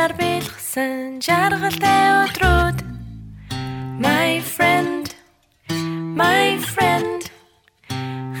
Баяраар 0.00 0.16
бэлгсэн 0.16 1.20
жаргалтай 1.20 2.24
өдрүүд. 2.24 2.78
My 4.00 4.40
friend 4.40 5.12
My 6.16 6.56
friend. 6.56 7.28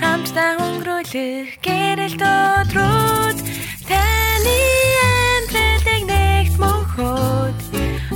Хамтдаа 0.00 0.56
өнгөрүүлэх 0.56 1.60
гэрэлт 1.60 2.16
өдрүүд. 2.16 3.38
Таны 3.84 4.56
амьдралыг 5.04 6.02
нэгт 6.08 6.56
мөнхөд 6.56 7.60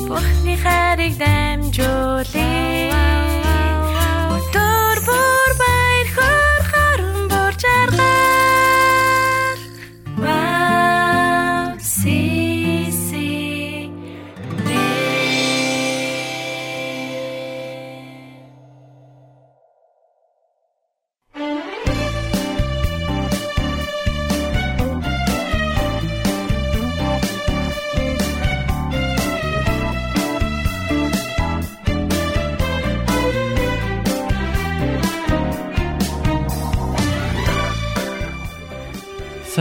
Бурхны 0.08 0.56
хайрыг 0.64 1.12
дамжуулъя 1.20 3.03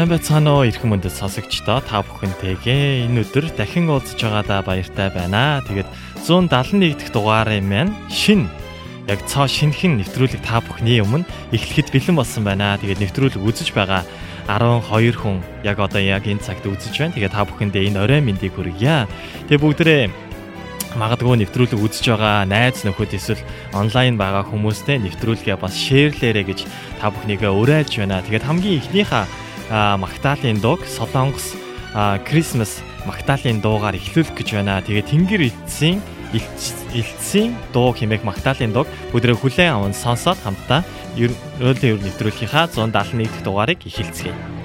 Сайн 0.03 0.19
байцгаана 0.19 0.51
уу 0.59 0.67
эрхэм 0.67 0.91
мөндөд 0.91 1.15
сонсогчдоо 1.15 1.79
та 1.79 2.03
бүхэнтэйгээ 2.03 3.07
энэ 3.07 3.23
өдөр 3.23 3.47
дахин 3.55 3.87
уулзж 3.87 4.19
байгаадаа 4.19 4.59
баяртай 4.59 5.07
байна. 5.07 5.63
Тэгээд 5.63 5.87
171 6.27 6.99
дахь 6.99 7.11
дугаарын 7.15 7.63
маань 7.63 7.95
шин 8.11 8.51
яг 9.07 9.23
цоо 9.31 9.47
шинхэн 9.47 9.95
нэвтрүүлэг 10.03 10.43
та 10.43 10.59
бүхний 10.59 10.99
өмнө 10.99 11.23
эхлэхэд 11.55 11.95
бэлэн 11.95 12.19
болсон 12.19 12.43
байна. 12.43 12.75
Тэгээд 12.83 12.99
нэвтрүүлэг 12.99 13.47
үзэж 13.47 13.71
байгаа 13.71 14.03
12 14.51 15.15
хүн 15.23 15.39
яг 15.63 15.79
одоо 15.79 16.03
яг 16.03 16.27
энэ 16.27 16.43
цагт 16.43 16.67
үзэж 16.67 16.99
байна. 16.99 17.15
Тэгээд 17.15 17.31
та 17.39 17.47
бүхэндээ 17.47 17.87
энэ 17.95 18.03
орой 18.03 18.19
мэндийг 18.19 18.59
хүргье. 18.59 19.07
Тэгээд 19.47 19.63
бүгдээрээ 19.63 20.03
магадгүй 20.99 21.47
нэвтрүүлэг 21.47 21.79
үзэж 21.79 22.11
байгаа 22.11 22.43
найз 22.43 22.83
нөхөд 22.83 23.15
эсвэл 23.15 23.39
онлайн 23.71 24.19
байгаа 24.19 24.43
хүмүүстээ 24.51 24.99
нэвтрүүлгээ 24.99 25.55
бас 25.63 25.79
шеэрлээрэй 25.79 26.43
гэж 26.43 26.59
та 26.99 27.07
бүхнийгээ 27.07 27.55
уриалж 27.55 28.03
байна. 28.03 28.19
Тэгээд 28.19 28.43
хамгийн 28.43 28.83
ихнийхээ 28.83 29.23
а, 29.23 29.31
Магдалины 29.73 30.61
дууг 30.61 30.85
Солонгос 30.85 31.57
Christmas 32.29 32.85
Магдалины 33.09 33.57
дуугаар 33.57 33.97
эхлүүлэх 33.97 34.37
гэж 34.37 34.53
байна. 34.53 34.85
Тэгээд 34.85 35.09
Тэнгэр 35.09 35.49
эцсийн 35.49 35.97
элцсийн 36.93 37.57
дуу 37.73 37.89
хэмээх 37.89 38.21
Магдалины 38.21 38.69
дууг 38.69 38.87
бүдрээ 39.09 39.33
хүлээн 39.33 39.73
аван 39.73 39.97
сонсоод 39.97 40.37
хамтдаа 40.45 40.85
ерөөлөө 41.17 41.89
ер 41.89 41.99
нэвтрүүлгийнхаа 42.05 42.69
171 42.69 42.93
дахь 42.93 43.41
дугаарыг 43.41 43.81
эхэлцгээе. 43.81 44.62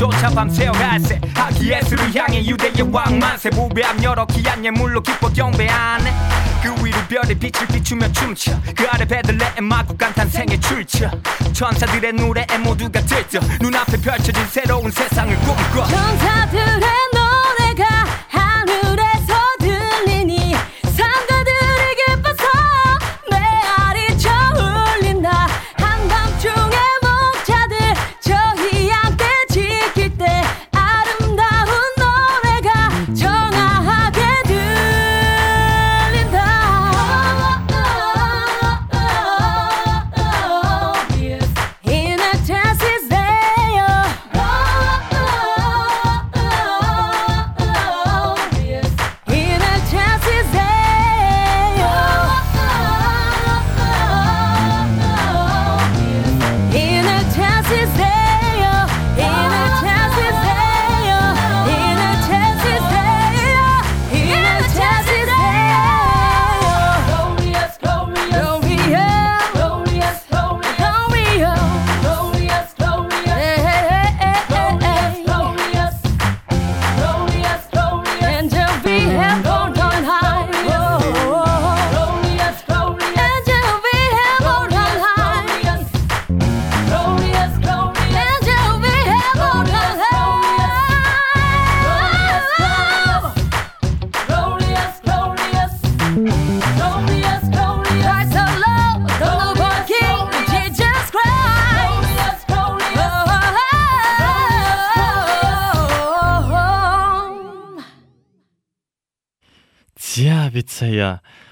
쫓아 0.00 0.30
밤새워 0.30 0.72
갈새 0.72 1.20
아기 1.34 1.70
예수를 1.70 2.14
향해 2.16 2.42
유대의 2.42 2.90
왕만세. 2.90 3.50
부배함 3.50 4.02
여러 4.02 4.24
귀한 4.28 4.64
예물로 4.64 5.02
기뻐 5.02 5.30
경배하네. 5.30 6.10
그 6.62 6.70
위로 6.82 6.96
별의 7.06 7.34
빛을 7.34 7.66
비추며 7.66 8.10
춤춰. 8.12 8.58
그 8.74 8.86
아래 8.90 9.04
베들레헴 9.04 9.62
마구 9.62 9.94
간 9.98 10.14
탄생의 10.14 10.58
출처. 10.62 11.10
천사들의 11.52 12.14
노래에 12.14 12.46
모두가 12.64 12.98
들떠. 13.02 13.40
눈앞에 13.60 14.00
펼쳐진 14.00 14.42
새로운 14.46 14.90
세상을 14.90 15.36
꿈꿔 15.40 15.84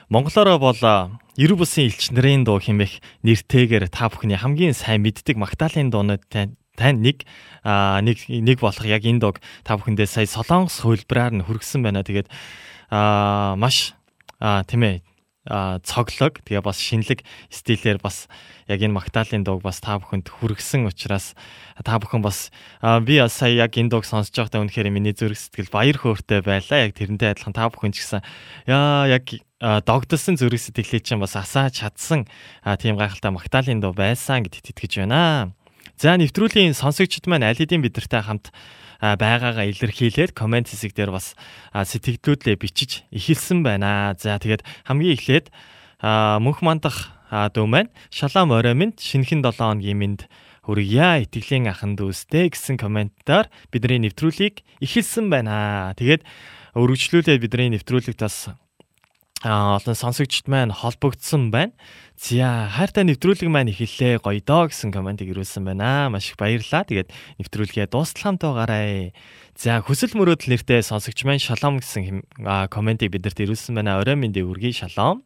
монголоор 0.09 0.59
бол 0.59 0.81
Ерөв 1.39 1.63
бусын 1.63 1.87
элчнэрийн 1.87 2.43
дуу 2.43 2.59
хэмээх 2.59 2.99
нэртэйгээр 3.23 3.87
та 3.93 4.11
бүхний 4.11 4.35
хамгийн 4.35 4.75
сайн 4.75 5.07
мэддэг 5.07 5.39
магтаалын 5.39 5.95
дуунууд 5.95 6.27
тань 6.27 6.99
нэг 6.99 7.23
нэг 7.55 8.19
нэг 8.27 8.59
болох 8.59 8.83
яг 8.83 9.07
энэ 9.07 9.23
дог 9.23 9.39
та 9.63 9.79
бүхэндээ 9.79 10.11
сая 10.11 10.27
солонгос 10.27 10.83
хөлбраар 10.83 11.39
нь 11.39 11.47
хүргэсэн 11.47 11.87
байна. 11.87 12.03
Тэгээд 12.03 12.27
аа 12.91 13.55
маш 13.55 13.95
тийм 14.41 14.83
ээ 14.83 14.97
цоглог 15.49 16.45
тэгээ 16.45 16.61
бас 16.61 16.79
шинэлэг 16.79 17.25
стилээр 17.49 17.99
бас 17.99 18.29
яг 18.69 18.85
энэ 18.85 18.93
магтаалын 18.93 19.49
дууг 19.49 19.65
бас 19.65 19.81
та 19.81 19.97
бүхэнд 19.97 20.29
хүргэсэн 20.29 20.85
учраас 20.85 21.33
та 21.81 21.97
бүхэн 21.97 22.21
бас 22.21 22.53
би 23.03 23.17
сая 23.33 23.57
яг 23.57 23.73
энэ 23.73 23.89
дууг 23.89 24.05
сонсож 24.05 24.37
байхдаа 24.37 24.61
үнэхээр 24.61 24.93
миний 24.93 25.17
зүрх 25.17 25.41
сэтгэл 25.41 25.73
баяр 25.73 25.97
хөөртэй 25.97 26.45
байлаа. 26.45 26.85
Яг 26.85 26.93
тэрнтэй 26.93 27.33
адилхан 27.33 27.57
та 27.57 27.73
бүхэн 27.73 27.97
ч 27.97 28.05
гэсэн 28.05 28.21
яа 28.69 29.09
яг 29.09 29.25
догдсон 29.59 30.37
зүрх 30.37 30.61
сэтгэлээ 30.61 31.01
чинь 31.01 31.23
бас 31.25 31.33
асааж 31.35 31.81
чадсан 31.81 32.29
тийм 32.77 33.01
гайхалтай 33.01 33.33
магтаалын 33.33 33.81
дуу 33.81 33.97
байсан 33.97 34.45
гэдэгт 34.45 34.77
итгэж 34.77 34.93
байна. 35.03 35.57
За 35.99 36.15
нэвтрүүлийн 36.15 36.79
сонсогчд 36.79 37.27
маань 37.27 37.43
аль 37.43 37.59
хэдийн 37.59 37.83
бидэртэй 37.83 38.23
хамт 38.23 38.55
байгаагаа 38.99 39.67
илэрхийлээд 39.71 40.35
комент 40.35 40.69
хэсэг 40.69 40.95
дээр 40.95 41.15
бас 41.15 41.39
сэтгэлдлүүдээ 41.73 42.57
бичиж 42.59 43.07
ихэлсэн 43.15 43.63
байна. 43.63 44.19
За 44.19 44.39
тэгээд 44.39 44.67
хамгийн 44.87 45.15
эхлээд 45.15 45.47
мөнх 46.03 46.61
мандах 46.63 47.15
дүү 47.31 47.67
маань 47.67 47.91
шалаам 48.11 48.53
орой 48.53 48.75
минь 48.75 48.95
шинхэн 48.99 49.43
7 49.43 49.55
хоногийн 49.55 49.99
минь 49.99 50.19
хүргье 50.67 51.25
итгэлийн 51.25 51.71
ахан 51.73 51.97
дүүстэй 51.97 52.53
гэсэн 52.53 52.77
комментаар 52.77 53.49
бидний 53.73 54.05
нэвтрүүлгийг 54.05 54.67
ихэлсэн 54.85 55.33
байна. 55.33 55.97
Тэгээд 55.97 56.27
өргөжлүүлээд 56.77 57.41
бидний 57.41 57.73
нэвтрүүлэгт 57.73 58.21
бас 58.21 58.53
а 58.53 58.68
олон 59.47 59.95
сонсогчд 59.95 60.51
маань 60.51 60.75
холбогдсон 60.75 61.55
байна. 61.55 61.71
За 62.19 62.67
хайртай 62.75 63.07
нэвтрүүлэг 63.07 63.47
маань 63.47 63.71
эхэллээ 63.71 64.19
гоё 64.19 64.43
доо 64.43 64.67
гэсэн 64.67 64.91
комментиг 64.91 65.31
ирүүлсэн 65.31 65.63
байна. 65.63 66.11
Маш 66.11 66.35
их 66.35 66.37
баярлалаа. 66.43 66.83
Тэгээд 66.83 67.15
нэвтрүүлгээ 67.39 67.87
дуустал 67.87 68.35
хамт 68.35 68.43
байгаарай. 68.43 69.15
За 69.55 69.79
хүсэл 69.79 70.19
мөрөөдөл 70.19 70.59
нэртэй 70.59 70.83
сонсогч 70.83 71.23
маань 71.23 71.39
шалом 71.39 71.79
гэсэн 71.79 72.27
комментиг 72.67 73.15
бидэрт 73.15 73.39
ирүүлсэн 73.39 73.79
байна. 73.79 74.03
Орой 74.03 74.19
мэндийг 74.19 74.51
үргэлж 74.51 74.91
шалом. 74.91 75.23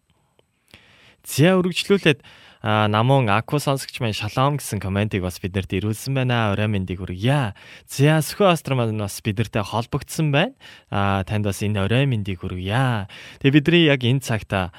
За 1.24 1.56
үргэлжлүүлээд 1.56 2.20
намун 2.62 3.28
Аку 3.28 3.58
сонсогч 3.58 3.98
маань 3.98 4.14
шалом 4.14 4.56
гэсэн 4.56 4.78
комментиг 4.78 5.22
бас 5.26 5.42
биднэрт 5.42 5.74
ирүүлсэн 5.74 6.14
байна. 6.14 6.54
Орой 6.54 6.70
мэндийг 6.70 7.02
хүргье. 7.02 7.58
За 7.90 8.22
Сөхөө 8.22 8.54
Астр 8.54 8.78
маань 8.78 9.02
бас 9.02 9.18
бидэртэй 9.18 9.66
холбогдсон 9.66 10.30
байна. 10.30 10.54
А 10.86 11.26
танд 11.26 11.42
бас 11.44 11.58
энэ 11.58 11.82
орой 11.82 12.06
мэндийг 12.06 12.46
хүргье. 12.46 13.10
Тэгээ 13.42 13.50
бидний 13.50 13.90
яг 13.90 14.06
энэ 14.06 14.22
цагт 14.22 14.54
а 14.54 14.70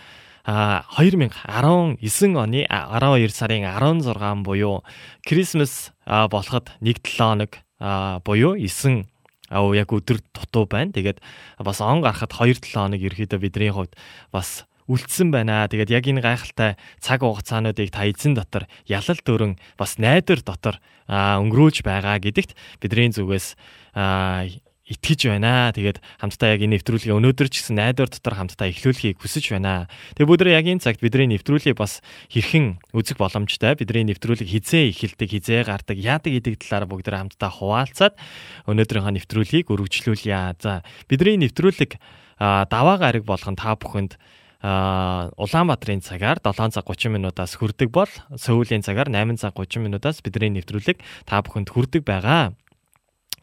2019 0.95 2.35
оны 2.35 2.67
12 2.67 3.31
сарын 3.31 3.63
16 3.67 4.43
буюу 4.43 4.83
Крисмас 5.23 5.91
болоход 6.05 6.71
1-7 6.79 6.99
хоног 7.19 7.51
буюу 8.23 8.55
9 8.55 9.07
аа 9.51 9.75
яг 9.75 9.91
өдөр 9.91 10.19
дутуу 10.31 10.65
байна. 10.67 10.91
Тэгээд 10.91 11.19
бас 11.59 11.81
он 11.81 12.01
гарахад 12.01 12.31
2-7 12.31 12.75
хоног 12.75 12.99
ерөөдөө 12.99 13.39
бидний 13.39 13.71
хувьд 13.71 13.95
бас 14.31 14.65
үлдсэн 14.87 15.31
байна. 15.31 15.67
Тэгээд 15.69 15.93
яг 15.93 16.05
энэ 16.07 16.21
гайхалтай 16.23 16.75
цаг 16.99 17.23
хугацаануудыг 17.23 17.89
та 17.91 18.07
эзэн 18.07 18.35
дотор 18.35 18.67
ялал 18.87 19.19
дөрөн 19.23 19.53
бас 19.79 19.95
найдвар 19.99 20.41
дотор 20.43 20.75
өнгөрүүлж 21.07 21.83
байгаа 21.83 22.19
гэдэгт 22.19 22.55
бидний 22.79 23.11
зүгээс 23.11 23.55
итгэж 24.83 25.31
байна. 25.31 25.71
Тэгээд 25.71 26.03
хамтдаа 26.19 26.59
яг 26.59 26.61
энэ 26.67 26.75
нэвтрүүлгийг 26.75 27.15
өнөөдөр 27.15 27.47
ч 27.47 27.63
гэсэн 27.63 27.79
найдвар 27.79 28.11
дотор 28.11 28.35
хамтдаа 28.35 28.67
эхлүүлэхийг 28.67 29.15
хүсэж 29.15 29.55
байна. 29.55 29.87
Тэгээд 30.19 30.27
бүгд 30.27 30.51
яг 30.51 30.67
энэ 30.67 30.83
цагт 30.83 30.99
бидний 30.99 31.39
нэвтрүүлгийг 31.39 31.79
бас 31.79 32.03
хэрхэн 32.27 32.83
үзэх 32.91 33.15
боломжтой. 33.15 33.79
Бидний 33.79 34.03
нэвтрүүлэг 34.11 34.43
хизээ 34.43 34.91
эхэлдэг, 34.91 35.29
хизээ 35.31 35.61
гардаг, 35.71 35.95
яадаг 35.95 36.31
гэдэг 36.35 36.67
талаар 36.67 36.85
бүгд 36.91 37.07
хамтдаа 37.07 37.47
хуваалцаад 37.47 38.13
өнөөдрийнхөө 38.67 39.13
нэвтрүүлгийг 39.23 39.71
өргөжлүүлье. 39.71 40.59
За 40.59 40.83
бидний 41.07 41.39
нэвтрүүлэг 41.39 41.95
даваа 42.43 42.97
гараг 42.99 43.23
болгон 43.23 43.55
та 43.55 43.79
бүхэнд 43.79 44.19
Улаанбаатарын 44.63 45.99
цагаар 45.99 46.39
7 46.39 46.71
цаг 46.71 46.87
30 46.87 47.11
минутаас 47.11 47.59
хүрдэг 47.59 47.91
бол 47.91 48.07
Сөүлийн 48.31 48.79
цагаар 48.79 49.11
8 49.11 49.35
цаг 49.35 49.59
30 49.59 49.83
минутаас 49.83 50.23
бидний 50.23 50.55
нэвтрүүлэг 50.55 51.03
та 51.27 51.43
бүхэнд 51.43 51.67
хүрдэг 51.67 52.07
байгаа. 52.07 52.55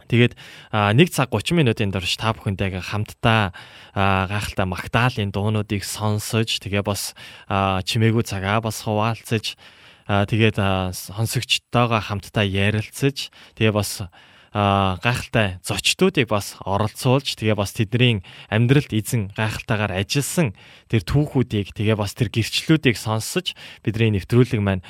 Тэгээд 0.08 0.32
нэг 0.72 1.12
цаг 1.12 1.28
30 1.28 1.60
минутын 1.60 1.92
дорж 1.92 2.16
та 2.16 2.32
бүхэнтэйгээ 2.32 2.82
хамтдаа 2.82 3.52
гайхалтай 3.92 4.66
магтаалын 4.66 5.28
дуунуудыг 5.28 5.84
сонсож 5.84 6.56
тэгээ 6.56 6.82
бас 6.82 7.12
чимээгүй 7.52 8.24
цагаа 8.24 8.64
бас 8.64 8.80
хуваалцаж 8.82 9.60
тэгээд 10.08 10.56
сонсогчтойгоо 10.96 12.00
хамтдаа 12.00 12.42
ярилцаж 12.42 13.28
тэгээ 13.60 13.76
бас 13.76 14.08
гайхалтай 14.50 15.62
зочдуудыг 15.62 16.26
бас 16.26 16.58
оролцуулж 16.66 17.38
тэгээ 17.38 17.54
бас 17.54 17.70
тэдний 17.70 18.26
амьдралд 18.50 18.90
эзэн 18.90 19.30
гайхалтайгаар 19.38 20.02
ажилласан 20.02 20.58
тэр 20.90 21.06
түүхүүдийг 21.06 21.70
тэгээ 21.70 21.94
бас 21.94 22.18
тэр 22.18 22.34
гэрчлэлүүдийг 22.34 22.98
сонсож 22.98 23.54
бидний 23.86 24.10
нэвтрүүлэг 24.18 24.58
маань 24.58 24.82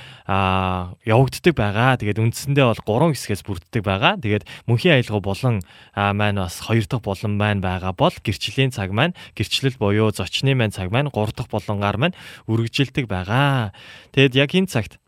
явагддаг 1.05 1.53
байгаа. 1.53 2.01
Тэгээд 2.01 2.25
үндсэндээ 2.25 2.67
бол 2.73 2.85
гурван 2.89 3.13
хэсгээс 3.13 3.45
бүрддэг 3.45 3.85
байгаа. 3.85 4.17
Тэгээд 4.17 4.49
мөнхийн 4.65 4.97
аялал 4.97 5.21
болон 5.21 5.61
маань 5.93 6.41
бас 6.41 6.57
хоёр 6.65 6.89
дахь 6.89 7.05
болон 7.05 7.37
маань 7.37 7.61
байгаа 7.61 7.93
бол 7.93 8.15
гэрчлийн 8.17 8.73
цаг 8.73 8.97
маань 8.97 9.13
гэрчлэл 9.37 9.77
буюу 9.77 10.09
зочны 10.09 10.57
маань 10.57 10.73
цаг 10.73 10.89
маань 10.89 11.13
гурав 11.13 11.37
дахь 11.37 11.53
болонгаар 11.53 12.01
маань 12.01 12.17
үргэлжилдэг 12.49 13.05
байгаа. 13.05 13.77
Тэгэд 14.17 14.41
яг 14.41 14.57
энэ 14.57 14.73
цагт 14.73 15.00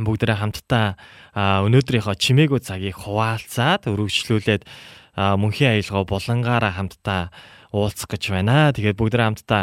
бүгдээрээ 0.00 0.38
хамтдаа 0.40 0.86
өнөөдрийнхөө 1.36 2.16
чимээгүй 2.16 2.60
цагийг 2.60 2.96
хуваалцаад 3.00 3.88
өргөжлүүлээд 3.88 4.62
мөнхийн 5.16 5.80
аялгаа 5.80 6.04
булангаараа 6.04 6.72
хамтдаа 6.76 7.32
уулзах 7.72 8.08
гэж 8.12 8.22
байна. 8.34 8.72
Тэгээд 8.76 9.00
бүгдээрээ 9.00 9.28
хамтдаа 9.32 9.62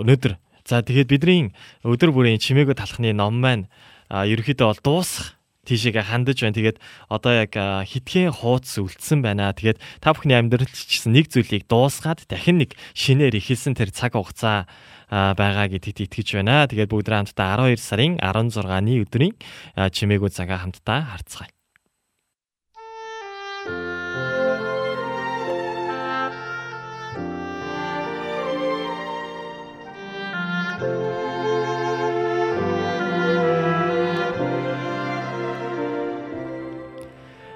өнөөдөр 0.00 0.34
за 0.64 0.80
тэгээд 0.80 1.12
бидний 1.12 1.52
өдөр 1.84 2.10
бүрийн 2.10 2.40
чимээгүй 2.40 2.74
талхны 2.74 3.12
ном 3.12 3.36
маань 3.38 3.68
ерөөхдөө 4.08 4.66
бол 4.72 4.80
дуусах 4.80 5.33
тийшээгээ 5.64 6.04
хандаж 6.04 6.38
байна. 6.44 6.56
Тэгээд 6.56 6.78
одоо 7.08 7.32
яг 7.32 7.52
хитгэн 7.56 8.32
хууц 8.32 8.68
үлдсэн 8.78 9.24
байна. 9.24 9.56
Тэгээд 9.56 9.80
та 10.04 10.12
бүхний 10.12 10.36
амьдралд 10.36 10.70
ч 10.70 11.00
гэсэн 11.00 11.12
нэг 11.16 11.32
зүйлийг 11.32 11.64
дуусгаад 11.68 12.28
дахин 12.28 12.60
нэг 12.60 12.76
шинээр 12.92 13.40
ихэлсэн 13.40 13.74
тэр 13.74 13.90
цаг 13.90 14.14
хугацаа 14.14 14.68
байгаа 15.08 15.66
гэдэгт 15.72 16.04
итгэж 16.10 16.28
байна. 16.42 16.68
Тэгээд 16.68 16.90
бүгд 16.90 17.08
хамтдаа 17.08 17.70
12 17.70 17.80
сарын 17.80 18.12
16-ны 18.20 18.94
өдрийн 19.06 19.34
чимээгүй 19.78 20.30
цагаа 20.34 20.60
хамтдаа 20.60 21.00
харцгаая. 21.14 21.53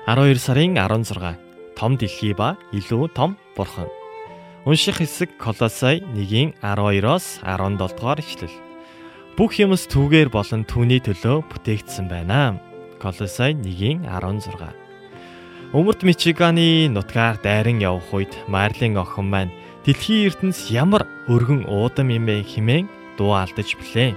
Арван 0.08 0.40
сарын 0.40 0.72
16 0.72 1.36
том 1.76 1.92
дэлхий 2.00 2.32
ба 2.32 2.56
илүү 2.72 3.12
том 3.12 3.36
бурхан 3.52 3.92
Унших 4.64 5.04
хэсэг 5.04 5.36
Колосай 5.36 6.00
1-ийн 6.00 6.56
12-оос 6.64 7.44
17 7.44 7.76
дугаар 7.76 8.16
ишлэл. 8.24 8.56
Бүх 9.36 9.60
юмс 9.60 9.84
түүгээр 9.92 10.32
болон 10.32 10.64
түүний 10.64 11.04
төлөө 11.04 11.44
бүтээгдсэн 11.52 12.08
байна. 12.08 12.56
Колосай 12.96 13.52
1-ийн 13.52 14.08
16. 14.08 15.76
Өмөрт 15.76 16.00
Мичиганы 16.08 16.88
нутгаар 16.88 17.36
дайран 17.44 17.76
явх 17.76 18.08
үед 18.16 18.32
Марлин 18.48 18.96
охин 18.96 19.28
маань 19.28 19.52
дэлхийн 19.84 20.32
ертөнц 20.32 20.72
ямар 20.72 21.04
өргөн 21.28 21.68
уудам 21.68 22.08
юм 22.08 22.24
бэ 22.24 22.48
хэмээн 22.48 22.88
дуу 23.20 23.36
алдаж 23.36 23.76
блээ. 23.76 24.16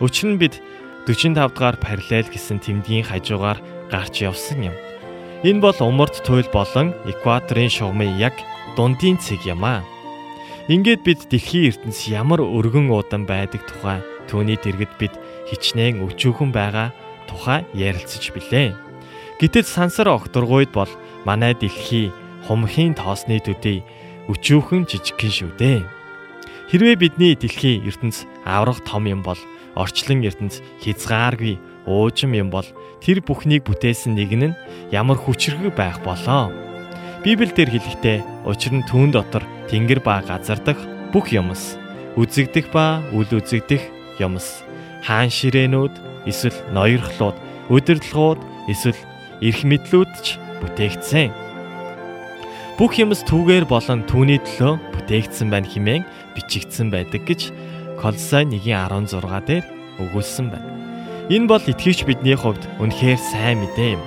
Учир 0.00 0.32
нь 0.32 0.40
бид 0.40 0.56
45 1.04 1.36
дугаар 1.36 1.76
параллел 1.76 2.32
гэсэн 2.32 2.64
тэмдгийн 2.64 3.04
хажуугаар 3.04 3.60
гарч 3.92 4.24
явсан 4.24 4.72
юм. 4.72 4.87
Энэ 5.46 5.62
бол 5.62 5.78
умард 5.78 6.18
туйл 6.26 6.50
болон 6.50 6.90
экваторын 7.06 7.70
шугамын 7.70 8.18
яг 8.18 8.34
дундын 8.74 9.22
цэг 9.22 9.46
юм 9.46 9.62
аа. 9.62 9.86
Ингээд 10.66 11.06
бид 11.06 11.30
дэлхийн 11.30 11.70
ертөнц 11.70 12.10
ямар 12.10 12.42
өргөн 12.42 12.90
уудан 12.90 13.22
байдаг 13.22 13.62
тухай 13.70 14.02
түүний 14.26 14.58
дэргэд 14.58 14.98
бид 14.98 15.14
хичнээн 15.46 16.02
өчүүхэн 16.02 16.50
байгаа 16.50 16.90
тухай 17.30 17.62
ярилцаж 17.70 18.34
билээ. 18.34 18.74
Гэтэл 19.38 19.62
сансар 19.62 20.10
огторгуйд 20.10 20.74
бол 20.74 20.90
манай 21.22 21.54
дэлхий 21.54 22.10
хумхийн 22.50 22.98
тоосны 22.98 23.38
төдий 23.38 23.86
өчүүхэн 24.26 24.90
жижигхэн 24.90 25.32
шүү 25.38 25.50
дээ. 25.54 25.86
Хэрвээ 26.74 26.96
бидний 26.98 27.38
дэлхийн 27.38 27.86
ертөнц 27.86 28.26
аврах 28.42 28.82
том 28.82 29.06
юм 29.06 29.22
бол 29.22 29.38
орчлон 29.78 30.26
ертөнц 30.26 30.58
хязгааргүй 30.82 31.62
уужим 31.86 32.34
юм 32.34 32.50
бол 32.50 32.66
тэр 33.04 33.22
бүхнийг 33.22 33.62
бүтээсэн 33.68 34.16
нэг 34.16 34.30
нь 34.34 34.56
ямар 34.90 35.18
хүчрэг 35.20 35.74
байх 35.76 36.02
болоо. 36.02 36.50
Библиэлд 37.22 37.58
хэлэхдээ 37.58 38.46
учир 38.46 38.72
нь 38.74 38.86
түүн 38.86 39.12
дотор 39.12 39.44
тэнгэр 39.68 40.00
ба 40.02 40.22
газар 40.22 40.58
дах 40.62 40.80
бүх 41.12 41.34
юмс 41.34 41.76
үзэгдэх 42.18 42.72
ба 42.74 43.02
үл 43.14 43.28
үзэгдэх 43.28 43.82
юмс 44.22 44.62
хаан 45.06 45.30
ширээнүүд 45.30 45.94
эсвэл 46.26 46.58
ноёрхлууд 46.74 47.36
удирдлагууд 47.70 48.40
эсвэл 48.70 49.00
эрх 49.44 49.60
мэдлүүд 49.62 50.12
ч 50.24 50.40
бүтээгдсэн. 50.62 51.30
Бүх 52.78 52.94
юмс 53.02 53.26
түүгээр 53.26 53.66
болон 53.66 54.06
түүний 54.06 54.38
төлөө 54.38 54.78
бүтээгдсэн 54.94 55.50
байна 55.50 55.66
хэмээн 55.66 56.02
бичигдсэн 56.34 56.94
байдаг 56.94 57.26
гэж 57.26 57.50
Колосай 57.98 58.46
1:16 58.46 59.18
дээр 59.42 59.66
өгүүлсэн 59.98 60.46
байна. 60.54 60.87
Энэ 61.28 61.44
бол 61.44 61.60
итгэвч 61.60 62.08
бидний 62.08 62.32
хувьд 62.32 62.64
үнэхээр 62.80 63.20
сайн 63.20 63.60
мэдээ 63.60 64.00
юм. 64.00 64.02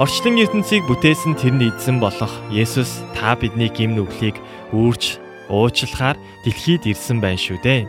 Орчлон 0.00 0.40
ертөнцийг 0.40 0.88
бүтээсэн 0.88 1.36
тэрний 1.36 1.68
эзэн 1.68 2.00
болох 2.00 2.32
Есүс 2.48 3.04
та 3.12 3.36
бидний 3.36 3.68
гим 3.68 3.92
нүглийг 3.92 4.40
үүрч 4.72 5.20
уучлахаар 5.52 6.16
дэлхийд 6.48 6.88
ирсэн 6.88 7.20
байна 7.20 7.36
шүү 7.36 7.60
дээ. 7.60 7.84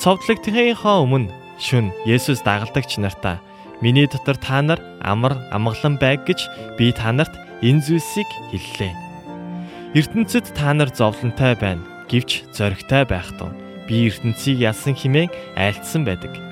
Цовдлогдохынхоо 0.00 1.04
өмнө 1.04 1.28
шүн 1.60 1.92
Есүс 2.08 2.40
дагалдагч 2.40 2.96
нартаа 2.96 3.44
миний 3.84 4.08
дотор 4.08 4.40
та 4.40 4.64
нар 4.64 4.80
амар 5.04 5.36
амгалан 5.52 6.00
байг 6.00 6.24
гэж 6.24 6.48
би 6.80 6.88
та 6.96 7.12
нарт 7.12 7.36
энэ 7.60 7.84
зүйлсийг 7.84 8.30
хэллээ. 8.48 8.96
ертөнцид 9.92 10.56
та 10.56 10.72
нар 10.72 10.88
зовлонтой 10.88 11.52
байна 11.60 11.84
гэвч 12.08 12.48
зоригтой 12.56 13.04
байх 13.04 13.28
тун 13.36 13.52
би 13.84 14.08
ертөнцийг 14.08 14.56
ялсан 14.56 14.96
химээ 14.96 15.28
айлтсан 15.58 16.08
байдаг. 16.08 16.49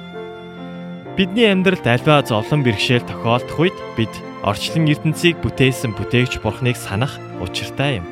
Бидний 1.18 1.50
амьдралд 1.50 1.82
альва 1.82 2.22
зовлон 2.22 2.62
бэрхшээл 2.62 3.02
тохиолдох 3.02 3.58
үед 3.58 3.74
бид 3.98 4.14
орчлон 4.46 4.86
ертөнцийг 4.86 5.42
бүтээсэн 5.42 5.98
бүтээгч 5.98 6.38
бурхныг 6.38 6.78
санах 6.78 7.18
учиртай 7.42 7.98
юм. 7.98 8.06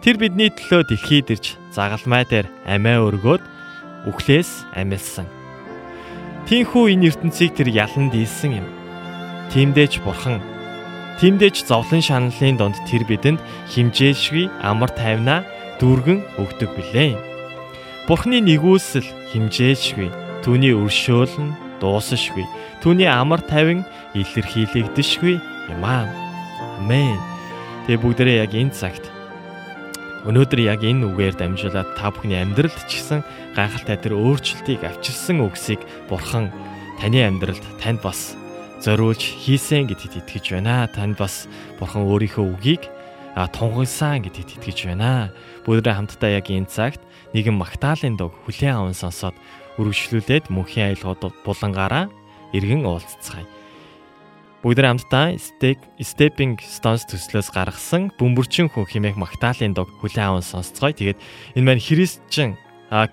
Тэр 0.00 0.16
бидний 0.16 0.48
төлөө 0.48 0.88
дэлхийд 0.88 1.36
ирж 1.36 1.60
загалмай 1.68 2.24
дээр 2.24 2.48
амиа 2.64 3.04
өргөөд 3.04 3.44
үхлээс 4.08 4.72
амилсан. 4.72 5.28
Тинхүү 6.48 6.96
энэ 6.96 7.12
ертөнцийг 7.12 7.52
тэр 7.52 7.68
ялан 7.76 8.08
дийлсэн 8.08 8.56
юм. 8.56 8.66
Тимдээч 9.52 10.00
бурхан 10.00 10.40
Тимдээч 11.20 11.68
зовлон 11.68 12.00
шаналлын 12.00 12.56
донд 12.56 12.80
тэр 12.88 13.04
бидэнд 13.04 13.36
химжээшгүй 13.68 14.48
амар 14.64 14.88
тайвнаа 14.96 15.44
дүүргэн 15.76 16.40
өгдөг 16.40 16.72
билээ. 16.72 17.20
Бурхны 18.08 18.40
нэгүүлсэл 18.40 19.04
химжээшгүй. 19.28 20.08
Түүний 20.40 20.72
өршөөл 20.72 21.36
нь 21.36 21.67
дуусашгүй. 21.80 22.46
Түүний 22.82 23.08
амар 23.08 23.42
тайван 23.44 23.86
илэрхийлэгдэшгүй 24.14 25.34
юм 25.72 25.82
аа. 25.82 26.06
Амен. 26.78 27.18
Тэгээ 27.86 28.02
бүгдээрээ 28.02 28.36
яг 28.44 28.52
энэ 28.54 28.74
цагт 28.76 29.04
өнөөдөр 30.28 30.60
яг 30.60 30.82
энэ 30.84 31.08
үгээр 31.08 31.34
дамжуулаад 31.40 31.94
та 31.96 32.10
бүхний 32.10 32.36
амьдралд 32.36 32.74
ч 32.90 33.00
гэсэн 33.00 33.22
гайхалтай 33.54 33.96
тэр 33.96 34.18
өөрчлөлтийг 34.18 34.84
авчирсан 34.84 35.40
үгсийг 35.40 35.80
Бурхан 36.10 36.50
таны 36.98 37.22
амьдралд 37.22 37.64
танд 37.80 38.02
бас 38.02 38.34
зориулж 38.82 39.22
хийсэн 39.22 39.86
гэдэгт 39.86 40.20
итгэж 40.26 40.58
байна. 40.58 40.90
Танд 40.90 41.16
бас 41.16 41.46
Бурхан 41.78 42.04
өөрийнхөө 42.04 42.44
үгийг 42.44 42.82
тунхагласан 43.38 44.26
гэдэгт 44.26 44.58
итгэж 44.58 44.78
байна. 44.90 45.30
Бүгдээ 45.64 45.94
хамтдаа 45.94 46.30
яг 46.34 46.50
энэ 46.50 46.66
цагт 46.66 47.00
нэгэн 47.32 47.54
магтаалын 47.54 48.18
дог 48.18 48.34
хүлээн 48.44 48.74
аван 48.84 48.98
сонсоод 48.98 49.38
үргэлжлүүлээд 49.78 50.50
мөнхийн 50.52 50.92
аялгууд 50.92 51.32
булангаараа 51.46 52.10
эргэн 52.52 52.84
уулзцгаая. 52.84 53.46
Бүгдээ 54.58 54.90
хамтдаа 54.90 55.38
Stepping 56.02 56.58
Stones 56.58 57.06
төслөөс 57.06 57.54
гаргасан 57.54 58.10
бөмбөрчин 58.18 58.66
хүн 58.66 58.90
химээх 58.90 59.14
магтаалын 59.14 59.70
дог 59.70 59.86
хүлээн 60.02 60.34
аван 60.34 60.42
сонсцгоё. 60.42 60.90
Тэгээд 60.90 61.18
энэ 61.54 61.62
маань 61.62 61.78
Христчин 61.78 62.58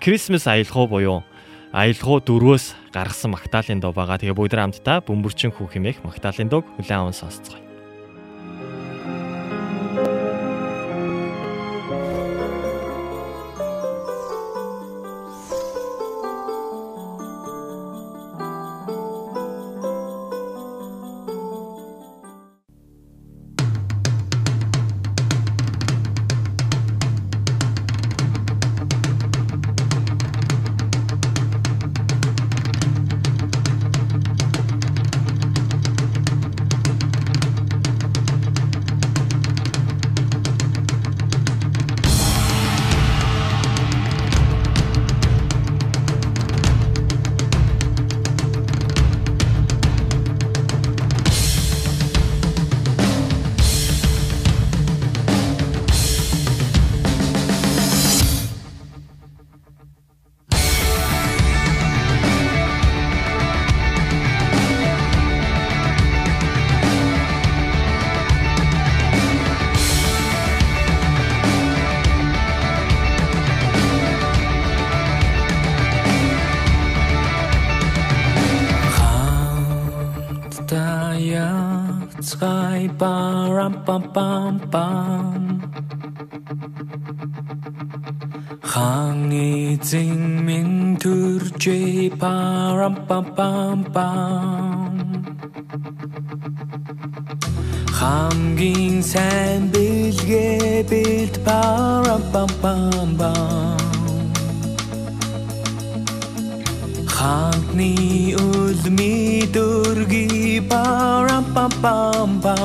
Christmas 0.02 0.50
аялгау 0.50 0.90
буюу 0.90 1.22
аялгау 1.70 2.18
дөрвөөс 2.18 2.90
гаргасан 2.90 3.38
магтаалын 3.38 3.78
дог 3.78 3.94
байгаа. 3.94 4.18
Тэгээ 4.18 4.34
бүгдээ 4.34 4.58
хамтдаа 4.58 5.06
бөмбөрчин 5.06 5.54
хүн 5.54 5.70
химээх 5.70 6.02
магтаалын 6.02 6.50
дог 6.50 6.66
хүлээн 6.74 6.98
аван 6.98 7.14
сонсцгоё. 7.14 7.65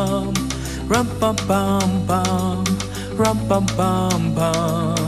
Пам 0.02 0.34
пам 0.36 0.52
rum 0.90 1.08
bum 1.20 1.36
bum 1.48 1.92
bum 2.08 2.64
rum 3.18 3.38
bum 3.50 3.66
bum 3.78 4.22
bum 4.36 5.06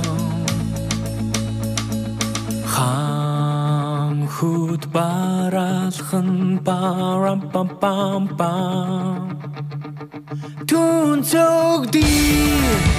хам 2.74 4.28
хут 4.36 4.84
баралхан 4.94 6.30
барам 6.66 7.40
бам 7.54 7.70
бам 7.82 8.24
бам 8.40 9.22
түн 10.70 11.24
цогдий 11.24 12.14
pam 12.86 12.93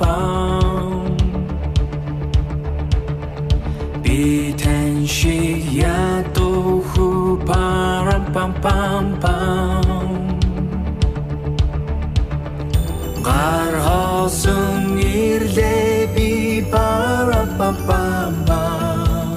pam 0.00 1.06
Би 4.02 4.54
тань 4.62 5.06
шиг 5.06 5.66
ядуу 5.74 6.82
хүү 6.90 7.46
парам 7.48 8.24
пам 8.34 8.52
пам 8.64 9.06
пам 9.22 10.10
Гархасан 13.26 14.94
ирлээ 14.98 16.06
би 16.14 16.30
парам 16.72 17.50
пам 17.58 17.76
пам 17.88 18.34
пам 18.48 19.36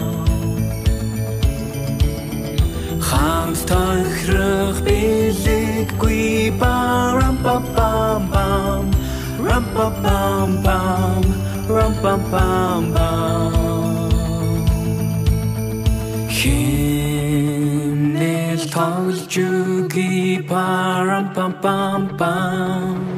Хамт 3.09 3.59
тохирох 3.69 4.77
билэггүй 4.85 6.48
bum 10.39 10.63
bum, 10.63 11.23
rum 11.67 11.93
bum 12.01 12.21
bum 12.31 12.93
bum. 12.93 14.09
Kim 16.29 18.13
nail 18.13 18.59
tall 18.73 19.11
bum 21.33 21.53
bum 21.61 22.17
bum. 22.17 23.08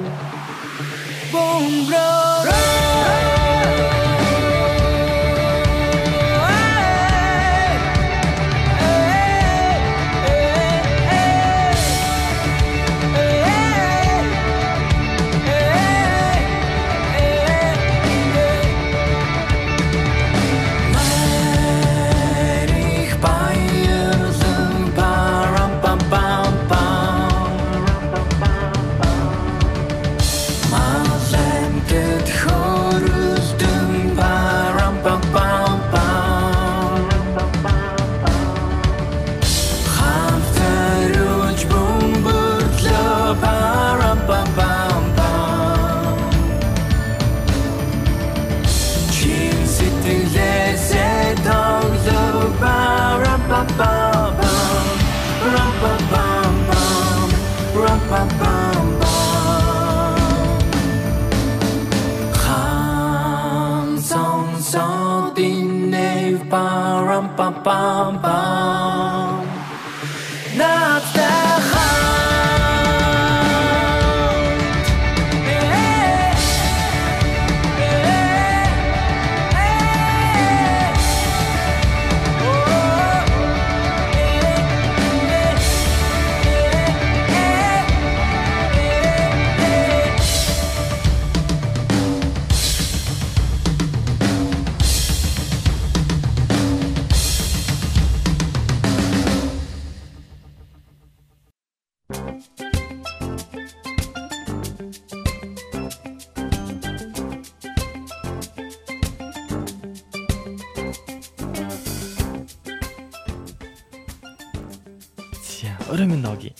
Орой 115.92 116.08
минь 116.08 116.24
ноги. 116.24 116.56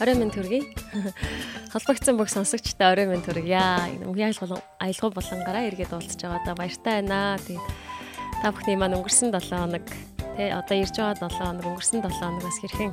Орой 0.00 0.14
минь 0.14 0.30
төргий. 0.30 0.76
Холбогдсон 1.72 2.18
бүх 2.20 2.28
сонсогчтой 2.28 2.92
орой 2.92 3.06
минь 3.08 3.24
төргийа. 3.24 3.88
Өнгөрийн 4.04 4.36
аялал 4.36 4.60
аялал 4.78 5.12
болонгаараа 5.16 5.68
эргээд 5.72 5.96
уулзж 5.96 6.20
байгаа 6.20 6.44
да 6.44 6.54
баяртай 6.54 7.00
байна. 7.00 7.40
Тэгээд 7.48 7.64
та 8.44 8.52
бүхний 8.52 8.76
маань 8.76 9.00
өнгөрсөн 9.00 9.32
7 9.32 9.40
хоног 9.48 9.88
тий 10.36 10.52
одоо 10.52 10.76
ирж 10.76 10.94
байгаа 11.00 11.32
7 11.32 11.40
хоног 11.40 11.64
өнгөрсөн 11.64 12.04
7 12.04 12.12
хоногоос 12.12 12.58
хэрхэн 12.60 12.92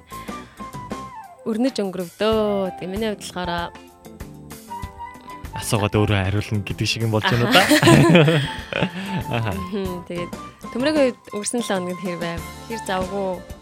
өрнөж 1.44 1.76
өнгөрөвдөө. 1.84 2.80
Тэгээд 2.80 2.92
миний 2.92 3.12
хувьд 3.12 3.28
болохоор 3.28 3.52
Асуугаад 5.52 5.94
өөрөө 6.00 6.20
хариулна 6.24 6.64
гэдэг 6.64 6.88
шиг 6.88 7.04
юм 7.04 7.12
болж 7.12 7.28
байна 7.28 7.52
да. 7.52 7.62
Хм, 9.28 10.08
тэгээд 10.08 10.32
төмрөгийн 10.72 11.12
хувьд 11.12 11.22
өнгөрсөн 11.36 11.60
7 11.60 11.68
хоног 11.68 11.92
нь 11.92 12.02
хэр 12.02 12.18
байв? 12.24 12.42
Хэр 12.72 12.82
завгүй? 12.88 13.61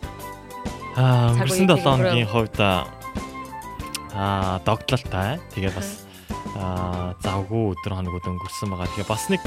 Аа 0.99 1.31
өнгөрсөн 1.31 1.63
үеийн 1.63 1.79
7 1.79 1.87
хоногийн 1.87 2.27
хувьд 2.27 2.59
аа 2.59 4.59
догтлолтой. 4.67 5.39
Тэгээ 5.55 5.71
бас 5.71 6.03
аа 6.59 7.15
завгүй 7.23 7.71
өдөр 7.71 7.95
хоногуд 7.95 8.27
өнгөрсөн 8.27 8.67
байгаа. 8.67 8.91
Тэгээ 8.91 9.07
бас 9.07 9.23
нэг 9.31 9.39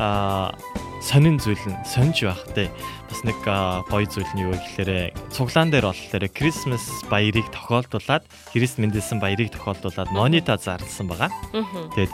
аа 0.00 0.56
сонин 1.04 1.36
зүйл 1.36 1.60
нь 1.68 1.76
сонж 1.84 2.24
байх 2.24 2.40
те. 2.56 2.72
Бас 3.12 3.20
нэг 3.20 3.36
гоё 3.44 4.08
зүйл 4.08 4.32
нь 4.32 4.48
юу 4.48 4.56
гэхээр 4.56 5.12
цуглаан 5.28 5.68
дээр 5.68 5.92
болохоор 5.92 6.24
Christmas 6.32 6.88
баярыг 7.12 7.52
тохиолдуулаад 7.52 8.24
Христ 8.56 8.80
мэндэлсэн 8.80 9.20
баярыг 9.20 9.52
тохиолдуулаад 9.52 10.08
монита 10.08 10.56
зарласан 10.56 11.12
байгаа. 11.12 11.28
Аа. 11.52 11.92
Тэгээд 11.92 12.12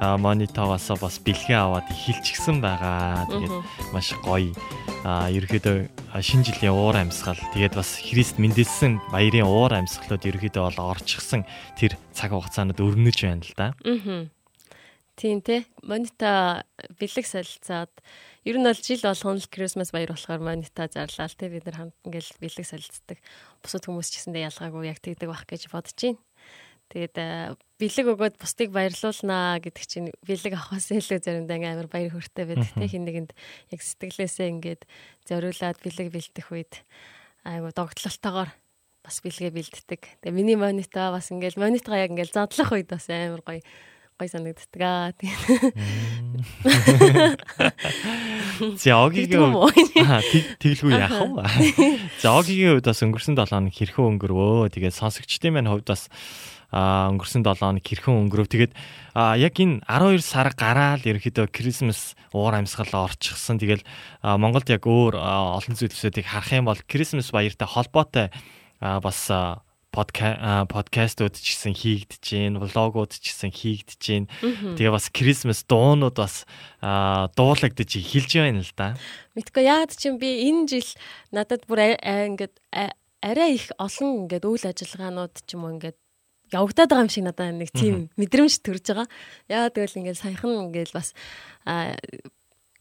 аа, 0.00 0.16
монитовоос 0.16 0.88
бас 1.00 1.18
бэлгээ 1.22 1.58
аваад 1.58 1.86
эхэлчихсэн 1.90 2.62
байгаа. 2.62 3.26
Тэгээд 3.26 3.56
маш 3.92 4.14
гоё 4.22 4.54
а 5.06 5.30
ерөөдөө 5.30 5.76
шинэ 6.18 6.44
жилийн 6.50 6.74
уур 6.74 6.96
амьсгал 6.98 7.38
тэгээд 7.54 7.78
бас 7.78 8.02
Христ 8.02 8.42
мэндэлсэн 8.42 8.98
баярын 9.14 9.46
уур 9.46 9.70
амьсгалууд 9.78 10.26
ерөөдөө 10.26 10.62
бол 10.74 10.98
орчихсан 10.98 11.46
тэр 11.78 11.94
цаг 12.10 12.34
хугацаанд 12.34 12.78
өрнөж 12.82 13.18
байна 13.22 13.46
л 13.46 13.54
да. 13.54 13.66
Аа. 13.86 14.26
Тийм 15.18 15.42
те. 15.42 15.66
Монита 15.82 16.62
бэлэг 16.98 17.26
солилцаад 17.26 17.90
ер 18.46 18.56
нь 18.58 18.66
бол 18.66 18.78
жил 18.78 19.02
болгоно 19.02 19.42
л 19.42 19.50
Christmas 19.50 19.90
баяр 19.90 20.14
болохоор 20.14 20.42
монита 20.42 20.86
зарлаа 20.86 21.26
л 21.26 21.38
те 21.38 21.50
бид 21.50 21.66
нар 21.66 21.90
хамт 21.90 21.96
ингээл 22.06 22.38
бэлэг 22.38 22.66
солилцдаг. 22.66 23.18
Бусад 23.62 23.86
хүмүүс 23.86 24.14
ч 24.14 24.22
гэсэндээ 24.22 24.46
ялгаагүй 24.46 24.86
яг 24.86 25.02
тэгдэг 25.02 25.26
байх 25.26 25.42
гэж 25.46 25.70
бодож 25.74 25.98
байна. 25.98 26.22
Тэгээд 26.90 27.14
бэлэг 27.78 28.06
өгөөд 28.14 28.34
бусдыг 28.42 28.74
баярлуулнаа 28.74 29.62
гэдэг 29.62 29.84
чинь 29.86 30.10
бэлэг 30.26 30.58
авахаас 30.58 30.90
илүү 30.90 31.22
заримдаа 31.22 31.56
ингээм 31.62 31.74
амар 31.78 31.88
баяр 31.88 32.10
хөөртэй 32.10 32.44
байдаг 32.50 32.74
те 32.74 32.86
хин 32.90 33.06
нэгэнд 33.06 33.30
яг 33.70 33.80
сэтгэлээсээ 33.80 34.48
ингээд 34.58 34.82
зориулаад 35.30 35.78
бэлэг 35.78 36.10
бэлдэх 36.10 36.46
үед 36.50 36.82
айгу 37.46 37.70
догтлолтойгоор 37.70 38.50
бас 39.06 39.16
бэлгээ 39.22 39.54
бэлддэг. 39.54 40.02
Тэгээ 40.26 40.34
миний 40.34 40.58
монита 40.58 41.14
бас 41.14 41.30
ингээл 41.30 41.62
монитгаа 41.62 42.02
яг 42.02 42.10
ингээл 42.10 42.34
задлах 42.34 42.74
үед 42.74 42.90
бас 42.90 43.06
амар 43.06 43.46
гоё 43.46 43.62
гоё 44.18 44.26
санагддаг 44.26 44.82
аа. 44.82 45.14
Тэг- 50.26 50.58
тэглгүй 50.58 50.92
яах 50.98 51.14
вэ? 51.30 51.46
За 52.18 52.34
огийн 52.42 52.74
хувьд 52.74 52.90
бас 52.90 53.02
өнгөрсөн 53.06 53.38
7 53.38 53.54
хоног 53.54 53.74
хэрхэн 53.74 54.18
өнгөрвөө. 54.18 54.74
Тэгээд 54.74 54.98
сонсогчдын 54.98 55.54
маань 55.54 55.70
хувьд 55.70 55.86
бас 55.86 56.10
өнгөрсөн 56.72 57.44
7 57.46 57.64
хоног 57.64 57.84
хэрхэн 57.84 58.28
өнгөрөв. 58.28 58.48
Тэгээд 58.52 58.72
а 59.16 59.40
яг 59.40 59.56
энэ 59.56 59.80
12 59.88 60.20
сар 60.20 60.52
гараал 60.52 61.00
ерөөхдөө 61.00 61.48
Christmas 61.48 62.12
уур 62.36 62.52
амьсгал 62.52 63.08
орчихсон. 63.08 63.56
Тэгэл 63.56 63.86
Монголд 64.20 64.68
яг 64.68 64.84
өөр 64.84 65.16
олон 65.16 65.74
зүйлсүүдийг 65.74 66.28
харах 66.28 66.52
юм 66.52 66.68
бол 66.68 66.80
Christmas 66.84 67.32
баяртай 67.32 67.64
холбоотой 67.64 68.28
бас 68.84 69.32
подкастууд 69.88 71.34
ч 71.40 71.56
гэсэн 71.56 71.72
хийгдэж 71.72 72.20
гин, 72.20 72.60
влогууд 72.60 73.16
ч 73.16 73.32
гэсэн 73.32 73.50
хийгдэж 73.50 74.00
гин. 74.04 74.24
Тэгээ 74.76 74.92
бас 74.92 75.08
Christmas 75.08 75.64
дуунууд 75.64 76.20
бас 76.20 76.44
дуулагдаж 76.84 77.88
эхэлж 77.96 78.30
байна 78.36 78.60
л 78.60 78.72
да. 78.76 78.94
Мэдгүй 79.32 79.64
яад 79.64 79.96
чинь 79.96 80.20
би 80.20 80.44
энэ 80.52 80.68
жил 80.68 80.90
надад 81.32 81.64
бүр 81.64 81.96
ингээд 81.96 82.60
арай 83.24 83.56
их 83.56 83.72
олон 83.80 84.28
ингээд 84.28 84.44
үйл 84.44 84.64
ажиллагаанууд 84.68 85.34
ч 85.42 85.56
юм 85.56 85.64
уу 85.64 85.74
ингээд 85.80 85.98
явагдаад 86.52 86.90
байгаа 86.90 87.04
юм 87.06 87.12
шиг 87.12 87.24
надад 87.24 87.54
нэг 87.54 87.70
тийм 87.72 88.08
мэдрэмж 88.16 88.60
төрж 88.64 88.84
байгаа. 88.92 89.08
Яа 89.48 89.68
тэгвэл 89.68 90.00
ингээд 90.00 90.22
саяхан 90.22 90.68
ингээд 90.68 90.92
бас 90.92 91.12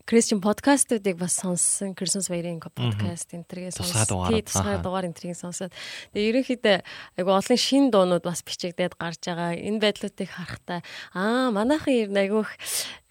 Christian 0.08 0.39
подкастуудыг 0.39 1.19
бас 1.19 1.36
сонссон. 1.36 1.91
Christmas 1.91 2.32
баярын 2.32 2.63
подкаст 2.63 3.27
энтергээ 3.36 3.75
сонссон. 3.75 4.08
тусгай 4.47 4.80
аха. 4.80 4.84
дугаар 4.84 5.03
энтергийг 5.12 5.36
сонсоод. 5.36 5.75
Тэгээ 6.15 6.32
ерөнхийдөө 6.32 6.77
айгу 7.19 7.32
олон 7.36 7.60
шин 7.60 7.91
дуунууд 7.91 8.23
бас 8.23 8.39
бичигдээд 8.39 8.95
гарч 8.95 9.27
байгаа. 9.27 9.60
Энэ 9.60 9.84
байдлуудыг 9.84 10.32
харахтаа 10.32 10.80
аа 11.12 11.51
манайхан 11.51 11.91
ер 11.91 12.08
нь 12.08 12.23
айгуух 12.23 12.47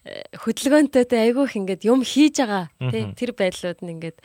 э, 0.09 0.25
хөдөлгөөнтэй 0.41 1.05
айгуух 1.05 1.53
ингээд 1.53 1.85
юм 1.85 2.01
хийж 2.01 2.41
байгаа. 2.41 2.73
Тий, 2.81 3.13
тэр 3.13 3.37
байдлууд 3.37 3.77
нь 3.85 3.93
ингээд 3.93 4.17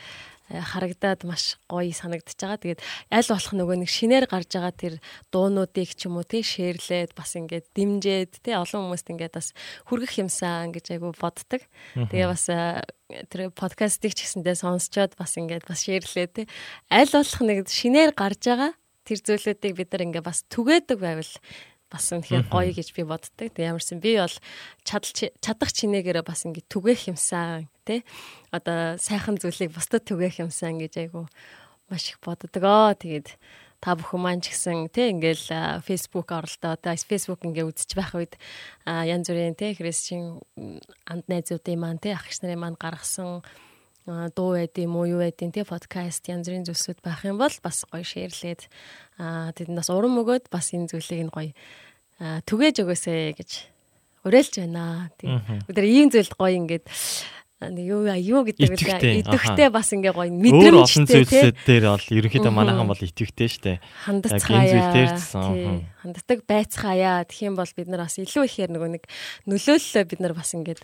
харагдаад 0.61 1.25
маш 1.25 1.57
гоё 1.65 1.93
санагдчихж 1.97 2.41
байгаа. 2.45 2.61
Тэгээд 2.61 2.81
аль 3.09 3.31
болох 3.33 3.53
нөгөө 3.57 3.77
нэг 3.81 3.91
шинээр 3.91 4.27
гарч 4.29 4.51
байгаа 4.53 4.75
тэр 4.77 4.95
дуунуудыг 5.33 5.91
ч 5.97 6.07
юм 6.07 6.21
уу 6.21 6.27
тий 6.29 6.45
шеэрлээд 6.45 7.17
бас 7.17 7.33
ингээд 7.39 7.73
дэмжээд 7.73 8.33
тий 8.45 8.55
олон 8.55 8.93
хүмүүст 8.93 9.09
ингээд 9.09 9.33
бас 9.33 9.57
хүргэх 9.89 10.21
юмсан 10.21 10.77
гэж 10.77 10.87
айгу 10.93 11.17
боддог. 11.17 11.63
Тэгээ 11.97 12.29
бас 12.29 12.45
тэр 13.33 13.41
подкастыг 13.57 14.13
ч 14.13 14.29
гэсэндээ 14.29 14.57
сонсчоод 14.61 15.17
бас 15.17 15.33
ингээд 15.41 15.65
бас 15.65 15.81
шеэрлээ 15.89 16.29
тий 16.29 16.47
аль 16.93 17.09
болох 17.09 17.41
нэг 17.41 17.67
шинээр 17.73 18.13
гарч 18.13 18.45
байгаа 18.45 18.73
тэр 19.09 19.19
зүйлүүдийг 19.25 19.75
бид 19.77 19.91
нар 19.93 20.05
ингээд 20.07 20.29
бас 20.29 20.45
түгээдэг 20.53 20.99
байвал 21.01 21.33
бас 21.93 22.09
үнэхээр 22.09 22.49
гоё 22.49 22.73
гэж 22.73 22.89
би 22.97 23.03
боддог. 23.05 23.53
Тэг 23.53 23.61
ямарсан 23.61 24.01
би 24.01 24.17
бол 24.17 24.37
чадах 24.89 25.71
чинээгээрээ 25.77 26.25
бас 26.25 26.49
ингэ 26.49 26.65
түгээх 26.73 27.13
юмсан 27.13 27.69
тий. 27.85 28.01
Одоо 28.51 28.97
сайхан 28.99 29.37
зүйлийг 29.39 29.75
бусдад 29.75 30.07
түгээх 30.07 30.43
юмсан 30.43 30.79
гэж 30.79 31.07
айгу 31.07 31.29
маш 31.91 32.15
их 32.15 32.19
боддгоо. 32.25 32.97
Тэгээд 32.97 33.37
та 33.83 33.99
бүхэн 33.99 34.23
маань 34.23 34.41
ч 34.41 34.55
гэсэн 34.55 34.95
тий 34.95 35.11
ингээл 35.11 35.83
Facebook 35.83 36.31
оролдоо 36.31 36.79
одоо 36.79 36.95
Facebook 36.95 37.43
ингээ 37.43 37.67
үзэж 37.67 37.91
байх 37.99 38.15
үед 38.15 38.39
янз 38.87 39.27
бүрийн 39.27 39.59
тий 39.59 39.75
христчин 39.75 40.39
анд 41.11 41.27
найзуудын 41.27 41.83
маань 41.83 41.99
тий 41.99 42.15
ах 42.15 42.31
нарын 42.31 42.63
маань 42.63 42.79
гаргасан 42.79 43.43
дуу 44.07 44.55
байд 44.55 44.79
юм 44.79 44.95
уу 44.95 45.11
юу 45.11 45.27
байд 45.27 45.35
юм 45.43 45.51
те 45.51 45.67
подкаст 45.67 46.31
янз 46.31 46.47
бүрийн 46.47 46.63
зүйлсүүд 46.63 47.03
байх 47.03 47.27
юм 47.27 47.43
бол 47.43 47.55
бас 47.59 47.83
гоё 47.91 48.07
шеэрлээд 48.07 48.71
аа 49.19 49.51
тэднээс 49.51 49.91
урам 49.91 50.15
өгөөд 50.23 50.47
бас 50.47 50.71
энэ 50.71 50.87
зүйлийг 50.87 51.27
нь 51.27 51.35
гоё 51.35 51.51
түгээж 52.23 52.87
өгөөсэй 52.87 53.35
гэж 53.35 53.51
уриалж 54.23 54.55
байна. 54.63 55.11
Нар 55.19 55.87
ийм 55.87 56.11
зүйлд 56.11 56.39
гоё 56.39 56.55
ингээд 56.55 56.87
юу 57.71 58.09
юу 58.11 58.43
гэдэг 58.43 58.75
вэ? 58.75 59.23
Идэвхтэй 59.23 59.69
бас 59.71 59.93
ингээ 59.95 60.13
гоё 60.13 60.33
мэдрэмжтэй 60.35 61.23
тийм. 61.23 61.55
дээр 61.63 61.85
бол 61.95 62.07
ерөнхийдөө 62.11 62.53
манайхан 62.53 62.89
бол 62.91 62.99
идэвхтэй 62.99 63.49
штэ. 63.49 63.73
Хандцгаая. 64.03 65.87
Ханддаг 66.03 66.41
байцгаая. 66.51 67.23
Тэгэх 67.23 67.47
юм 67.47 67.55
бол 67.55 67.71
бид 67.71 67.87
нар 67.87 68.03
бас 68.09 68.19
илүү 68.19 68.45
ихээр 68.51 68.71
нөгөө 68.75 68.91
нэг 68.99 69.05
нөлөөллөө 69.47 70.05
бид 70.11 70.21
нар 70.21 70.35
бас 70.35 70.51
ингээд 70.51 70.83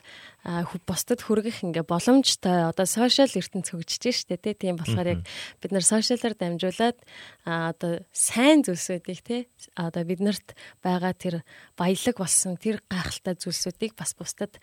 бусдад 0.86 1.20
хүргэх 1.26 1.66
ингээ 1.66 1.82
боломжтой. 1.82 2.70
Одоо 2.70 2.86
сошиал 2.86 3.32
ертөнц 3.32 3.74
хөгжиж 3.74 4.24
штэ 4.30 4.38
тийм 4.54 4.78
болохоор 4.78 5.18
яг 5.18 5.20
бид 5.58 5.72
нар 5.74 5.82
сошиалаар 5.82 6.38
дамжуулаад 6.38 6.98
одоо 7.42 8.06
сайн 8.14 8.62
зүйлсүүдийг 8.62 9.20
тий 9.26 9.40
одоо 9.74 10.06
биднэрт 10.06 10.54
байгаа 10.82 11.12
тэр 11.12 11.34
баялаг 11.74 12.16
болсон 12.16 12.54
тэр 12.56 12.80
гайхалтай 12.86 13.34
зүйлсүүдийг 13.34 13.98
бас 13.98 14.14
бусдад 14.14 14.54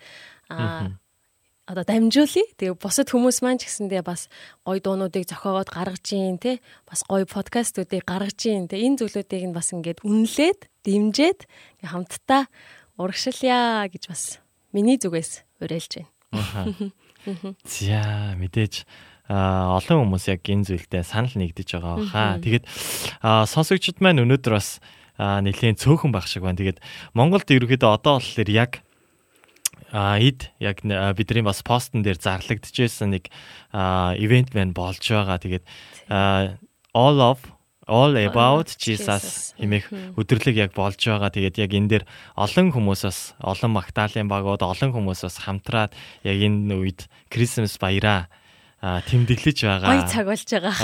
одоо 1.66 1.82
дамжуулъя. 1.82 2.46
Тэгээ 2.56 2.78
бусад 2.78 3.10
хүмүүс 3.10 3.42
маань 3.42 3.58
ч 3.58 3.66
гэсэндээ 3.66 4.06
бас 4.06 4.30
гоё 4.62 4.78
дуунуудыг 4.78 5.26
зохиогоод 5.26 5.66
гаргаж 5.66 6.06
ийн 6.14 6.38
те 6.38 6.62
бас 6.86 7.02
гоё 7.02 7.26
подкастуудыг 7.26 8.06
гаргаж 8.06 8.38
ийн 8.46 8.70
те 8.70 8.78
энэ 8.78 9.02
зүйлүүдийг 9.02 9.50
нь 9.50 9.56
бас 9.56 9.74
ингээд 9.74 10.06
үнэлээд 10.06 10.60
дэмжээд 10.86 11.40
ингээ 11.82 11.90
хамтдаа 11.90 12.46
урагшилъя 12.96 13.90
гэж 13.90 14.02
бас 14.06 14.38
миний 14.70 14.94
зүгээс 14.96 15.42
уриалж 15.58 16.06
байна. 16.06 16.10
За 17.66 18.38
мэдээж 18.38 18.86
олон 19.26 20.06
хүмүүс 20.06 20.30
яг 20.30 20.46
энэ 20.46 20.70
зүйлдээ 20.70 21.02
санал 21.02 21.34
нэгдэж 21.34 21.68
байгаа 21.82 21.98
хаа. 22.06 22.38
Тэгээд 22.38 22.64
сонсогчд 23.50 23.98
маань 23.98 24.22
өнөөдөр 24.22 24.54
бас 24.54 24.78
нэлээд 25.18 25.82
цөөхөн 25.82 26.14
байх 26.14 26.30
шиг 26.30 26.46
байна. 26.46 26.62
Тэгээд 26.62 26.78
Монголд 27.10 27.50
ерөөхдөө 27.50 27.90
одоо 27.90 28.22
болохоор 28.22 28.50
яг 28.54 28.85
эд 29.92 30.50
яг 30.58 30.82
бидний 31.14 31.44
бас 31.46 31.62
постн 31.62 32.02
дээр 32.02 32.18
зарлагдчихсэн 32.18 33.14
нэг 33.14 33.30
ивент 33.72 34.54
мэн 34.54 34.74
болж 34.74 35.02
байгаа. 35.02 35.38
Тэгээд 35.38 35.64
all 36.94 37.18
of 37.22 37.44
all 37.86 38.10
about 38.18 38.74
Jesus 38.82 39.54
хэмээх 39.62 40.18
өдрлөг 40.18 40.56
яг 40.58 40.74
болж 40.74 40.98
байгаа. 40.98 41.30
Тэгээд 41.30 41.56
яг 41.62 41.70
энэ 41.70 41.90
дээр 41.90 42.04
олон 42.34 42.74
хүмүүсээс 42.74 43.38
олон 43.38 43.70
магтаалын 43.78 44.26
багууд 44.26 44.66
олон 44.66 44.90
хүмүүсээс 44.90 45.46
хамтраад 45.46 45.94
яг 46.26 46.38
энэ 46.42 46.74
үед 46.74 47.06
Крисмас 47.30 47.78
баяраа 47.78 48.26
тэмдэглэж 48.82 49.58
байгаа. 49.62 49.90
Гоё 50.02 50.10
цаг 50.10 50.26
болж 50.26 50.48
байгаа. 50.50 50.74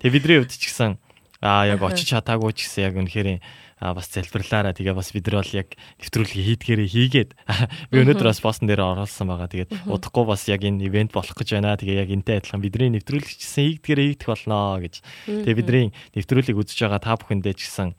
Тэгээд 0.00 0.16
бидний 0.16 0.36
хувьд 0.40 0.56
ч 0.56 0.72
гэсэн 0.72 0.96
а 1.42 1.66
яг 1.66 1.82
очиж 1.82 2.06
чадаагүй 2.08 2.54
ч 2.56 2.70
гэсэн 2.70 2.80
яг 2.86 2.94
үнэхээр 2.96 3.42
бас 3.82 4.06
залбирлаараа 4.14 4.70
тэгээ 4.70 4.94
бас 4.94 5.10
бид 5.10 5.26
нар 5.26 5.42
бол 5.42 5.58
яг 5.58 5.74
нэвтрүүлгийг 5.98 6.46
хийдгээрээ 6.62 6.88
хийгээд 6.94 7.30
би 7.90 7.96
өнөөдөр 7.98 8.30
бас 8.30 8.38
постн 8.38 8.70
дээр 8.70 8.86
оруулсан 8.86 9.26
байгаа. 9.26 9.50
Тэгээд 9.50 9.90
удахгүй 9.90 10.24
бас 10.30 10.46
яг 10.46 10.62
энэ 10.62 10.86
ивент 10.86 11.10
болох 11.10 11.34
гэж 11.34 11.58
байна. 11.58 11.74
Тэгээ 11.74 11.98
яг 12.06 12.10
энтэй 12.14 12.38
адилхан 12.38 12.62
бидний 12.62 12.94
нэвтрүүлэг 12.94 13.26
чсэн 13.26 13.82
хийдгээрээ 13.82 14.06
хийгдэх 14.14 14.30
болно 14.30 14.78
гэж. 14.78 14.94
Тэгээ 15.26 15.58
бидний 15.58 15.86
нэвтрүүлгийг 16.14 16.60
үзэж 16.62 16.78
байгаа 16.86 17.02
та 17.02 17.18
бүхэндээ 17.18 17.54
ч 17.58 17.60
гэсэн 17.66 17.98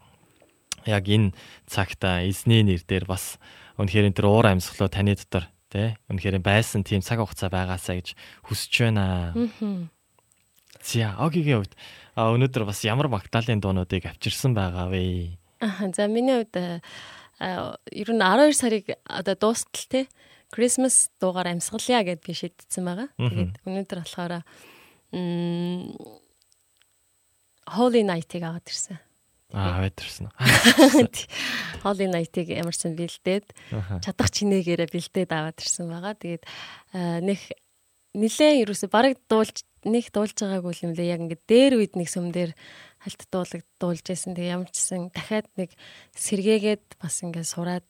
яг 0.88 1.04
энэ 1.04 1.36
цагта 1.68 2.24
эзний 2.24 2.64
нэр 2.64 2.84
дээр 2.88 3.04
бас 3.04 3.36
үнэхээр 3.76 4.08
энэ 4.08 4.18
төр 4.18 4.28
уур 4.32 4.48
амьсгалуу 4.48 4.88
таны 4.88 5.20
дотор 5.20 5.52
тий 5.68 5.98
үнэхээр 6.08 6.40
байсан 6.40 6.88
тийм 6.88 7.02
цаг 7.04 7.20
хугацаа 7.20 7.50
байгаасаа 7.52 8.00
гэж 8.00 8.16
хүсэж 8.48 8.74
байна. 8.88 9.36
За 10.84 11.16
огигийн 11.20 11.64
хувьд 11.64 11.74
өнөөдөр 12.16 12.64
бас 12.68 12.84
ямар 12.86 13.08
магтаалын 13.10 13.64
дуунуудыг 13.64 14.06
авчирсан 14.06 14.54
байгаа 14.54 14.92
вэ? 14.92 15.40
За 15.96 16.08
миний 16.08 16.44
хувьд 16.44 16.84
ер 17.92 18.10
нь 18.12 18.22
12 18.22 18.54
сарыг 18.54 18.86
одоо 19.08 19.36
дуустал 19.36 19.88
те 19.90 20.08
Christmas 20.54 21.10
дуугаар 21.20 21.56
амьсгалъя 21.56 22.04
гэд 22.04 22.22
би 22.22 22.34
шийдсэн 22.38 22.84
байгаа. 22.86 23.10
Тэгээд 23.18 23.54
өнөөдөр 23.66 24.00
болохоор 24.04 24.34
Holy 27.74 28.02
Night-ыг 28.04 28.44
аваад 28.44 28.68
ирсэн. 28.68 29.00
Аа, 29.54 29.82
аваад 29.82 29.98
ирсэн. 29.98 30.30
Holy 31.86 32.08
Night-ыг 32.12 32.54
ямарсан 32.54 32.94
бэлдээд 32.94 33.50
чадах 34.04 34.30
чинээгээрээ 34.30 34.90
бэлдээд 34.94 35.32
аваад 35.34 35.58
ирсэн 35.58 35.90
байгаа. 35.90 36.14
Тэгээд 36.18 36.44
нэг 37.24 37.40
нилээ 38.14 38.62
ерөөсө 38.62 38.94
бараг 38.94 39.18
дуулж 39.26 39.66
нэг 39.90 40.14
дуулж 40.14 40.38
байгаагүй 40.38 40.86
юм 40.86 40.94
лээ. 40.94 41.18
Яг 41.18 41.22
ингээд 41.26 41.44
дээр 41.50 41.74
үед 41.82 41.94
нэг 41.98 42.10
сүм 42.10 42.30
дээр 43.04 43.12
хальт 43.12 43.28
дуулаг 43.28 43.64
дуулж 43.80 44.06
байсан. 44.08 44.32
Тэгээ 44.32 44.54
ямар 44.56 44.70
ч 44.72 44.80
гэсэн 44.80 45.12
дахиад 45.12 45.48
нэг 45.60 45.76
сэргээгээд 46.16 46.86
бас 47.00 47.20
ингээд 47.20 47.52
сураад 47.52 47.86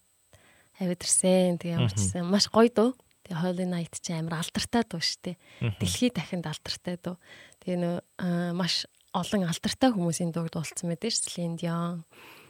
авид 0.82 1.02
ирсэн. 1.06 1.62
Тэгээ 1.62 1.78
ямар 1.78 1.94
ч 1.94 2.02
гэсэн 2.02 2.26
маш 2.26 2.50
гоё 2.50 2.70
дөө. 2.74 2.90
Тэгээ 3.30 3.40
Holy 3.40 3.66
Night 3.70 3.94
ч 4.02 4.10
амар 4.18 4.42
алдартай 4.42 4.84
дуу 4.90 5.02
штэ. 5.02 5.38
Дэлхий 5.62 6.10
дахинд 6.10 6.50
алдартай 6.50 6.98
дөө. 6.98 7.16
Тэгээ 7.62 7.78
нөө 7.78 8.58
маш 8.58 8.90
олон 9.14 9.46
алдартай 9.46 9.94
хүмүүсийн 9.94 10.34
дууг 10.34 10.50
дуулсан 10.50 10.90
мэдээж 10.90 11.30
Celine 11.30 11.58
Dion, 11.62 12.02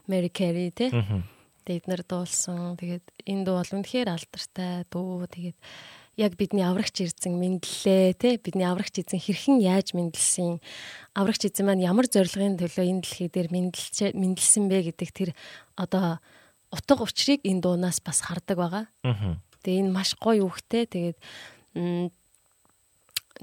Mary 0.07 0.31
Carey 0.31 0.71
те. 0.71 0.87
Тэгээд 1.67 1.83
эднэр 1.83 2.01
дуулсан. 2.07 2.79
Тэгээд 2.79 3.05
энэ 3.27 3.43
дуу 3.43 3.59
бол 3.59 3.75
үнэхээр 3.75 4.07
алдартай 4.07 4.87
дуу. 4.87 5.27
Тэгээд 5.27 5.59
яг 6.17 6.37
бидний 6.37 6.61
аврагч 6.61 7.01
эзэн 7.01 7.33
мэдлээ 7.41 8.13
те 8.13 8.37
бидний 8.37 8.69
аврагч 8.69 9.01
эзэн 9.01 9.17
хэрхэн 9.17 9.57
яаж 9.61 9.97
мэдлсэн 9.97 10.61
аврагч 11.17 11.49
эзэн 11.49 11.65
маань 11.65 11.81
ямар 11.81 12.05
зорилгын 12.05 12.61
төлөө 12.61 12.85
энэ 12.85 13.01
дэлхий 13.01 13.29
дээр 13.33 13.49
мэдлж 13.49 14.13
мэдлсэн 14.13 14.69
бэ 14.69 14.93
гэдэг 14.93 15.09
тэр 15.09 15.29
одоо 15.73 16.21
утга 16.69 17.01
учирыг 17.01 17.41
энэ 17.41 17.61
дуунаас 17.65 17.97
бас 18.05 18.21
хардаг 18.21 18.57
байгаа. 18.57 18.85
Тэгээ 19.65 19.81
энэ 19.89 19.93
маш 19.93 20.13
гоё 20.17 20.45
үгтэй. 20.49 20.85
Тэгээд 20.85 21.17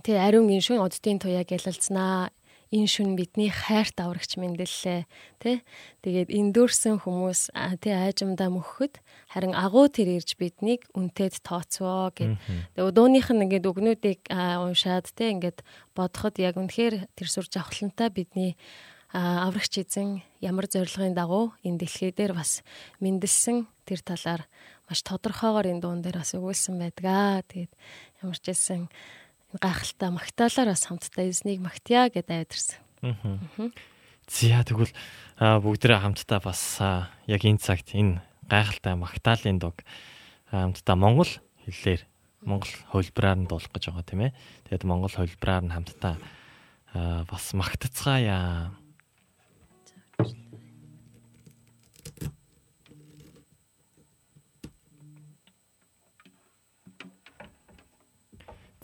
тэр 0.07 0.17
ариун 0.23 0.47
гиншүүн 0.47 0.83
оддын 0.83 1.19
туяаг 1.19 1.51
ялалцнаа 1.51 2.31
энэ 2.71 2.87
шүн 2.87 3.19
бидний 3.19 3.51
хайрт 3.51 3.99
аврагч 3.99 4.39
мэндэллээ 4.39 5.03
тий 5.43 5.57
тэгээд 6.07 6.31
эндүүрсэн 6.31 7.03
хүмүүс 7.03 7.51
тий 7.83 7.91
айжамдаа 7.91 8.47
мөхөхөд 8.47 9.03
харин 9.35 9.59
агуу 9.59 9.91
тэр 9.91 10.23
ирж 10.23 10.39
биднийг 10.39 10.87
үнтэд 10.95 11.43
тооцвоо 11.43 12.15
гэд. 12.15 12.39
Тэгээд 12.79 12.95
дууных 12.95 13.27
нь 13.35 13.43
ингээд 13.43 13.67
үгнүүдийг 13.67 14.21
уншаад 14.31 15.11
тий 15.11 15.35
ингээд 15.35 15.67
бодоход 15.99 16.39
яг 16.39 16.55
үнэхээр 16.63 17.11
тэр 17.19 17.29
сур 17.29 17.51
жавхлантай 17.51 18.07
бидний 18.15 18.55
аврагч 19.11 19.83
эзэн 19.83 20.23
ямар 20.39 20.71
зорилгын 20.71 21.19
дагуу 21.19 21.51
энэ 21.67 21.83
дэлхий 21.83 22.15
дээр 22.15 22.39
бас 22.39 22.63
мэндэлсэн 23.03 23.67
тэр 23.83 24.01
талаар 24.07 24.47
маш 24.87 25.03
тодорхойгоор 25.03 25.67
энэ 25.67 25.83
дуун 25.83 26.03
дээр 26.03 26.23
бас 26.23 26.35
өгүүлсэн 26.39 26.79
байдгаа. 26.79 27.43
Тэгээд 27.43 27.73
ямар 28.23 28.39
ч 28.39 28.47
хэлсэн 28.55 28.87
гайхалтай 29.59 30.11
магтаалаар 30.15 30.71
бас 30.71 30.85
хамтдаа 30.87 31.27
эзнийг 31.27 31.59
магтъя 31.59 32.07
гэдээ 32.13 32.47
авдирсан. 32.47 32.79
За 34.31 34.63
тэгвэл 34.63 34.95
бүгдээ 35.41 35.99
хамтдаа 35.99 36.39
бас 36.39 36.79
яг 37.27 37.43
энэ 37.43 37.59
цагт 37.59 37.91
энэ 37.99 38.23
гайхалтай 38.47 38.95
магтаалын 38.95 39.59
дуг 39.59 39.83
хамтдаа 40.55 40.95
монгол 40.95 41.31
хэллэр 41.67 42.07
монгол 42.47 42.73
хөлбраар 42.95 43.39
нь 43.43 43.49
дуулах 43.51 43.75
гэж 43.75 43.91
байгаа 43.91 44.07
тийм 44.07 44.21
ээ. 44.31 44.37
Тэгээд 44.71 44.85
монгол 44.87 45.11
хөлбраар 45.11 45.65
нь 45.67 45.75
хамтдаа 45.75 46.15
бас 47.27 47.45
магтацгаая. 47.55 48.71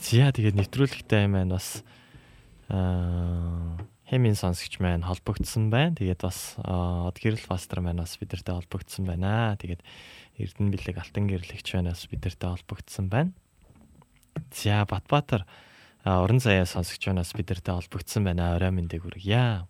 За 0.06 0.30
тэгээд 0.30 0.54
нэвтрүүлэгтэй 0.54 1.26
маань 1.26 1.50
бас 1.50 1.82
аа 2.70 3.74
хэмийн 4.06 4.38
сонсогч 4.38 4.78
маань 4.78 5.02
холбогдсон 5.02 5.66
байна. 5.66 5.98
Тэгээд 5.98 6.22
бас 6.22 6.54
од 6.62 7.18
гэрэл 7.18 7.42
пастор 7.42 7.82
маань 7.82 7.98
бас 7.98 8.14
бидэртэй 8.14 8.54
холбогдсон 8.54 9.02
байна. 9.02 9.58
Тэгээд 9.58 9.82
Эрдэнэ 10.38 10.70
бэлэг 10.78 11.02
алтан 11.02 11.26
гэрлэгч 11.26 11.74
маань 11.74 11.90
бас 11.90 12.06
бидэртэй 12.06 12.54
холбогдсон 12.54 13.10
байна. 13.10 13.34
За 14.54 14.86
Батбаатар 14.86 15.42
уран 16.06 16.38
заяа 16.38 16.70
сонсогч 16.70 17.02
манаас 17.10 17.34
бидэртэй 17.34 17.74
холбогдсон 17.74 18.30
байна. 18.30 18.54
Орой 18.54 18.70
мэндийг 18.70 19.02
хүргье. 19.02 19.66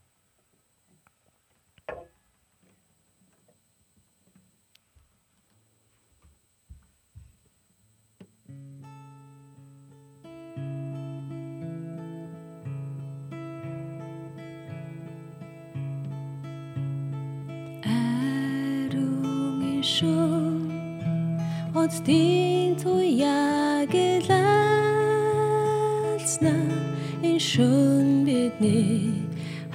Шөн 27.56 28.24
бидний 28.26 29.14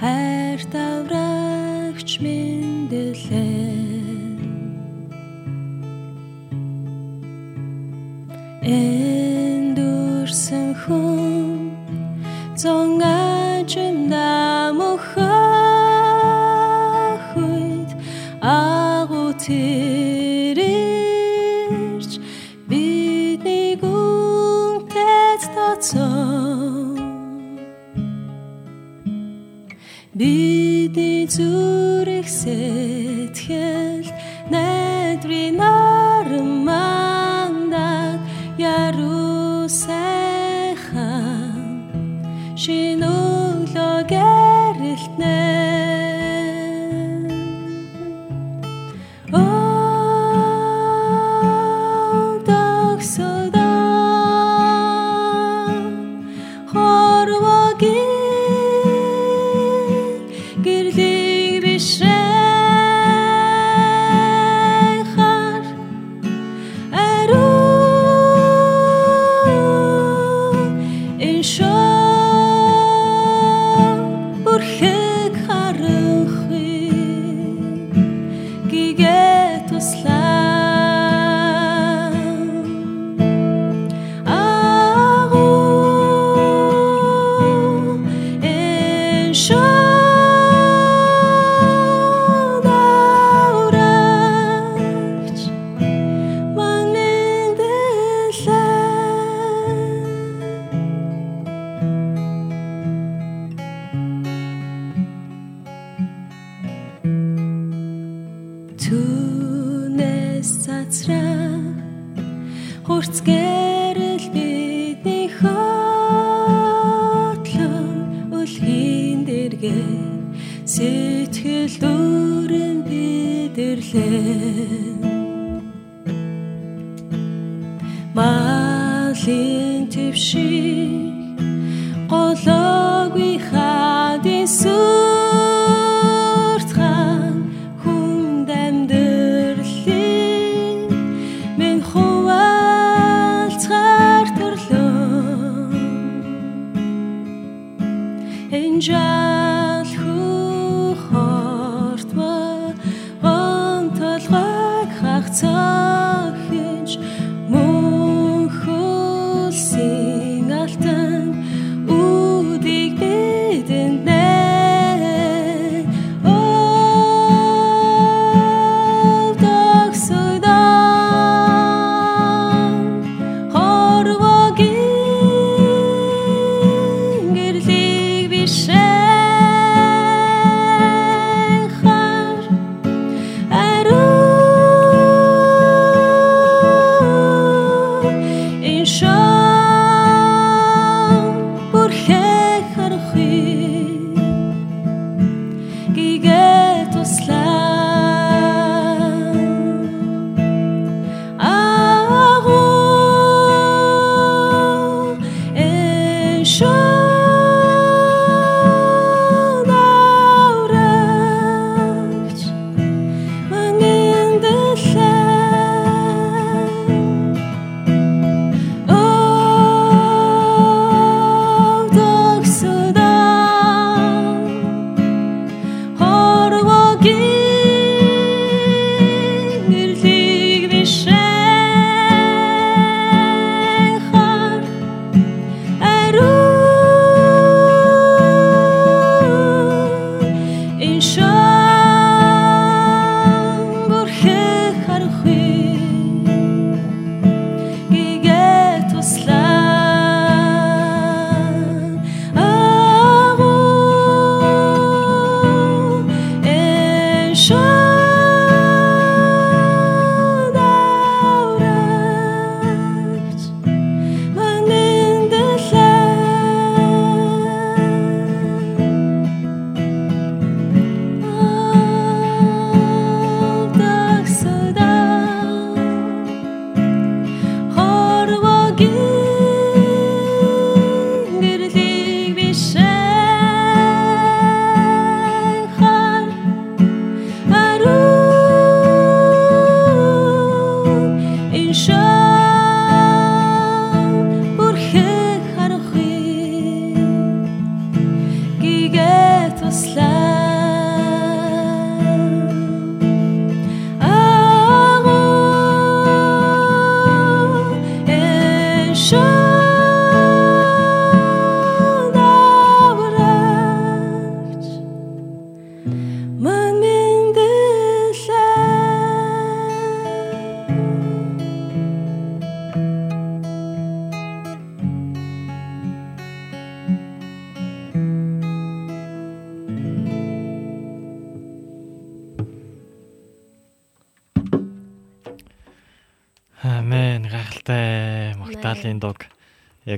хайр 0.02 0.60
таврагч 0.74 2.10
мэндэлэн 2.24 3.61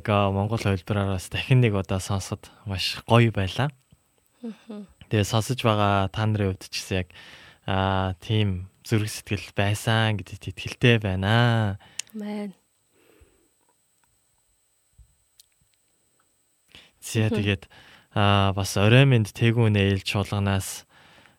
яг 0.04 0.36
монгол 0.36 0.60
хэлбэрээс 0.60 1.32
дахин 1.32 1.64
нэг 1.64 1.80
удаа 1.80 2.04
сонсоход 2.04 2.52
маш 2.68 3.00
гоё 3.08 3.32
байлаа. 3.32 3.72
Тэгээ 5.08 5.24
сонсож 5.24 5.64
байгаа 5.64 6.12
та 6.12 6.28
нарын 6.28 6.52
хувьд 6.52 6.68
ч 6.68 6.84
гэсэн 6.84 7.08
яг 7.08 7.10
аа 7.64 8.20
тийм 8.20 8.68
зүрх 8.84 9.08
сэтгэл 9.08 9.56
байсан 9.56 10.20
гэдэгт 10.20 10.52
итгэлтэй 10.52 11.00
байна. 11.00 11.80
Мэн. 12.12 12.52
Зя 17.00 17.32
тэгээд 17.32 17.72
аа 18.12 18.52
бас 18.52 18.76
орой 18.76 19.08
минь 19.08 19.24
тэгүүн 19.24 19.80
ээлж 19.80 20.04
чуулганаас 20.04 20.84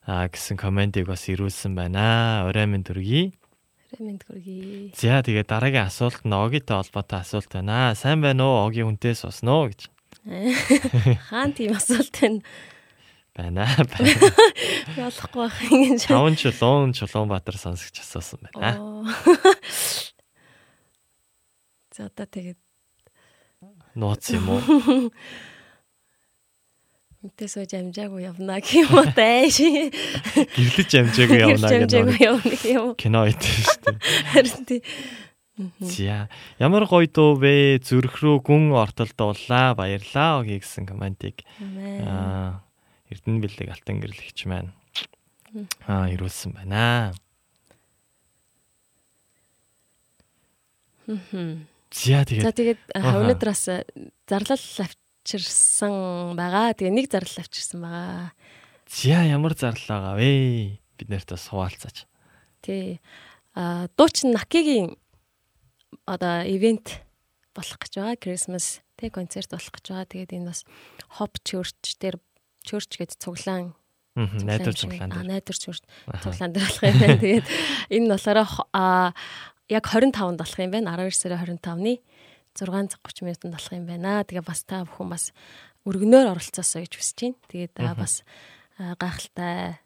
аа 0.08 0.32
гэсэн 0.32 0.56
комментиг 0.56 1.04
бас 1.04 1.28
ирүүлсэн 1.28 1.76
байна. 1.76 2.48
Орой 2.48 2.64
минь 2.64 2.84
дүргий. 2.84 3.36
Ремэнд 3.94 4.26
хүргэе. 4.26 4.90
За 4.98 5.22
тэгээд 5.22 5.46
дараагийн 5.46 5.86
асуулт 5.86 6.26
нь 6.26 6.34
Огитой 6.34 6.82
холбоотой 6.82 7.22
асуулт 7.22 7.46
байна. 7.54 7.94
Сайн 7.94 8.18
байна 8.18 8.42
уу? 8.42 8.66
Оги 8.66 8.82
хүнтэй 8.82 9.14
суснаа 9.14 9.70
гэж 9.70 9.86
Хаан 11.30 11.54
тийм 11.54 11.78
асуулт 11.78 12.10
байна. 12.18 12.42
байна. 13.34 13.66
Ялахгүй 14.98 15.46
байх 15.46 15.58
шиг. 16.00 16.10
Таван 16.10 16.34
чулуун 16.34 16.90
Чулуунбаатар 16.94 17.54
сонсогч 17.54 18.02
асуусан 18.02 18.50
байна. 18.50 18.82
За 21.94 22.10
одоо 22.10 22.26
тэгээд 22.26 22.58
Нууц 23.94 24.26
юм 24.34 24.50
уу? 24.50 24.58
мэдээ 27.24 27.48
сууж 27.48 27.72
амжаагүй 27.72 28.28
явна 28.28 28.60
гэх 28.60 28.84
юм 28.84 28.90
уу 29.00 29.08
тааш. 29.16 29.56
Гэрлэж 30.52 30.90
амжаагүй 31.00 31.40
явна 31.40 31.68
гэх 32.44 32.64
юм 32.68 32.92
кино 33.00 33.24
ит 33.24 33.40
шүү 33.40 33.80
дээ. 33.80 33.98
Харин 34.36 34.64
тий. 34.68 34.80
За 35.80 36.28
ямар 36.60 36.84
гоё 36.84 37.08
дуу 37.08 37.40
вэ? 37.40 37.80
Зүрх 37.80 38.20
рүү 38.20 38.44
гүн 38.44 38.74
ортолдууллаа. 38.76 39.72
Баярлаа 39.78 40.44
Оги 40.44 40.60
гэсэн 40.60 40.84
комментиг 40.84 41.46
аа 42.04 42.60
Эрдэнэ 43.08 43.40
бэлэг 43.40 43.68
алтан 43.72 44.02
гэрлэгч 44.02 44.44
маань 44.50 44.74
аа 45.86 46.10
ирүүлсэн 46.10 46.52
байна. 46.58 47.14
За 51.06 52.24
За 52.24 52.24
тэгээд 52.26 52.54
тэгээд 52.58 52.80
Аха. 52.98 53.22
өнөөдөр 53.22 53.48
бас 53.48 53.62
зарлал 54.26 54.58
авчирсан 55.24 56.36
байгаа. 56.36 56.76
Тэгээ 56.76 56.92
нэг 56.92 57.08
зарлал 57.08 57.40
авчирсан 57.40 57.80
байгаа. 57.80 58.36
за 58.84 59.24
ямар 59.24 59.56
зарлаа 59.56 60.20
вэ? 60.20 60.76
Бид 61.00 61.08
нарт 61.08 61.32
бас 61.32 61.48
хуваалцаач. 61.48 62.04
Тий. 62.60 63.00
А 63.56 63.88
дуучин 63.96 64.36
Накигийн 64.36 65.00
одоо 66.04 66.44
ивент 66.44 67.00
болох 67.56 67.80
гэж 67.80 67.92
байгаа. 67.96 68.20
Christmas 68.20 68.84
тий 69.00 69.08
концерт 69.08 69.48
болох 69.48 69.72
гэж 69.72 69.84
байгаа. 69.88 70.12
Тэгээд 70.12 70.36
энэ 70.36 70.48
бас 70.52 70.68
Hop 71.16 71.40
Church 71.40 71.96
дээр 71.96 72.20
Church 72.60 72.92
гэдэг 73.00 73.16
цуглаан 73.16 73.72
Аа 74.20 74.28
найдвар 74.44 74.76
цуглаан 74.76 75.08
дээр. 75.08 75.24
найдвар 75.24 75.56
Church 75.56 75.80
цуглаан 76.20 76.52
дээр 76.52 76.68
болох 76.68 76.84
юм 76.84 76.98
байна. 77.00 77.16
Тэгээд 77.24 77.46
энэ 77.96 78.04
нь 78.04 78.12
болохоор 78.12 78.38
яг 79.72 79.84
25-нд 79.88 80.36
болох 80.36 80.60
юм 80.60 80.70
байна. 80.70 80.92
12 81.00 81.16
сарын 81.16 81.56
25-ны 81.56 81.94
6:30 82.54 83.26
минутанд 83.26 83.54
болох 83.54 83.72
юм 83.74 83.86
байна. 83.86 84.22
Тэгээ 84.22 84.46
бас 84.46 84.62
та 84.64 84.86
бүхэн 84.86 85.10
бас 85.10 85.24
өргөнөөр 85.84 86.32
оролцоосоо 86.32 86.80
гэж 86.86 86.92
хүсэж 86.94 87.18
байна. 87.20 87.38
Тэгээд 87.50 87.74
бас 87.98 88.14
гайхалтай 88.78 89.78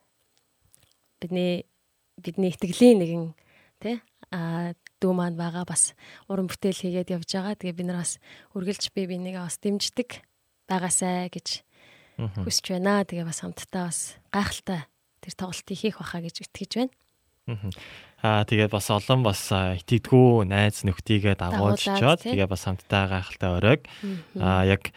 бидний 1.21 1.65
бидний 2.17 2.53
итгэлийн 2.53 2.99
нэгэн 3.01 3.25
тий 3.81 3.97
а 4.31 4.75
дүү 5.01 5.13
маань 5.15 5.39
байгаа 5.39 5.65
бас 5.65 5.95
уран 6.27 6.51
бүтээл 6.51 6.83
хийгээд 6.83 7.15
явж 7.15 7.31
байгаа. 7.31 7.55
Тэгээ 7.59 7.79
бид 7.79 7.87
нар 7.89 8.03
бас 8.03 8.19
үргэлж 8.55 8.91
би 8.95 9.07
бинийгээ 9.07 9.43
бас 9.47 9.59
дэмждэг 9.63 10.11
байгаасай 10.67 11.31
гэж 11.31 11.49
хүсэж 12.19 12.65
байна. 12.75 13.07
Тэгээ 13.07 13.27
бас 13.27 13.41
хамтдаа 13.43 13.85
бас 13.89 14.01
гайхалтай 14.35 14.81
тэр 15.23 15.35
тоглолтыг 15.39 15.79
хийх 15.79 15.97
баха 16.03 16.19
гэж 16.19 16.37
итгэж 16.45 16.73
байна. 16.77 16.93
Аа 18.19 18.43
тэгээд 18.43 18.75
бас 18.75 18.91
олон 18.91 19.23
бас 19.23 19.47
итгэдэггүй 19.51 20.51
найз 20.51 20.83
нөхдийгээ 20.83 21.39
дагуулж 21.39 21.87
Дагуулад, 21.87 22.03
чад 22.03 22.19
тий. 22.27 22.35
тэгээ 22.35 22.51
бас 22.51 22.67
хамтдаа 22.67 23.05
гайхалтай 23.07 23.51
оройг 23.55 23.83
аа 24.35 24.67
яг 24.67 24.91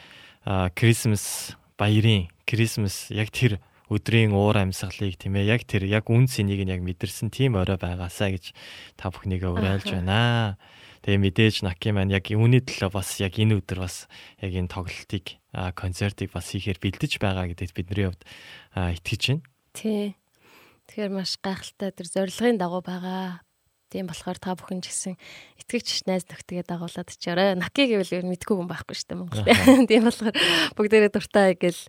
Крисмас 0.73 1.53
баярын 1.77 2.33
Крисмас 2.49 3.13
яг 3.13 3.29
тэр 3.29 3.61
өдрийн 3.91 4.33
уур 4.33 4.57
амьсгалыг 4.57 5.21
тийм 5.21 5.37
ээ 5.37 5.53
яг 5.53 5.69
тэр 5.69 5.85
яг 5.85 6.09
үн 6.09 6.25
цэнийг 6.25 6.65
нь 6.65 6.73
яг 6.73 6.81
мэдэрсэн 6.81 7.29
тийм 7.29 7.59
орой 7.59 7.77
байгаасаа 7.77 8.33
гэж 8.33 8.55
та 8.95 9.11
бүхнийгээ 9.11 9.51
уриалж 9.51 9.91
байна. 9.91 10.55
Тэгээ 11.03 11.21
мэдээж 11.21 11.55
Наки 11.67 11.91
маань 11.91 12.13
яг 12.13 12.25
үүний 12.31 12.63
төлөө 12.63 12.89
бас 12.89 13.19
яг 13.19 13.35
энэ 13.35 13.59
өдөр 13.59 13.83
бас 13.83 14.07
яг 14.39 14.53
энэ 14.55 14.71
тоглолтыг 14.71 15.37
концертыг 15.75 16.31
бас 16.31 16.55
хийхээр 16.55 16.79
бэлдэж 16.79 17.19
байгаа 17.19 17.51
гэдэгт 17.51 17.75
бидний 17.75 18.07
хувьд 18.07 18.23
итгэж 18.77 19.21
байна. 19.27 19.43
Тий. 19.75 20.15
Тэгэхээр 20.91 21.15
маш 21.15 21.39
гайхалтай 21.39 21.95
тэр 21.95 22.07
зорилгын 22.11 22.59
дагуу 22.59 22.83
байгаа. 22.83 23.39
Тийм 23.87 24.11
болохоор 24.11 24.35
та 24.43 24.59
бүхэн 24.59 24.83
ч 24.83 24.91
гэсэн 24.91 25.15
итгэгч 25.63 26.03
найз 26.03 26.27
нөхдөдөө 26.27 26.67
дагуулад 26.67 27.07
чараа. 27.15 27.55
Наки 27.55 27.87
гэвэл 27.87 28.11
ер 28.11 28.27
нь 28.27 28.31
мэдгүй 28.35 28.59
хүн 28.59 28.67
байхгүй 28.67 28.99
шүү 28.99 29.07
дээ 29.07 29.19
Монголд. 29.23 29.47
Тийм 29.87 30.03
болохоор 30.03 30.35
бүгдээрээ 30.75 31.11
дуртай 31.15 31.55
гэл 31.55 31.79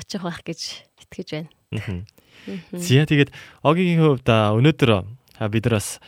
очих 0.00 0.24
байх 0.24 0.40
гэж 0.40 0.60
итгэж 1.04 1.28
байна. 1.36 2.08
Зя 2.72 3.04
тэгээд 3.04 3.28
Огийн 3.60 4.00
хувьд 4.00 4.24
өнөөдөр 4.24 4.90
бид 5.52 5.64
нар 5.68 5.76
бас 5.76 6.00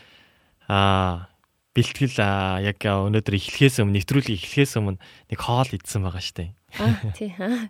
аа 0.72 1.28
бэлтгэл 1.76 2.16
яг 2.64 2.80
өнөөдөр 2.80 3.37
эхлэхээс 3.37 3.85
өмнө 3.85 4.01
нэвтрүүлэг 4.01 4.41
эхлэхээс 4.41 4.80
өмнө 4.80 4.97
нэг 4.97 5.37
хоол 5.37 5.68
идсэн 5.68 6.01
байгаа 6.01 6.24
штэ. 6.24 6.57
Аа 6.81 7.12
тий. 7.12 7.35
аа. 7.37 7.68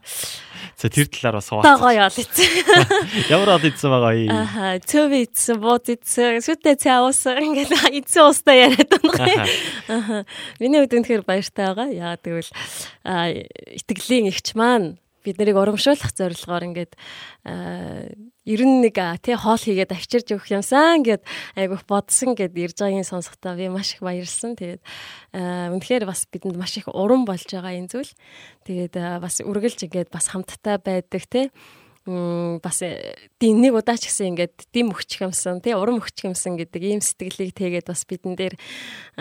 За 0.78 0.86
тэр 0.88 1.06
талаар 1.10 1.42
бас 1.42 1.48
Та 1.50 1.74
хуваалцах. 1.74 1.82
гоё 1.82 2.02
ол 2.06 2.16
ийцэн. 2.22 2.50
Ямар 3.34 3.48
хоол 3.56 3.66
идсэн 3.66 3.90
байгаа 3.90 4.14
юм? 4.14 4.30
Аха, 4.30 4.64
цөв 4.78 5.10
ийцэн, 5.10 5.56
бууд 5.58 5.86
ийцэн, 5.90 6.38
сүтэ 6.42 6.78
цаа 6.78 7.02
уусан 7.06 7.38
ингээд 7.42 7.72
ийцэн 7.98 8.22
уустай 8.30 8.70
яриад 8.70 8.92
байна. 9.02 9.46
Аха. 9.90 10.16
Миний 10.62 10.78
хувьд 10.78 10.94
үнэхээр 10.94 11.22
баяртай 11.26 11.66
байгаа. 11.66 11.88
Яагаад 11.90 12.22
гэвэл 12.22 12.50
аа, 13.02 13.30
итгэлийн 13.74 14.30
ихч 14.30 14.54
маань 14.54 14.98
бид 15.26 15.38
нарыг 15.38 15.58
урамшуулах 15.58 16.10
зорилгоор 16.14 16.62
ингээд 16.70 16.92
аа, 17.46 18.06
ер 18.42 18.60
нь 18.66 18.82
нэг 18.82 18.98
аа, 18.98 19.14
тий 19.22 19.38
хоол 19.38 19.60
хийгээд 19.60 19.94
авчирж 19.94 20.34
өгөх 20.34 20.50
юмсан 20.50 21.06
гэд 21.06 21.22
айгүйх 21.54 21.86
бодсон 21.86 22.34
гэд 22.34 22.58
ирж 22.58 22.82
байгаагийн 22.82 23.06
сонсохдоо 23.06 23.54
би 23.54 23.70
маш 23.70 23.94
их 23.94 24.02
баярлсан. 24.02 24.58
Тэгээд 24.58 24.82
үнэхээр 25.32 26.04
бас 26.10 26.26
бидэнд 26.26 26.58
маш 26.58 26.74
их 26.74 26.90
урам 26.90 27.22
болж 27.22 27.46
байгаа 27.46 27.78
энэ 27.78 27.90
зүйл. 27.94 28.12
Тэгээд 28.66 28.94
бас 29.22 29.38
үргэлж 29.46 29.86
ингээд 29.86 30.10
бас 30.10 30.34
хамттай 30.34 30.82
байдаг 30.82 31.22
тий 31.30 31.46
бас 32.04 32.82
дин 33.38 33.62
нэг 33.62 33.78
удаа 33.78 33.94
ч 33.94 34.10
гэсэн 34.10 34.34
ингээд 34.34 34.74
дим 34.74 34.90
өгчих 34.90 35.22
юмсан 35.22 35.62
тий 35.62 35.70
урам 35.78 36.02
өгчих 36.02 36.34
юмсан 36.34 36.58
гэдэг 36.58 36.82
ийм 36.82 36.98
сэтгэлийг 36.98 37.54
тэгээд 37.54 37.86
бас 37.86 38.02
бидэн 38.02 38.34
дээр 38.34 38.54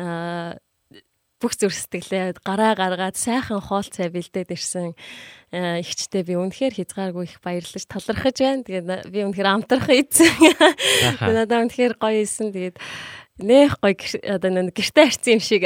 аа 0.01 0.57
бүх 1.41 1.57
зүрх 1.57 1.73
сэтгэлээ 1.73 2.37
гараа 2.45 2.77
гаргаад 2.77 3.17
сайхан 3.17 3.59
хоол 3.59 3.83
цай 3.89 4.13
бэлдээд 4.13 4.53
ирсэн 4.53 4.93
аа, 5.51 5.81
ихчтэй 5.81 6.21
би 6.21 6.37
үнэхээр 6.37 6.77
хязгааргүй 6.77 7.25
их 7.25 7.41
баярлаж 7.41 7.83
талархаж 7.89 8.37
байна. 8.39 8.61
Тэгээд 8.63 9.09
би 9.09 9.19
үнэхээр 9.25 9.49
амтрах 9.49 9.89
ийцэн. 9.89 10.29
Надад 11.19 11.67
үнэхээр 11.67 11.97
гоё 11.97 12.21
исэн. 12.23 12.53
Тэгээд 12.53 12.77
нэх 13.41 13.81
гэр- 13.81 14.37
одоо 14.37 14.49
нэг 14.53 14.77
гэрте 14.77 15.01
харцсан 15.01 15.33
юм 15.35 15.41
шиг 15.41 15.65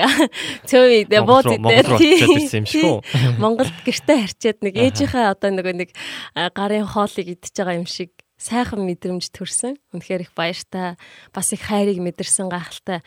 цөв 0.63 0.83
идэ 1.05 1.19
бууд 1.27 1.45
Монгол 1.59 1.83
руу- 1.91 1.99
идэ. 1.99 1.99
Монгол 1.99 1.99
руу 1.99 1.99
очиад 1.99 2.39
ирсэн 2.39 2.59
юм 2.63 2.67
шиг 2.71 2.83
үү? 2.87 2.99
Монголд 3.43 3.75
гэрте 3.83 4.13
харчаад 4.15 4.59
нэг 4.63 4.73
ээжийнхээ 4.79 5.25
одоо 5.27 5.49
нэг 5.51 5.89
а, 6.33 6.47
гарын 6.55 6.87
хоолыг 6.87 7.27
идчихэж 7.35 7.55
байгаа 7.59 7.75
юм 7.75 7.89
шиг 7.89 8.15
сайхан 8.39 8.79
мэдрэмж 8.83 9.27
төрсөн. 9.31 9.75
Үнэхээр 9.91 10.23
их 10.23 10.31
баяртай. 10.35 10.95
Бас 11.35 11.51
их 11.51 11.67
хайрыг 11.67 11.99
мэдэрсэн 11.99 12.47
гахалтай. 12.47 13.03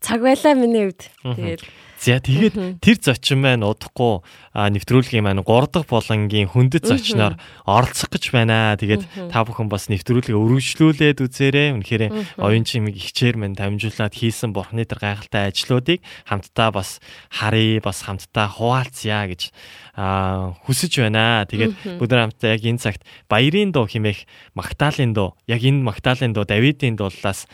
Цаг 0.00 0.20
байлаа 0.22 0.54
миний 0.54 0.90
хувьд. 0.90 1.10
Тэгээд 1.22 1.62
За 1.96 2.20
тэгээд 2.20 2.84
тэр 2.84 2.96
зочин 3.00 3.40
маань 3.40 3.64
удахгүй 3.64 4.20
нэвтрүүлгийн 4.52 5.24
маань 5.24 5.40
3 5.40 5.72
дахь 5.72 5.88
болонгийн 5.88 6.52
хүндэт 6.52 6.84
зочноор 6.84 7.40
оролцох 7.64 8.12
гэж 8.12 8.36
байна. 8.36 8.76
Тэгээд 8.76 9.32
та 9.32 9.40
бүхэн 9.48 9.72
бас 9.72 9.88
нэвтрүүлгээ 9.88 10.36
өргөжлүүлээд 10.36 11.24
үзээрэй. 11.24 11.68
Үнэхээр 11.72 12.36
оюун 12.36 12.68
чимиг 12.68 13.00
ихчээр 13.00 13.40
маань 13.40 13.56
дамжуулаад 13.56 14.12
хийсэн 14.12 14.52
бурхны 14.52 14.84
тэр 14.84 15.00
гайхалтай 15.00 15.48
ажлуудыг 15.48 16.04
хамтдаа 16.28 16.68
бас 16.68 17.00
харъя, 17.32 17.80
бас 17.80 18.04
хамтдаа 18.04 18.46
хуваалцъя 18.52 19.24
гэж 19.32 19.56
хүсэж 19.96 20.92
байна. 21.00 21.48
Тэгээд 21.48 21.96
бүгд 21.96 22.12
хамтдаа 22.12 22.60
яг 22.60 22.60
энэ 22.60 22.82
цагт 22.84 23.08
баярын 23.32 23.72
дуу 23.72 23.88
химээх 23.88 24.28
Магдалины 24.52 25.16
дуу, 25.16 25.32
яг 25.48 25.64
энэ 25.64 25.80
Магдалины 25.80 26.36
дуу 26.36 26.44
Давидын 26.44 27.00
дуулаас 27.00 27.48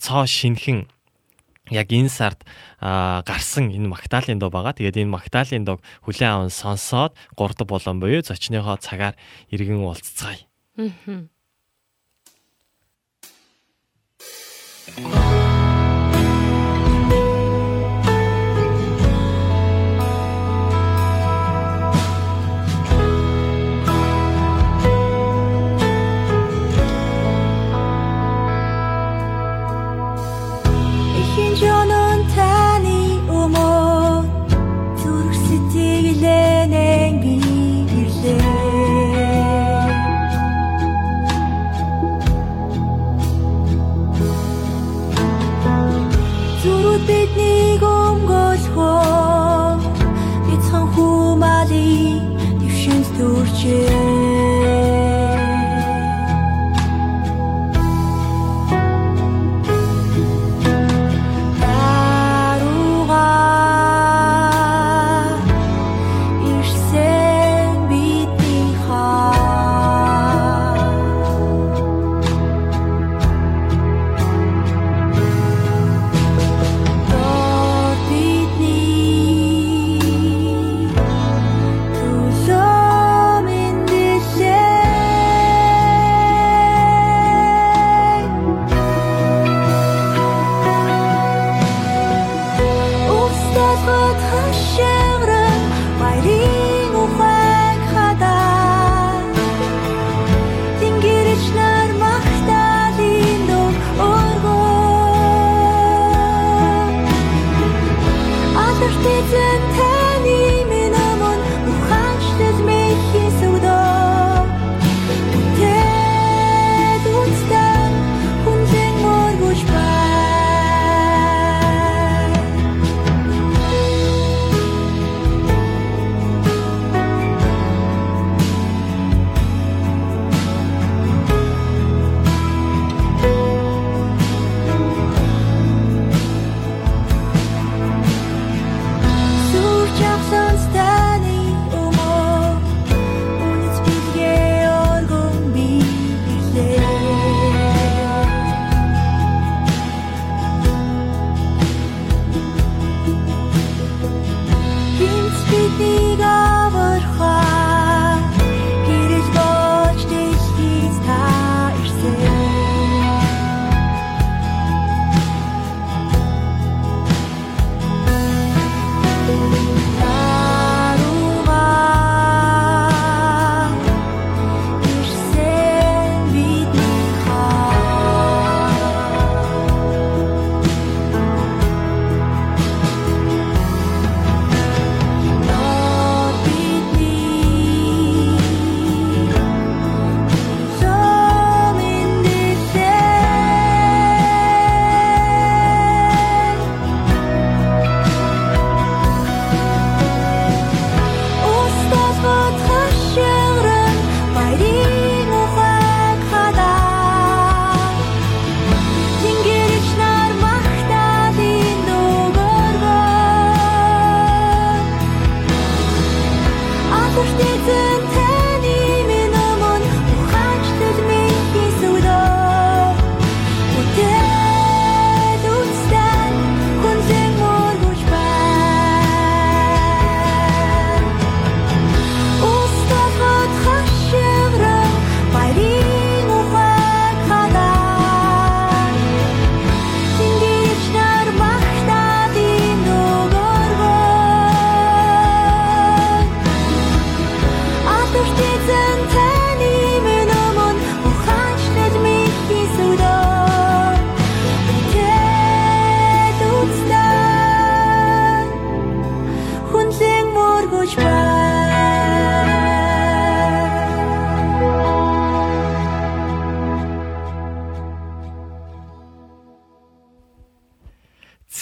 цоо 0.00 0.24
шинхэн 0.24 0.88
яг 1.70 1.88
энэ 1.90 2.08
сард 2.08 2.44
гарсан 2.80 3.70
энэ 3.70 3.88
Магдалины 3.88 4.40
дуу 4.40 4.50
байгаа. 4.50 4.76
Тэгээд 4.76 5.02
энэ 5.02 5.14
Магдалины 5.14 5.64
дууг 5.66 5.80
хүлээн 6.06 6.46
аван 6.46 6.52
сонсоод 6.52 7.14
3 7.34 7.54
дахь 7.58 7.68
болон 7.68 8.00
буюу 8.00 8.22
зочныхоо 8.22 8.76
цагаар 8.78 9.14
иргэн 9.50 9.82
уулзцгаая. 9.82 10.46
Аа. 10.78 11.26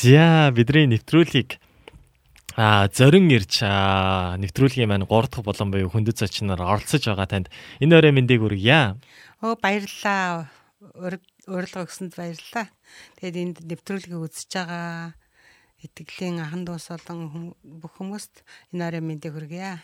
За 0.05 0.53
бидний 0.53 0.85
нэвтрүүлгийг 0.85 1.57
а 2.61 2.93
зорин 2.93 3.33
ирж 3.33 3.65
нэвтрүүлгийн 3.65 4.85
маань 4.85 5.09
3 5.09 5.33
дахь 5.33 5.41
болон 5.49 5.73
буюу 5.73 5.89
хүндэт 5.89 6.21
зочноор 6.21 6.61
оролцож 6.61 7.09
байгаа 7.09 7.25
танд 7.25 7.49
энэ 7.81 7.97
өрөө 7.97 8.13
мэндийг 8.13 8.45
хүргье. 8.45 9.01
Оо 9.41 9.57
баярлалаа. 9.57 10.53
Урилга 11.49 11.89
өгсөнд 11.89 12.13
баярлалаа. 12.21 12.69
Тэгээд 13.17 13.41
энд 13.41 13.57
нэвтрүүлгийг 13.65 14.21
үзэж 14.21 14.51
байгаа 14.53 15.17
итгэлийн 15.81 16.45
ахан 16.45 16.69
дус 16.69 16.93
болон 16.93 17.57
бүх 17.65 17.97
хүмүүст 17.97 18.45
энэ 18.77 18.85
орой 18.85 19.01
мэндийг 19.01 19.33
хүргье. 19.33 19.81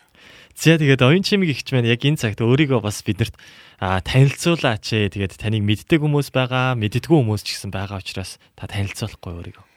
За 0.53 0.77
тэгээд 0.77 1.01
оюун 1.01 1.25
чимэг 1.25 1.49
ихч 1.49 1.73
маань 1.73 1.89
яг 1.89 2.05
энэ 2.05 2.21
цагт 2.21 2.45
өөрийгөө 2.45 2.77
бас 2.85 3.01
биднэрт 3.01 3.33
танилцуулаач 3.81 4.85
ээ. 4.85 5.17
Тэгээд 5.17 5.41
таныг 5.41 5.65
мэддэг 5.65 5.97
хүмүүс 5.97 6.29
байгаа, 6.29 6.77
мэддэггүй 6.77 7.17
хүмүүс 7.25 7.41
ч 7.41 7.57
гэсэн 7.57 7.73
байгаа 7.73 8.05
учраас 8.05 8.37
та 8.53 8.69
танилцуулахгүй 8.69 9.33
өөрийгөө. 9.33 9.70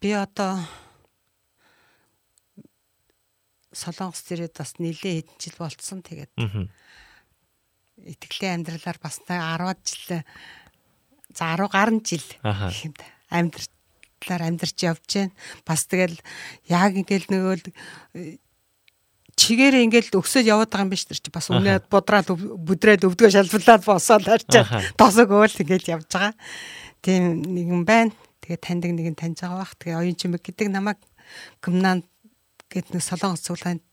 Би 0.00 0.12
одоо 0.16 0.56
Солонгос 3.72 4.24
зэрэг 4.26 4.56
бас 4.56 4.74
нэлээд 4.80 5.28
хэдэн 5.28 5.38
жил 5.38 5.56
болцсон 5.60 6.00
тэгээд. 6.02 6.32
Итгэлийн 8.00 8.64
амьдралаар 8.64 8.98
бас 8.98 9.20
10 9.28 9.60
жил 9.84 10.24
за 11.36 11.44
10 11.54 11.68
гаруй 11.68 12.00
жил 12.00 12.24
гэмт 12.40 13.00
амьдрал 13.28 13.68
талаар 14.20 14.42
амьдарч 14.48 14.78
явж 14.82 15.04
байна. 15.06 15.32
Бас 15.68 15.86
тэгэл 15.86 16.18
яг 16.66 16.96
ингээл 16.96 17.28
нөгөө 17.30 17.56
чигээрээ 19.36 19.84
ингээл 19.86 20.16
өксөж 20.18 20.44
яваад 20.44 20.68
байгаа 20.68 20.84
юм 20.84 20.92
биш 20.92 21.04
тэр 21.08 21.20
чи 21.20 21.30
бас 21.32 21.48
өмнөд 21.48 21.88
будраад 21.88 22.28
бүдрээд 22.32 23.06
өвдгөө 23.08 23.30
шалбарлаад 23.32 23.84
босоод 23.86 24.24
харчаад 24.26 24.68
тосог 25.00 25.30
өөл 25.32 25.60
ингээл 25.62 26.00
явж 26.00 26.08
байгаа. 26.12 26.34
Тийм 27.00 27.40
нэгэн 27.40 27.84
байна. 27.88 28.12
Тэгээ 28.40 28.58
таньдаг 28.60 28.92
нэгэн 28.96 29.16
таньж 29.16 29.40
байгаа 29.44 29.60
бах. 29.62 29.74
Тэгээ 29.76 30.00
оюун 30.00 30.16
чимэг 30.16 30.42
гэдэг 30.44 30.68
намайг 30.72 30.98
комнанд 31.60 32.04
гэд 32.68 32.94
нэг 32.94 33.02
солонгос 33.02 33.44
цуглаанд 33.44 33.84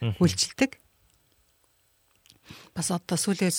үйлчилдэг. 0.00 0.80
Бас 2.74 2.88
одоо 2.90 3.16
сүүлийн 3.18 3.52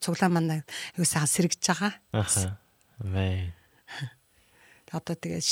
цуглаан 0.00 0.32
манай 0.32 0.60
аюу 0.94 1.04
сайн 1.04 1.26
сэргэж 1.26 1.62
байгаа. 1.62 1.92
Аха. 2.12 2.58
Мэй 3.02 3.52
одоо 4.92 5.16
тэгээ 5.16 5.42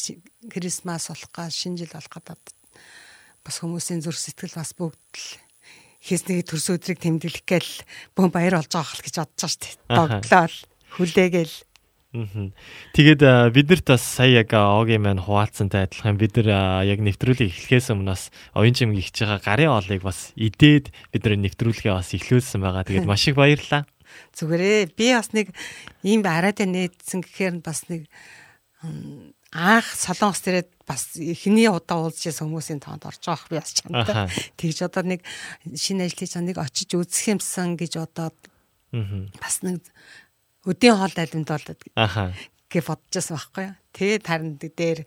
Крисмас 0.48 1.08
болох 1.08 1.30
га 1.32 1.50
шинэ 1.50 1.84
жил 1.84 1.92
болох 1.92 2.12
гадаад 2.12 2.44
бас 3.44 3.56
хүмүүсийн 3.60 4.00
зүрх 4.00 4.18
сэтгэл 4.18 4.56
бас 4.56 4.72
бүгд 4.72 4.96
л 4.96 5.26
хийснийг 6.00 6.46
төрс 6.48 6.72
өдрийг 6.72 7.00
тэмдэглэх 7.02 7.44
гээл 7.44 7.72
бөөн 8.16 8.32
баяр 8.32 8.60
болж 8.60 8.70
байгаа 8.72 8.88
хэл 8.88 9.04
гэж 9.04 9.16
бодож 9.20 9.36
байгаа 9.36 9.52
шүү 9.52 9.60
дээ. 9.60 9.74
Догтлол 9.92 10.56
хүлээгээл. 10.96 11.56
Тэгээд 12.14 13.22
биднэрт 13.52 13.86
бас 13.90 14.04
сая 14.04 14.46
яг 14.46 14.54
огийн 14.54 15.02
маань 15.02 15.20
хуваалцсантай 15.20 15.84
адилхан 15.90 16.16
бид 16.16 16.38
нар 16.38 16.86
яг 16.86 17.02
нэвтрүүлгийг 17.02 17.50
эхлэхээс 17.50 17.92
өмнө 17.92 18.14
бас 18.14 18.30
оюун 18.54 18.76
чимэг 18.78 19.02
ихж 19.02 19.26
байгаа 19.26 19.42
гарын 19.42 19.74
оолыг 19.74 20.02
бас 20.06 20.32
идээд 20.38 20.94
бид 21.12 21.22
нар 21.26 21.36
нэвтрүүлгээ 21.42 21.92
бас 21.92 22.14
эхлүүлсэн 22.14 22.62
байгаа. 22.62 22.86
Тэгээд 22.86 23.10
маш 23.10 23.26
их 23.28 23.36
баярлалаа. 23.36 23.84
Зүгээрээ 24.32 24.94
би 24.96 25.06
бас 25.12 25.34
нэг 25.34 25.52
ийм 26.06 26.22
арайд 26.24 26.62
нээдсэн 26.62 27.20
гэхээр 27.20 27.60
бас 27.60 27.90
нэг 27.90 28.08
анх 29.52 29.88
солонгос 29.98 30.40
дээрээ 30.46 30.64
бас 30.86 31.18
эхний 31.18 31.68
удаа 31.68 32.06
уулзчихсан 32.06 32.46
хүмүүсийн 32.46 32.80
тоонд 32.80 33.06
орж 33.08 33.22
байгаа 33.24 33.50
би 33.50 33.58
бас 33.58 33.72
чамтай. 33.74 34.30
Тэгж 34.56 34.78
одоо 34.86 35.02
нэг 35.02 35.20
шинэ 35.74 36.06
хийж 36.12 36.38
нэг 36.38 36.56
очиж 36.60 36.94
үзэх 36.94 37.34
юмсан 37.34 37.74
гэж 37.74 37.98
бодоод 37.98 38.38
бас 39.42 39.56
нэг 39.66 39.82
өдийн 40.66 40.98
хоол 40.98 41.14
айлмд 41.14 41.48
болоод 41.48 41.80
гэ 42.66 42.80
бодчихсон 42.82 43.38
байхгүй 43.38 43.64
юу. 43.70 43.74
Тэгээд 43.94 44.24
харин 44.26 44.58
дээр 44.58 45.06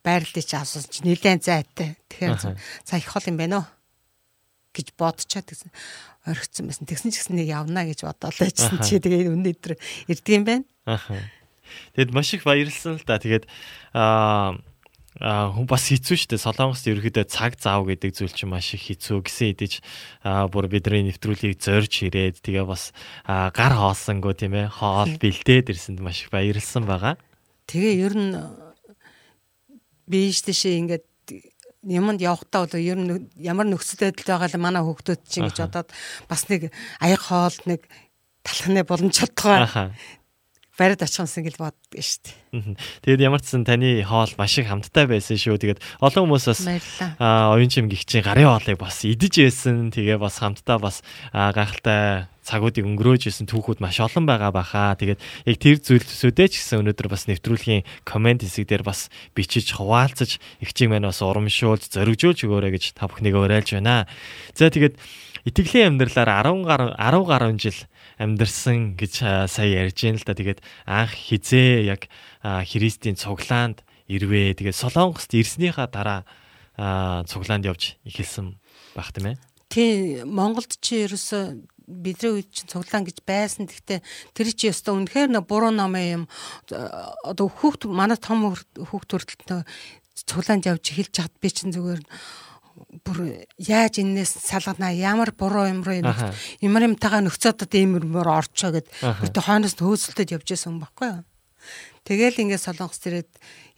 байрлалыг 0.00 0.44
чи 0.44 0.56
асуусан 0.56 0.90
чи 0.90 1.00
нэлээд 1.04 1.44
зайтай. 1.44 1.96
Тэгэхээр 2.08 2.58
за 2.84 2.96
их 2.96 3.08
хол 3.08 3.28
юм 3.28 3.36
байна 3.36 3.62
уу 3.62 3.66
гэж 4.72 4.96
бодчиход 4.96 5.48
гэсэн 5.48 5.70
орхицсан 6.26 6.64
байсан. 6.66 6.88
Тэгсэн 6.88 7.12
ч 7.12 7.20
гэсэн 7.20 7.36
нэг 7.36 7.48
явна 7.52 7.84
гэж 7.84 8.08
бодоод 8.08 8.36
байжсэн. 8.40 8.80
Чи 8.80 8.98
тэгээд 8.98 9.32
өнөөдөр 9.32 9.72
ирдэг 10.08 10.32
юм 10.32 10.44
байна. 10.48 10.64
Аха. 10.88 11.20
Тэгэд 11.94 12.10
маш 12.16 12.32
их 12.34 12.44
баярлсан 12.44 12.96
л 12.98 13.04
да. 13.04 13.20
Тэгээд 13.20 13.44
аа 13.92 14.56
хүн 15.20 15.66
бас 15.70 15.86
хэцүү 15.86 16.16
шттэ 16.26 16.42
солонгост 16.42 16.90
ерөөдөө 16.90 17.26
цаг 17.30 17.54
заав 17.62 17.86
гэдэг 17.86 18.10
зүйл 18.18 18.34
чинь 18.34 18.50
маш 18.50 18.74
их 18.74 18.90
хэцүү 18.90 19.22
гэсэн 19.22 19.46
хэдиж 19.54 19.72
бүр 20.50 20.66
бидний 20.66 21.06
нэвтрүүлгийг 21.06 21.62
зорж 21.62 22.02
ирээд 22.10 22.42
тэгээ 22.42 22.66
бас 22.66 22.90
гар 23.22 23.74
хоолсонгүй 23.78 24.34
тийм 24.34 24.58
ээ 24.58 24.74
хоол 24.74 25.14
бэлдээд 25.22 25.70
ирсэнд 25.70 26.02
маш 26.02 26.26
их 26.26 26.34
баярлсан 26.34 26.82
байгаа. 26.82 27.14
Тэгээ 27.70 27.94
ер 28.02 28.14
нь 28.18 28.34
бийж 30.10 30.42
дэшээ 30.50 30.82
ингээд 30.82 31.06
юмд 31.86 32.18
явахдаа 32.18 32.66
бол 32.66 32.74
ер 32.74 32.98
нь 32.98 33.30
ямар 33.38 33.70
нөхцөл 33.70 34.10
байдал 34.10 34.42
байгаа 34.42 34.50
л 34.50 34.58
манай 34.66 34.82
хүүхдүүд 34.82 35.20
чинь 35.30 35.46
гэж 35.46 35.58
бодоод 35.62 35.88
бас 36.26 36.42
нэг 36.50 36.74
аяг 36.98 37.22
хоол 37.22 37.56
нэг 37.70 37.86
талхны 38.42 38.82
боломж 38.82 39.14
чадгаа 39.14 39.94
бариад 40.78 41.06
очихсан 41.06 41.44
гэл 41.46 41.58
боддог 41.58 41.94
шүү 41.94 42.34
дээ. 42.50 42.74
Тэгээд 43.06 43.22
ямар 43.22 43.40
ч 43.42 43.54
сан 43.54 43.62
таны 43.62 44.02
хоол 44.02 44.30
маш 44.34 44.58
их 44.58 44.66
хамттай 44.66 45.06
байсан 45.06 45.38
шүү. 45.38 45.58
Тэгээд 45.58 45.80
олон 46.02 46.26
хүмүүс 46.26 46.46
бас 46.50 46.62
аа 47.22 47.54
оюун 47.54 47.70
чим 47.70 47.86
гихчийн 47.86 48.26
гарын 48.26 48.50
хоолыг 48.50 48.78
бас 48.82 49.06
идэж 49.06 49.46
байсан. 49.46 49.94
Тэгээ 49.94 50.18
бас 50.18 50.42
хамтдаа 50.42 50.78
бас 50.82 51.06
гайхалтай 51.30 52.26
цагуудыг 52.44 52.84
өнгөрөөж 52.84 53.32
исэн 53.32 53.48
түүхүүд 53.48 53.80
маш 53.80 54.02
олон 54.04 54.28
байгаа 54.28 54.52
баха. 54.52 54.98
Тэгээд 55.00 55.20
яг 55.48 55.56
тэр 55.56 55.80
зүйлсүүдээ 55.80 56.48
ч 56.52 56.60
гэсэн 56.60 56.84
өнөөдөр 56.84 57.08
бас 57.08 57.24
нэвтрүүлгийн 57.30 57.86
комент 58.04 58.44
хэсэг 58.44 58.68
дээр 58.68 58.84
бас 58.84 59.08
бичиж 59.32 59.72
хуваалцаж 59.78 60.36
ихчийг 60.60 60.92
маань 60.92 61.08
бас 61.08 61.24
урамшуулж 61.24 61.88
зоригжуулж 61.88 62.44
өгөөрэй 62.44 62.76
гэж 62.76 63.00
та 63.00 63.08
бүхнийг 63.08 63.38
уриалж 63.40 63.80
байна. 63.80 64.04
За 64.52 64.68
тэгээд 64.68 65.00
итгэлийн 65.48 65.96
амьдралаар 65.96 66.44
10 66.44 66.68
гаруй 66.68 66.90
10 67.00 67.24
гаруй 67.24 67.52
жил 67.56 67.78
амьдарсан 68.18 68.94
гэж 68.98 69.48
сая 69.50 69.88
ярьж 69.88 69.98
байна 70.00 70.18
л 70.20 70.26
да. 70.26 70.34
Тэгээд 70.34 70.60
анх 70.86 71.12
хизээ 71.14 71.88
яг 71.88 72.08
Христийн 72.42 73.16
цуглаанд 73.16 73.82
ирвээ. 74.08 74.54
Тэгээд 74.58 74.76
Солонгост 74.76 75.32
ирснийхаа 75.34 75.88
дараа 75.88 76.22
цуглаанд 77.26 77.66
явж 77.66 77.96
эхэлсэн 78.04 78.58
баг 78.94 79.10
тийм 79.12 79.34
ээ. 79.34 79.36
Тий, 79.68 80.22
Монголд 80.22 80.78
чи 80.78 81.06
ерөөсө 81.08 81.66
бидний 81.86 82.40
үед 82.40 82.48
чинь 82.52 82.70
цуглаан 82.70 83.04
гэж 83.04 83.24
байсан. 83.26 83.66
Гэхдээ 83.68 84.00
тэр 84.32 84.48
чи 84.54 84.70
өстө 84.70 84.96
үнэхээр 84.96 85.30
нэг 85.34 85.44
буруу 85.44 85.74
ном 85.74 85.96
юм. 85.98 86.24
Одоо 86.70 87.50
хүүхд 87.50 87.90
манай 87.90 88.16
том 88.16 88.54
хүүхд 88.54 89.08
төрөлтөө 89.10 89.60
цуглаанд 90.24 90.68
явж 90.70 90.84
эхэлж 90.94 91.12
чад 91.12 91.32
би 91.42 91.48
чинь 91.50 91.74
зүгээр 91.74 92.00
бүр 93.02 93.48
яаж 93.58 93.98
энээс 93.98 94.38
салганаа 94.44 94.94
ямар 94.94 95.34
буруу 95.34 95.66
юм 95.66 95.82
руу 95.82 95.98
ямар 95.98 96.82
юмтайгаа 96.86 97.24
нөхцөөд 97.24 97.72
ийм 97.74 97.98
юмор 97.98 98.28
орчоо 98.28 98.70
гэд 98.76 98.86
өөртөө 99.02 99.42
хойноос 99.42 99.74
хөөсөлтөд 99.74 100.34
явж 100.36 100.46
байсан 100.54 100.78
юм 100.78 100.84
баггүй 100.84 101.08
юу. 101.10 101.22
Тэгэл 102.04 102.36
ингээд 102.44 102.60
солонгос 102.60 103.00
төрөд 103.00 103.30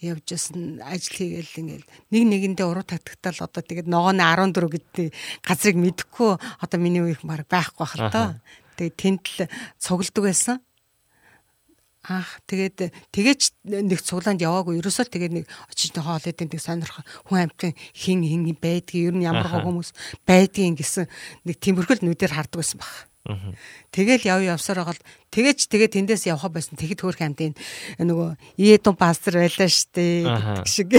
явж 0.02 0.26
исэн 0.34 0.82
ажил 0.82 1.14
хийгээл 1.14 1.62
ингээл 1.62 1.86
нэг 2.10 2.22
нэгэндээ 2.26 2.66
уруу 2.66 2.82
тагтагтал 2.82 3.46
одоо 3.46 3.62
тэгээд 3.62 3.86
ногооны 3.86 4.26
14 4.26 4.66
гэдэг 4.74 5.06
газрыг 5.46 5.76
мэдэхгүй 5.78 6.34
одоо 6.58 6.78
миний 6.82 7.06
үеих 7.06 7.22
баг 7.22 7.46
байхгүй 7.46 7.86
бахал 7.86 8.10
тоо. 8.10 8.28
Тэгээд 8.74 8.98
тэнд 8.98 9.22
л 9.30 9.46
цугладаг 9.78 10.24
байсан. 10.26 10.58
Ах 12.06 12.38
тэгээд 12.46 12.94
тэгэж 13.10 13.40
нэг 13.66 13.98
цуглаанд 13.98 14.38
яваагүй. 14.38 14.78
Ерөөсөө 14.78 15.10
тэгээд 15.10 15.34
нэг 15.42 15.44
очиж 15.66 15.90
хоол 15.98 16.22
идэв 16.22 16.46
нэг 16.46 16.62
сонирх 16.62 17.02
хүн 17.26 17.50
амтын 17.50 17.74
хин 17.98 18.22
хин 18.22 18.46
байдгийг 18.54 19.10
ер 19.10 19.16
нь 19.18 19.26
ямар 19.26 19.50
хүмүүс 19.50 19.90
байдгийг 20.22 20.78
гэсэн 20.78 21.10
нэг 21.42 21.56
тиймэрхүүл 21.58 22.06
нүдээр 22.06 22.30
хардаг 22.30 22.62
байсан 22.62 22.78
баг. 22.78 23.10
Тэгэл 23.90 24.22
яв 24.22 24.38
явсаар 24.38 24.86
байгаа 24.86 24.94
л 24.94 25.06
тэгэж 25.34 25.66
тэгээд 25.66 25.98
тэндээс 25.98 26.30
явхаа 26.30 26.54
байсан. 26.54 26.78
Тэгэд 26.78 27.02
хөөх 27.02 27.18
амтын 27.18 27.58
нөгөө 27.98 28.38
Иедон 28.54 28.94
пастор 28.94 29.42
байлаа 29.42 29.66
штэ 29.66 30.30
гэдэг 30.30 30.70
шиг. 30.70 30.94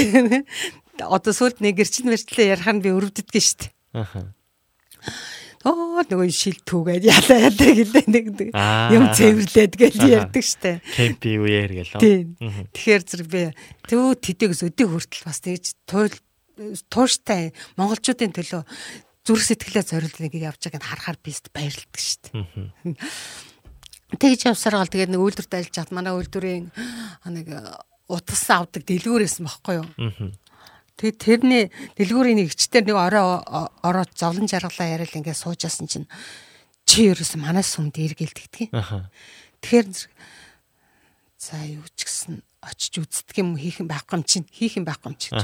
Одоо 0.99 1.31
сүлд 1.31 1.63
нэг 1.63 1.79
гэрчин 1.79 2.11
мэртлээ 2.11 2.51
ярих 2.51 2.67
нь 2.67 2.83
би 2.83 2.91
өрөвддөг 2.91 3.31
штэ. 3.31 3.71
Аха 3.95 4.27
оо 5.65 6.03
нөгөө 6.05 6.29
шил 6.29 6.59
түүгээд 6.61 7.03
ялаа 7.07 7.49
ялаа 7.49 7.71
гэлээ 7.73 8.05
нэг 8.11 8.25
юм 8.93 9.05
цэвэрлээд 9.09 9.73
гэж 9.73 9.95
ярьдаг 10.05 10.43
штэ. 10.45 10.81
Кемпи 10.93 11.41
үеэр 11.41 11.71
гэлөө. 11.81 12.01
Тэгэхээр 12.75 13.03
зэрэг 13.07 13.27
би 13.31 13.41
төө 13.89 14.17
тэдэгс 14.21 14.61
өдөө 14.69 14.87
хүртэл 14.93 15.25
бас 15.25 15.39
тэгж 15.41 15.65
тууштай 16.89 17.53
монголчуудын 17.77 18.33
төлөө 18.33 18.61
зүрх 19.25 19.43
сэтгэлээ 19.43 19.85
зориулж 19.85 20.17
нэг 20.21 20.33
явж 20.37 20.61
байгааг 20.61 20.81
нь 20.81 20.89
харахаар 20.89 21.17
би 21.21 21.31
баярлдаг 21.53 21.97
штэ. 21.97 22.31
Тэгж 24.15 24.41
явсаар 24.53 24.79
гал 24.79 24.93
тэгээд 24.93 25.11
нэг 25.11 25.21
үйлдвэрт 25.21 25.53
ажиллаж 25.57 25.75
хат 25.75 25.91
манай 25.91 26.15
үйлдвэрийн 26.15 26.71
нэг 27.27 27.47
утас 28.07 28.47
авдаг 28.47 28.87
дэлгүүрээс 28.87 29.43
мөхгүй 29.43 29.83
юу. 29.83 29.87
Тэгээд 30.97 31.17
тэрний 31.21 31.63
дэлгүүрийн 31.93 32.41
нэг 32.41 32.57
ичтэр 32.57 32.89
нэг 32.89 32.97
орой 32.97 33.45
ороод 33.85 34.11
зовлон 34.17 34.49
жаргалаа 34.49 34.97
яриад 34.97 35.13
ингээд 35.13 35.37
суужсэн 35.37 35.85
чинь 35.85 36.09
чи 36.89 37.13
ерөөс 37.13 37.37
манаас 37.37 37.69
сүмд 37.77 38.01
эргэлдэгдэг. 38.01 38.73
Тэгэхээр 39.61 39.87
за 41.37 41.55
юу 41.69 41.85
ч 41.93 42.09
гэсэн 42.09 42.41
очиж 42.65 42.93
үздэг 42.97 43.37
юм 43.45 43.53
хийх 43.61 43.77
юм 43.77 43.93
байхгүй 43.93 44.17
юм 44.17 44.25
чинь 44.25 44.49
хийх 44.49 44.81
юм 44.81 44.89
байхгүй 44.89 45.13
юм 45.13 45.17
чинь. 45.21 45.37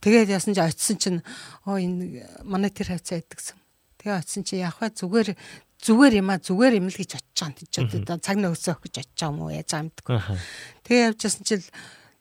Тэгээд 0.00 0.32
ясан 0.32 0.56
чи 0.56 0.64
очисон 0.64 0.96
чинь 0.96 1.20
оо 1.68 1.76
энэ 1.76 2.24
манай 2.48 2.72
тэр 2.72 2.96
хавцаа 2.96 3.20
идэгсэн. 3.20 3.60
Тэгээ 4.00 4.16
очисон 4.16 4.44
чи 4.48 4.64
явах 4.64 4.80
бай 4.80 4.90
зүгээр 4.96 5.28
зүгээр 5.84 6.14
юм 6.24 6.28
а 6.32 6.40
зүгээр 6.40 6.80
юм 6.80 6.88
л 6.88 6.96
гэж 6.96 7.20
очиж 7.20 7.36
байгаа 7.36 7.52
юм 7.52 7.56
тийч 7.60 7.74
одоо 7.84 8.16
цаг 8.16 8.36
нөөсөөх 8.40 8.80
гэж 8.80 8.94
очиж 9.04 9.18
байгаа 9.20 9.28
юм 9.28 9.40
уу 9.44 9.52
яаж. 9.52 9.72
Аха. 10.08 10.40
Тэгээ 10.88 11.04
явж 11.12 11.20
ясан 11.28 11.44
чи 11.44 11.54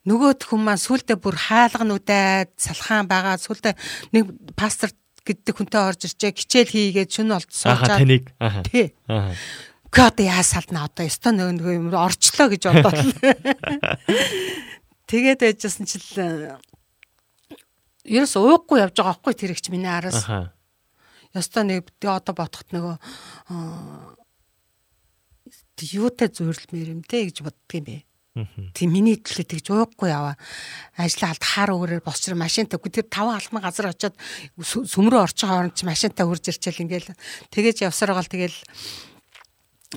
нөгөөд 0.10 0.41
хүн 0.43 0.62
маань 0.64 0.82
сүултээ 0.82 1.18
бүр 1.20 1.36
хаалгануудад 1.38 2.51
салхаан 2.60 3.08
байгаа 3.08 3.39
сүултээ 3.39 3.74
нэг 4.12 4.32
пастор 4.60 4.91
гэдэг 5.24 5.56
хүнтэй 5.56 5.80
орж 5.80 6.01
ирчээ 6.12 6.36
хичээл 6.36 6.72
хийгээд 6.76 7.12
шүн 7.16 7.32
олдсон. 7.32 7.72
Аха 7.72 7.95
таныг. 7.95 8.28
Аха. 8.39 8.64
Тий. 8.68 8.91
Аха. 9.08 9.32
Гэ 9.93 10.01
одоо 10.04 10.26
яа 10.28 10.43
сална 10.43 10.84
одоо 10.89 11.08
ёстой 11.08 11.32
нөгөө 11.32 11.56
нөгөө 11.64 11.74
юм 11.80 11.88
орчлоо 11.95 12.47
гэж 12.51 12.64
бодоод. 12.68 12.97
Тэгээд 15.10 15.39
байжсэн 15.45 15.88
чил 15.88 16.60
ерөөс 18.04 18.36
уухгүй 18.36 18.84
явж 18.84 18.99
байгаа 18.99 19.16
байхгүй 19.16 19.34
тэр 19.38 19.56
ихч 19.56 19.72
миний 19.72 19.88
араас. 19.88 20.28
Ёстой 21.32 21.64
нэг 21.64 21.88
одоо 22.04 22.36
бодоход 22.36 22.74
нөгөө 22.76 22.95
аа, 23.54 24.18
юутай 25.80 26.28
зүйрлмээр 26.28 26.99
юм 26.99 27.01
те 27.08 27.24
гэж 27.30 27.45
боддгийм 27.47 27.86
бэ. 27.88 27.97
Тийм 28.34 28.89
миний 28.89 29.21
төлөө 29.21 29.45
тэгж 29.45 29.67
уухгүй 29.69 30.09
яваа. 30.09 30.34
Ажлаа 30.97 31.38
алд 31.38 31.43
хаар 31.45 31.69
өгөрөөр 31.77 32.01
босчроо 32.01 32.34
машинтай 32.34 32.81
үгүй 32.81 32.89
тэр 32.89 33.05
таван 33.05 33.38
алхмын 33.38 33.61
газар 33.61 33.93
очиод 33.93 34.17
сүмрөө 34.57 35.21
орчих 35.21 35.45
хооронд 35.53 35.77
чи 35.77 35.86
машинтай 35.86 36.25
хурж 36.25 36.49
ирчээл 36.49 36.81
ингээл 36.81 37.13
тэгэж 37.53 37.86
явсараа 37.86 38.17
гал 38.17 38.25
тэгэл 38.25 38.57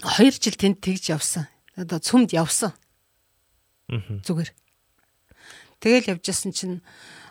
2 0.05 0.37
жил 0.37 0.53
тэнд 0.61 0.84
тэгж 0.84 1.16
явсан. 1.16 1.49
Одоо 1.80 1.97
цүмд 1.97 2.37
явсан 2.37 2.76
зүгээр. 3.89 4.53
Тэгэл 5.80 6.12
явжсэн 6.20 6.53
чинь 6.53 6.76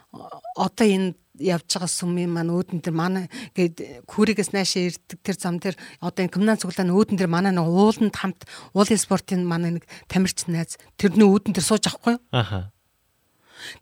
о- 0.09 0.41
одоо 0.57 0.85
энэ 0.89 1.13
явж 1.39 1.67
байгаа 1.67 1.91
сүмийн 1.91 2.31
маань 2.31 2.53
өөдөн 2.53 2.79
дээр 2.79 2.95
манай 2.95 3.25
гээд 3.55 4.07
хүүригээс 4.07 4.51
наашаа 4.55 4.91
ирдэг 4.93 5.19
тэр 5.23 5.38
зам 5.38 5.59
дээр 5.59 5.75
одоо 5.99 6.21
энэ 6.23 6.33
коммунац 6.33 6.63
цуглааны 6.63 6.95
өөдөн 6.95 7.17
дээр 7.19 7.31
манай 7.31 7.51
нэг 7.51 7.67
ууланд 7.67 8.15
хамт 8.15 8.47
уулын 8.75 9.01
спортын 9.01 9.43
манай 9.43 9.79
нэг 9.79 9.86
тамирч 10.07 10.47
найз 10.47 10.79
тэрний 10.95 11.27
өөдөн 11.27 11.55
дээр 11.55 11.65
сууж 11.65 11.88
авахгүй 11.88 12.15
юу? 12.15 12.23
Аха. 12.31 12.71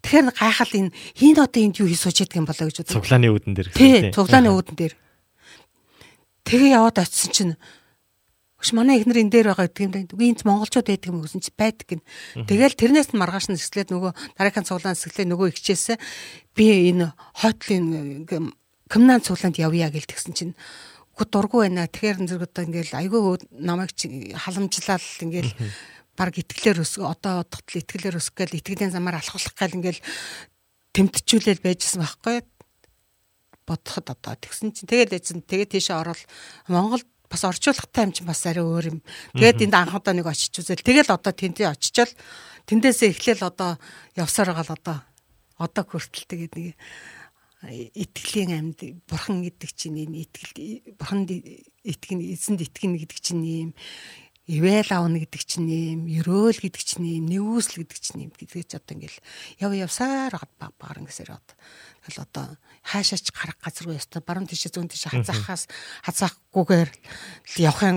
Тэгэхээр 0.02 0.32
гайхал 0.34 0.72
энэ 0.74 0.94
хин 1.18 1.38
одоо 1.38 1.60
энд 1.62 1.78
юу 1.78 1.88
хийж 1.90 2.00
сууж 2.00 2.16
яадаг 2.22 2.38
юм 2.38 2.48
болоо 2.48 2.66
гэж 2.70 2.76
бодлоо. 2.80 2.96
Цуглааны 3.02 3.28
үүдэн 3.34 3.54
дээр. 3.54 3.68
Тий, 3.74 4.10
цуглааны 4.14 4.50
өөдөн 4.54 4.76
дээр. 4.78 4.94
Тэгээ 6.44 6.70
яваад 6.76 6.98
очисон 7.00 7.32
чинь 7.32 7.54
Хөш 8.64 8.72
манай 8.72 8.96
ихнэр 8.96 9.28
энэ 9.28 9.32
дээр 9.36 9.52
байгаа 9.52 9.68
гэдэг 9.68 9.84
юм 9.84 9.92
даа. 9.92 10.08
Үгүй 10.08 10.28
энд 10.32 10.40
монголчууд 10.48 10.88
байдаг 10.88 11.12
юм 11.12 11.20
гэсэн 11.20 11.44
чи 11.44 11.52
байдаг 11.52 11.84
гин. 11.84 12.02
Тэгэл 12.48 12.80
тэрнээс 12.80 13.12
нь 13.12 13.20
маргааш 13.20 13.52
нь 13.52 13.60
эсгэлээд 13.60 13.92
нөгөө 13.92 14.12
дараагийн 14.40 14.64
цуглаан 14.64 14.96
эсгэлээ 14.96 15.28
нөгөө 15.28 15.48
ихчээсээ 15.52 15.96
би 16.56 16.64
энэ 16.88 17.12
хойтлын 17.44 18.24
коммунац 18.88 19.28
цуглаанд 19.28 19.60
явъя 19.60 19.92
гэж 19.92 20.08
тэгсэн 20.08 20.32
чинь 20.32 20.56
үгүй 21.12 21.26
дургу 21.28 21.60
байна. 21.60 21.84
Тэгэхээр 21.92 22.24
зэрэг 22.24 22.48
одоо 22.48 22.64
ингээл 22.64 22.96
айгүй 23.04 23.20
намайг 23.52 23.92
чи 23.92 24.32
халамжлал 24.32 25.04
ингээл 25.20 25.52
баг 26.16 26.32
итгэлээр 26.32 26.80
өс 26.80 26.96
одоо 26.96 27.44
одтол 27.44 27.68
итгэлээр 27.68 28.16
өсөх 28.16 28.32
гээл 28.32 28.64
итгэлийн 28.64 28.96
замаар 28.96 29.20
алхуулах 29.20 29.52
гээл 29.60 29.76
ингээл 29.76 30.00
тэмтчүүлэл 30.96 31.60
байжсэн 31.60 32.00
байхгүй 32.00 32.36
бодоход 33.66 34.06
одоо 34.14 34.34
тэгсэн 34.38 34.70
чинь 34.70 34.88
тэгэл 34.88 35.18
эзэн 35.18 35.42
тэгээ 35.42 35.74
тийшээ 35.74 35.96
орол 35.98 36.22
Монголд 36.70 37.08
бас 37.34 37.42
орчуулгатай 37.42 38.06
юм 38.06 38.12
чинь 38.14 38.30
бас 38.30 38.46
арай 38.46 38.62
өөр 38.62 38.86
юм. 38.94 38.98
Тэгээд 39.34 39.66
энд 39.66 39.74
анхудаа 39.74 40.14
нэг 40.14 40.30
очиж 40.30 40.62
үзэл. 40.62 40.86
Тэгэл 40.86 41.10
одоо 41.10 41.34
тэндээ 41.34 41.66
очичоод 41.74 42.14
тэндээсээ 42.70 43.10
эхлээл 43.10 43.50
одоо 43.50 43.74
явсаар 44.14 44.54
байгаа 44.54 44.64
л 44.70 44.76
одоо 44.78 44.96
одоо 45.58 45.82
хүртэл 45.82 46.30
тэгээд 46.30 46.54
нэг 46.54 46.78
итгэлийн 47.70 48.52
амьд 48.54 48.80
бурхан 49.08 49.40
гэдэг 49.40 49.70
чинь 49.72 50.04
энэ 50.04 50.28
итгэл 50.28 50.94
бурханд 51.00 51.32
итгэн 51.32 52.20
эзэнд 52.20 52.60
итгэнэ 52.60 53.00
гэдэг 53.02 53.18
чинь 53.24 53.42
юм 53.44 53.70
ивэл 54.44 54.90
аавна 54.92 55.18
гэдэг 55.24 55.42
чинь 55.48 55.68
юм 55.72 56.02
ерөөл 56.04 56.60
гэдэг 56.60 56.82
чинь 56.84 57.24
юм 57.24 57.26
нэгүсэл 57.32 57.80
гэдэг 57.80 57.98
чинь 57.98 58.28
юм 58.28 58.32
гэдгийг 58.36 58.68
ч 58.68 58.76
одоо 58.76 58.92
ингээл 58.92 59.18
яв 59.64 59.72
явсаар 59.72 60.36
багар 60.60 61.00
ингэсээр 61.00 61.32
одоо 61.32 61.56
тэгэл 62.04 62.24
одоо 62.28 62.46
хаашаач 62.84 63.32
гарах 63.32 63.56
газаргүй 63.64 63.96
ёстой 63.96 64.20
баруун 64.20 64.44
тийшээ 64.44 64.76
зүүн 64.76 64.92
тийшээ 64.92 65.16
хазаахаас 65.16 65.64
хазаахгүйгээр 66.04 66.90
л 66.92 67.56
явахын 67.56 67.96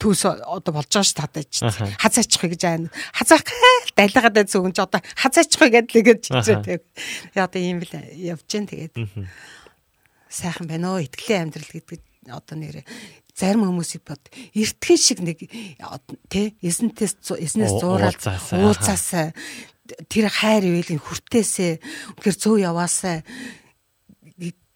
төс 0.00 0.24
одоо 0.24 0.72
болж 0.72 0.88
байгаа 0.88 1.04
ш 1.04 1.12
тадаж 1.12 1.52
Аха. 1.60 1.88
хазаачих 2.00 2.40
гэж 2.40 2.62
байна 2.64 2.88
хазаах 3.12 3.44
дайлгаад 3.96 4.48
зүүн 4.48 4.72
ч 4.72 4.80
одоо 4.80 5.00
хазаачих 5.12 5.60
гэдэг 5.60 5.92
л 5.92 6.06
гэж 6.08 6.20
Аха. 6.32 6.40
чичээ 6.40 6.58
тэг. 6.64 6.80
Яа 7.36 7.48
одоо 7.48 7.60
юм 7.60 7.80
бэл 7.80 7.96
явж 8.16 8.48
гэн 8.48 8.68
тэгээд. 8.68 8.94
Сайхан 10.28 10.68
байна 10.68 10.96
оо 10.96 11.00
итгэлийн 11.00 11.48
амьдрал 11.48 11.68
гэдэг 11.72 12.00
одоо 12.28 12.56
нэр 12.56 12.84
зарим 13.36 13.68
хүмүүсийг 13.68 14.02
бод 14.02 14.22
эртхэн 14.56 14.96
шиг 14.96 15.20
нэг 15.20 15.44
тэ 16.32 16.56
эзнэс 16.64 17.20
Уу- 17.76 17.80
зуураад 17.84 18.16
уулзаасаа, 18.16 19.36
тэр 20.08 20.26
хайр 20.32 20.64
ивэл 20.64 20.96
хүртээсээ 20.96 21.72
үнэхээр 22.16 22.36
зөв 22.40 22.56
яваасаа 22.56 23.20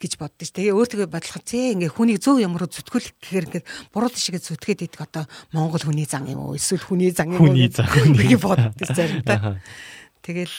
гэж 0.00 0.16
боддоо 0.16 0.44
ш. 0.48 0.56
Тэгээ 0.56 0.72
өөртөө 0.72 1.12
бодлоход 1.12 1.44
зээ 1.44 1.76
ингээ 1.76 1.92
хүнийг 1.92 2.24
зөв 2.24 2.40
ямар 2.40 2.64
зүтгүүлэх 2.72 3.20
гэхээр 3.20 3.46
ингээ 3.52 3.64
буруу 3.92 4.08
тишгээ 4.08 4.40
зүтгээд 4.40 4.84
идэх 4.88 5.04
одоо 5.04 5.28
монгол 5.52 5.84
хүний 5.84 6.08
зан 6.08 6.24
юм 6.24 6.40
уу 6.48 6.56
эсвэл 6.56 6.80
хүний 6.80 7.12
зан 7.12 7.28
юм 7.36 7.44
уу 7.44 7.52
гэж 7.52 8.40
боддоо 8.40 8.86
заримдаа. 8.88 9.61
Тэгэл 10.24 10.56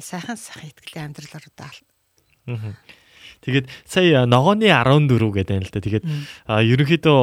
сайхан 0.00 0.36
сайхан 0.40 0.72
итгэлийн 0.72 1.12
амьдралаар 1.12 1.44
одоо. 1.52 1.76
Тэгээд 3.40 3.66
сая 3.88 4.26
ногооны 4.28 4.68
14 4.68 5.08
гэдэг 5.32 5.54
юм 5.56 5.64
л 5.64 5.72
да. 5.72 5.80
Тэгээд 5.80 6.04
ерөнхийдөө 6.46 7.20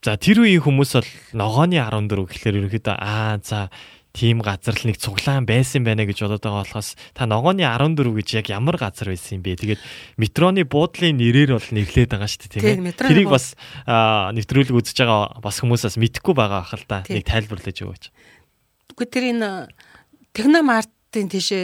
за 0.00 0.16
тэр 0.16 0.46
үеийн 0.46 0.62
хүмүүс 0.64 0.90
бол 0.96 1.10
ногооны 1.36 1.76
14 1.82 2.28
гэхэлэр 2.30 2.58
ерөнхийдөө 2.64 2.96
аа 2.96 3.36
за 3.42 3.68
тийм 4.10 4.42
газар 4.42 4.74
л 4.74 4.86
нэг 4.90 4.98
цуглаан 4.98 5.46
байсан 5.46 5.86
байна 5.86 6.02
гэж 6.02 6.26
бодоод 6.26 6.42
байгаа 6.42 6.66
болохоос 6.66 6.98
та 7.14 7.30
ногооны 7.30 7.62
14 7.62 8.10
гэж 8.18 8.28
яг 8.42 8.46
ямар 8.50 8.74
газар 8.74 9.14
байсан 9.14 9.38
юм 9.38 9.42
бэ? 9.46 9.60
Тэгээд 9.60 9.80
метроны 10.18 10.66
буудлын 10.66 11.14
нэрээр 11.14 11.54
бол 11.54 11.68
нэрлээд 11.70 12.10
байгаа 12.10 12.26
шүү 12.26 12.40
дээ 12.50 12.74
тийм 12.74 12.90
ээ. 12.90 12.98
Тэрийг 12.98 13.30
бас 13.30 13.54
нэвтрүүлэг 13.86 14.74
үзэж 14.74 14.98
байгаа 15.06 15.38
бас 15.38 15.62
хүмүүсээс 15.62 15.94
мэдэхгүй 16.02 16.34
байгаа 16.34 16.62
хэл 16.66 16.86
та. 16.90 17.06
Нэг 17.06 17.22
тайлбарлаж 17.22 17.76
өгөөч. 17.86 18.04
Үгүй 18.98 19.06
тэр 19.06 19.24
энэ 19.30 19.50
техномартын 20.34 21.30
тийшээ 21.30 21.62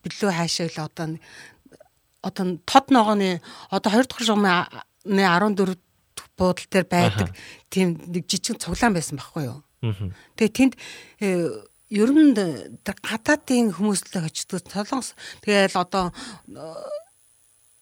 билүү 0.00 0.30
хаашаа 0.32 0.68
л 0.72 0.80
одоо 0.80 1.20
одоо 2.22 2.58
тод 2.64 2.86
ногооны 2.90 3.40
одоо 3.70 3.90
2 3.92 4.06
дахь 4.06 4.24
шугамын 4.24 4.66
14 5.04 5.78
дэх 6.16 6.26
буудал 6.36 6.66
дээр 6.70 6.86
байдаг 6.86 7.28
тийм 7.70 7.96
нэг 8.08 8.28
жижиг 8.28 8.60
цуглаан 8.60 8.94
байсан 8.94 9.16
байхгүй 9.16 9.44
юу. 9.48 9.60
Тэгээ 10.36 10.52
тэнд 10.52 10.74
э, 11.24 11.48
ер 11.88 12.10
нь 12.12 12.36
гадаадын 12.84 13.72
хүмүүслээ 13.72 14.28
очдог 14.28 14.60
солонгос 14.68 15.16
тэгэл 15.40 15.80
одоо 15.80 16.12
э, 16.52 17.00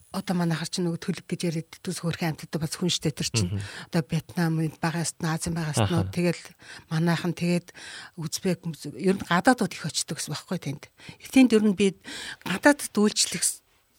одоо 0.08 0.34
манайхар 0.40 0.70
чинь 0.72 0.88
нөгөө 0.88 1.02
төлөв 1.04 1.26
гэж 1.28 1.40
яриад 1.44 1.70
төс 1.84 2.00
хөрхэн 2.00 2.32
амттай 2.32 2.56
бас 2.56 2.72
хүн 2.80 2.88
штэ 2.88 3.12
тэр 3.12 3.28
чинь 3.28 3.60
одоо 3.92 4.00
Вьетнам 4.08 4.56
багаас 4.80 5.12
нь 5.20 5.28
Азийн 5.28 5.52
багаас 5.52 5.76
нь 5.76 5.92
Аха. 5.92 6.08
тэгэл 6.08 6.40
манайхан 6.88 7.36
тэгээд 7.36 7.76
Үзбек 8.16 8.64
ер 8.96 9.16
нь 9.20 9.28
гадаадууд 9.28 9.76
их 9.76 9.84
очдог 9.84 10.16
гэсэн 10.16 10.32
байхгүй 10.32 10.58
тэнд. 10.64 10.82
Тэнд 11.28 11.52
ер 11.52 11.64
нь 11.68 11.76
би 11.76 12.00
гадаадд 12.48 12.96
үйлчлэх 12.96 13.44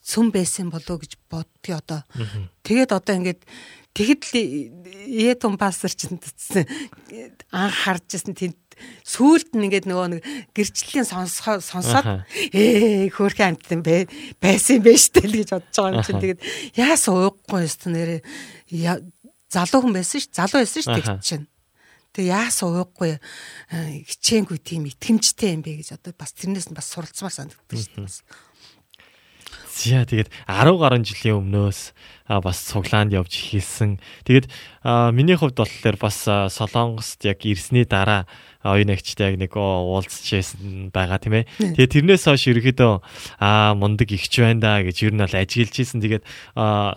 сүм 0.09 0.33
байсан 0.33 0.73
болоо 0.73 0.97
гэж 0.97 1.13
боддгий 1.29 1.77
одоо. 1.77 2.01
Тэгээд 2.65 2.91
одоо 2.97 3.13
ингээд 3.21 3.41
тэгэд 3.93 4.21
л 4.25 4.33
Етон 5.05 5.57
пастор 5.61 5.93
чинь 5.93 6.17
тцсэн 6.17 6.65
анх 7.53 7.75
харж 7.85 8.17
ирсэн 8.17 8.33
тэнд 8.33 8.57
сүүлд 9.05 9.53
нь 9.53 9.65
ингээд 9.69 9.85
нөгөө 9.91 10.07
нэг 10.17 10.21
гэрчлэлийн 10.55 11.05
сонсоо 11.05 11.59
сонсоод 11.61 12.25
ээ 12.55 13.11
хөөрхөн 13.13 13.59
амт 13.59 13.69
юм 13.75 13.81
бэ 13.83 14.07
байсан 14.39 14.79
юм 14.79 14.83
бэ 14.87 14.93
штэ 14.97 15.27
л 15.29 15.35
гэж 15.35 15.49
бодож 15.51 15.75
байгаа 15.77 15.93
юм 15.99 16.05
чинь. 16.07 16.21
Тэгээд 16.23 16.41
яасан 16.79 17.13
ууггүй 17.19 17.61
ёстой 17.67 17.91
нэрээ 17.93 18.21
я- 18.73 19.03
залуу 19.51 19.81
хүн 19.83 19.93
байсан 19.99 20.19
ш 20.23 20.25
залуу 20.31 20.63
байсан 20.63 20.81
ш 20.81 20.87
Аха. 20.87 20.95
тэг 20.95 21.05
чинь. 21.25 21.45
Тэг 22.15 22.25
яасан 22.31 22.71
ууггүй 22.71 23.19
э, 23.19 23.77
хичээнгүй 24.07 24.57
тийм 24.63 24.87
итгэмжтэй 24.87 25.59
юм 25.59 25.61
бэ 25.65 25.83
гэж 25.83 25.99
одоо 25.99 26.13
бас 26.15 26.31
тэрнээс 26.33 26.71
нь 26.71 26.77
бас 26.77 26.87
суралцмаар 26.87 27.35
санагддаг 27.35 27.77
ш 27.77 27.91
За 29.79 30.03
тэгээд 30.03 30.27
10 30.43 30.75
гаруй 30.75 30.99
жилийн 31.07 31.39
өмнөөс 31.39 31.95
бас 32.43 32.57
цуглаанд 32.67 33.15
явж 33.15 33.31
эхэлсэн. 33.31 34.03
Тэгээд 34.27 34.51
миний 35.15 35.39
хувьд 35.39 35.55
болохоор 35.55 35.95
бас 35.95 36.27
Солонгост 36.27 37.23
яг 37.23 37.47
ирсний 37.47 37.87
дараа 37.87 38.27
оюун 38.59 38.91
агчтай 38.91 39.31
яг 39.31 39.39
нэг 39.39 39.55
уулзчихсан 39.55 40.91
байгаа 40.91 41.23
тийм 41.23 41.41
ээ. 41.41 41.47
Тэгээд 41.79 41.95
тэрнээс 41.95 42.27
хойш 42.27 42.51
ерөөхдөө 42.51 42.93
аа 43.39 43.71
мундаг 43.79 44.11
ихч 44.11 44.35
байна 44.43 44.59
да 44.59 44.71
гэж 44.83 44.97
ер 45.07 45.15
нь 45.15 45.23
бол 45.23 45.31
ажиглаж 45.31 45.75
ийсэн. 45.79 46.03
Тэгээд 46.03 46.27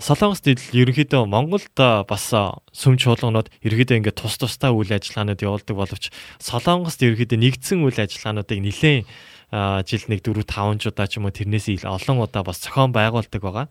Солонгост 0.02 0.50
ерөөхдөө 0.74 1.22
Монголд 1.22 1.70
бас 1.78 2.34
сүм 2.74 2.98
чуулганууд 2.98 3.46
ерөөхдөө 3.62 3.98
ингээд 4.02 4.18
тус 4.18 4.42
тустай 4.42 4.74
үйл 4.74 4.90
ажиллагаанууд 4.90 5.38
явуулдаг 5.38 5.76
боловч 5.78 6.10
Солонгост 6.42 6.98
ерөөхдөө 6.98 7.38
нэгдсэн 7.38 7.78
үйл 7.86 7.94
ажиллагаануудыг 7.94 8.58
нэлээд 8.58 9.06
жилд 9.52 10.08
нэг 10.08 10.24
4 10.24 10.48
5 10.48 10.88
удаа 10.88 11.06
ч 11.06 11.20
юм 11.20 11.28
уу 11.28 11.36
тэрнээс 11.36 11.68
ил 11.68 11.84
олон 11.84 12.24
удаа 12.24 12.40
бас 12.40 12.64
зохион 12.64 12.96
байгуулдаг 12.96 13.42
байгаа. 13.44 13.66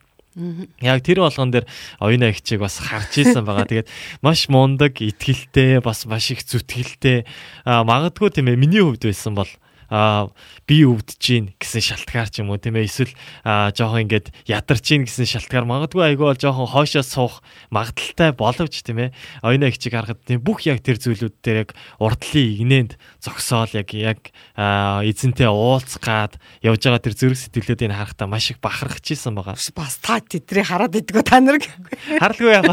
Яг 0.79 1.03
тэр 1.03 1.25
болгон 1.25 1.51
дээр 1.51 1.65
оюун 1.99 2.23
агчийг 2.23 2.61
бас 2.61 2.79
харж 2.79 3.19
исэн 3.19 3.43
байгаа. 3.43 3.67
Тэгээд 3.67 3.89
маш 4.23 4.47
мундаг, 4.47 4.95
итгэлтэй, 5.01 5.83
бас 5.83 6.05
маш 6.05 6.31
их 6.31 6.45
зүтгэлтэй. 6.47 7.27
Магадгүй 7.65 8.29
тийм 8.31 8.47
ээ 8.47 8.61
миний 8.61 8.79
хувьд 8.79 9.03
байсан 9.03 9.35
бол 9.35 9.49
би 9.91 10.77
өвдөж 10.87 11.19
гин 11.19 11.51
гэсэн 11.59 11.83
шалтгаар 11.83 12.31
ч 12.31 12.39
юм 12.39 12.55
уу 12.55 12.59
тийм 12.59 12.79
ээ 12.79 12.87
эсвэл 12.87 13.11
жоохон 13.43 14.07
ингээд 14.07 14.31
ядарч 14.47 14.85
гин 14.87 15.03
гэсэн 15.03 15.27
шалтгаар 15.27 15.67
магадгүй 15.67 16.15
айгүй 16.15 16.31
бол 16.31 16.39
жоохон 16.39 16.71
хоошоо 16.71 17.03
суух 17.03 17.43
магадaltaй 17.75 18.31
боловч 18.31 18.79
тийм 18.87 19.11
ээ 19.11 19.13
оюуна 19.43 19.67
ихчиг 19.67 19.91
харахад 19.91 20.23
тийм 20.23 20.39
бүх 20.39 20.63
яг 20.63 20.79
тэр 20.79 20.95
зүйлүүд 20.95 21.35
дээр 21.43 21.67
яг 21.67 21.75
урдлын 21.99 22.55
игнэнд 22.55 22.91
зогсоол 23.19 23.71
яг 23.75 23.91
яг 23.91 24.31
эзэнтэй 24.55 25.51
уулзгаад 25.51 26.39
явж 26.63 26.81
байгаа 26.87 27.03
тэр 27.03 27.15
зүрх 27.19 27.39
сэтгэлүүдийг 27.39 27.91
харахтаа 27.91 28.31
маш 28.31 28.51
их 28.51 28.63
бахархчихсан 28.63 29.35
байгаа. 29.35 29.59
Бас 29.75 29.99
та 29.99 30.23
тэдрийг 30.23 30.71
хараад 30.71 30.95
идэггүй 30.95 31.23
та 31.27 31.43
нар. 31.43 31.59
Харалгүй 31.59 32.51
яа. 32.51 32.63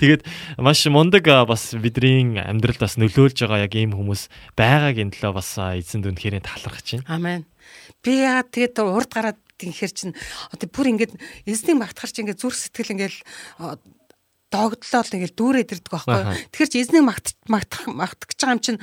Тэгээд 0.00 0.22
маш 0.60 0.84
мундаг 0.92 1.24
бас 1.48 1.72
бидний 1.72 2.36
амьдралд 2.36 2.80
бас 2.80 3.00
нөлөөлж 3.00 3.40
байгаа 3.40 3.64
яг 3.64 3.72
ийм 3.72 3.96
хүмүүс 3.96 4.28
байгаагийн 4.52 5.12
төлөө 5.16 5.32
бас 5.32 5.48
эзэн 5.56 5.95
дүнхээр 6.04 6.42
талархаж 6.42 7.00
байна. 7.00 7.06
Амен. 7.08 7.42
Би 8.02 8.20
яа 8.20 8.42
тэгээд 8.42 8.80
урд 8.82 9.10
гараад 9.12 9.38
тэнхэр 9.56 9.92
чинь 9.92 10.14
одоо 10.52 10.68
бүр 10.68 10.92
ингээд 10.92 11.16
эзнийг 11.48 11.80
магтахар 11.80 12.12
чинь 12.12 12.28
ингээд 12.28 12.42
зүрх 12.42 12.56
сэтгэл 12.56 12.92
ингээд 12.92 13.16
догдлол 14.52 15.14
ингээд 15.16 15.36
дүүрээд 15.36 15.74
ирдэг 15.76 15.92
байхгүй. 15.92 16.22
Тэгэхээр 16.52 16.72
чи 16.72 16.80
эзнийг 16.84 17.04
магтах 17.04 17.34
магтах 17.48 17.82
магтах 17.88 18.28
гэж 18.30 18.38
байгаа 18.40 18.56
юм 18.56 18.62
чинь 18.62 18.80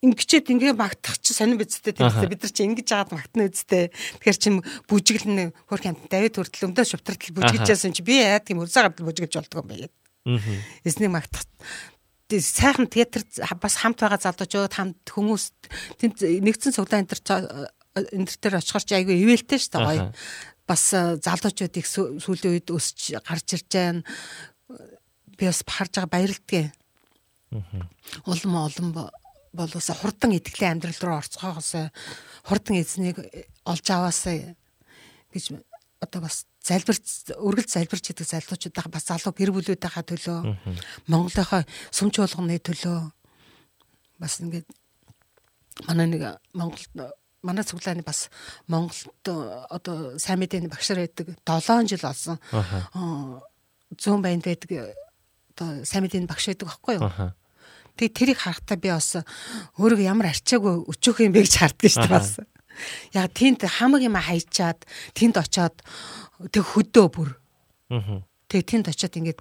ингэчээд 0.00 0.48
ингээ 0.48 0.72
магтах 0.72 1.20
чи 1.20 1.36
сонир 1.36 1.60
бидтэй 1.60 1.92
тийм 1.92 2.08
бид 2.08 2.40
нар 2.40 2.52
чи 2.56 2.64
ингэж 2.64 2.86
жаад 2.88 3.12
магтна 3.12 3.52
үсттэй 3.52 3.92
тэгэхээр 3.92 4.38
чи 4.40 4.48
бүжиглэн 4.88 5.52
хөрх 5.68 5.84
хамт 5.84 6.08
Давид 6.08 6.40
хүртэл 6.40 6.72
өмдөө 6.72 6.88
шуптартал 6.88 7.36
бүжиглж 7.36 7.68
яасан 7.68 7.92
чи 7.92 8.00
би 8.00 8.16
яа 8.16 8.40
тийм 8.40 8.64
өрсө 8.64 8.80
гавд 8.80 9.04
бүжиглж 9.04 9.36
болдгоо 9.36 9.60
юм 9.60 9.68
байгаад. 9.68 9.94
Эснийг 10.88 11.12
магтах 11.12 11.44
сайхан 12.38 12.86
театр 12.86 13.26
бас 13.58 13.74
хамт 13.82 13.98
байгаа 13.98 14.22
залуучууд 14.22 14.70
хамт 14.70 15.02
хүмүүс 15.10 15.44
тэнд 15.98 16.22
нэгдсэн 16.22 16.76
цуглаан 16.76 17.08
энэ 17.08 17.18
энэ 17.96 18.38
төр 18.38 18.54
очихор 18.62 18.84
чи 18.86 18.94
айгүй 18.94 19.18
ивэлтэй 19.18 19.58
шүү 19.58 19.72
дээ 19.74 19.86
гоё. 19.90 20.06
Бас 20.70 20.82
залуучуудыг 20.94 21.86
сүүлийн 21.86 22.54
үед 22.54 22.70
өсч 22.70 23.18
гарч 23.26 23.58
ирж 23.58 23.66
байгаа 23.74 24.04
би 25.34 25.44
бас 25.48 25.64
харж 25.66 25.92
байгаа 25.98 26.14
баярлдгийг. 26.14 26.70
Улам 28.26 28.54
улам 28.62 28.88
болоосо 29.52 29.94
хурдан 29.98 30.36
итгэлийн 30.36 30.78
амьдрал 30.78 31.02
руу 31.02 31.18
орцгоогоосоо 31.18 31.90
хурдан 32.46 32.78
эзнийг 32.78 33.18
олж 33.66 33.86
аваасаа 33.90 34.54
гэж 35.34 35.44
одоо 36.00 36.20
бас 36.24 36.44
залбирч 36.64 37.36
өргөл 37.36 37.68
залбирч 37.68 38.10
идэг 38.10 38.26
залуучуудаа 38.26 38.88
бас 38.88 39.04
залуу 39.08 39.32
гэр 39.36 39.52
бүлүүдийнхаа 39.52 40.04
төлөө 40.08 40.38
Монголынхаа 41.12 41.64
сүмч 41.92 42.20
болгоны 42.20 42.56
төлөө 42.56 42.98
бас 44.20 44.40
ингээд 44.40 44.68
манай 45.86 46.06
нэг 46.08 46.22
Монгол 46.56 47.12
манай 47.42 47.64
цуглааны 47.64 48.02
бас 48.02 48.28
Монголд 48.68 49.28
одоо 49.70 50.18
сайн 50.18 50.40
мэдээний 50.40 50.68
багшаар 50.68 51.04
байдаг 51.04 51.36
7 51.44 51.88
жил 51.88 52.04
болсон. 52.04 52.36
Зүүн 53.96 54.22
байнд 54.22 54.44
байдаг 54.44 54.96
одоо 55.56 55.84
сайн 55.84 56.04
мэдээний 56.04 56.28
багш 56.28 56.52
байдаг 56.52 56.68
байхгүй 56.68 56.94
юу? 57.00 57.32
Тэгээ 57.96 58.16
тэрийг 58.16 58.38
харахтаа 58.40 58.76
би 58.76 58.92
бас 58.92 59.16
өөрийгөө 59.80 60.08
ямар 60.08 60.32
арчаагүй 60.32 60.84
өчөөх 60.88 61.24
юм 61.24 61.32
бэ 61.32 61.44
гэж 61.44 61.54
харддаг 61.60 61.90
шүү 61.90 62.04
дээ 62.04 62.12
бас. 62.12 62.30
Яг 63.14 63.32
тэнд 63.34 63.66
хамаг 63.66 64.02
юм 64.04 64.16
хайчаад 64.16 64.84
тэнд 65.14 65.36
очоод 65.40 65.76
тэг 66.50 66.64
хөдөө 66.64 67.06
бүр. 67.10 67.30
Аа. 67.90 68.22
Тэгээ 68.50 68.66
тэнд 68.66 68.86
очиод 68.90 69.14
ингээд 69.14 69.40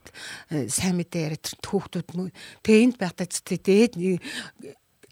э, 0.53 0.69
сайн 0.69 1.01
мэдээ 1.01 1.34
яриад 1.34 1.45
хүүхдүүд 1.65 2.09
мө. 2.13 2.30
Тэгээ 2.61 2.84
энд 2.86 2.95
байхдаа 3.01 3.25
тэгээд 3.25 3.97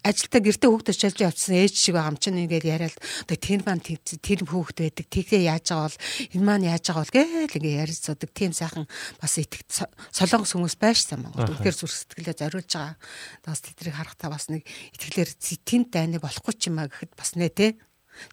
ажилдаа 0.04 0.40
гэртээ 0.40 0.70
хүүхд 0.70 0.88
очилж 0.94 1.18
явцсан 1.18 1.54
ээж 1.58 1.74
шиг 1.74 1.94
байгаа 1.98 2.12
юм 2.14 2.18
чинь 2.22 2.40
ингээд 2.46 2.66
яриад 2.70 2.96
одоо 3.26 3.38
тэр 3.38 3.60
маань 3.66 3.82
тэр 3.82 4.40
хүүхд 4.46 4.78
байдаг 4.78 5.06
тэгээ 5.10 5.50
яаж 5.50 5.66
байгаа 5.74 5.90
бол 5.90 5.98
энэ 6.38 6.46
маань 6.46 6.68
яаж 6.70 6.84
байгаа 6.86 7.02
бол 7.02 7.16
гээл 7.18 7.56
ингээд 7.58 7.80
ярилцдаг 7.82 8.30
тийм 8.30 8.52
сайхан 8.54 8.86
бас 9.18 9.34
итгэж 9.42 9.68
солонгос 10.14 10.52
хүмүүс 10.54 10.76
байшсан 10.78 11.18
Монгол 11.26 11.50
үнэхээр 11.50 11.76
зүрх 11.76 11.94
сэтгэлээ 11.98 12.36
зориулж 12.38 12.70
байгаа 12.70 12.94
бас 13.42 13.58
тэдрийг 13.58 13.96
харахтаа 13.98 14.30
бас 14.30 14.46
нэг 14.48 14.62
итгэлээр 14.94 15.30
тэнд 15.66 15.88
дайны 15.90 16.22
болохгүй 16.22 16.54
ч 16.54 16.70
юм 16.70 16.78
а 16.78 16.86
гэхэд 16.86 17.12
бас 17.18 17.34
нэ 17.34 17.50
тэ 17.50 17.74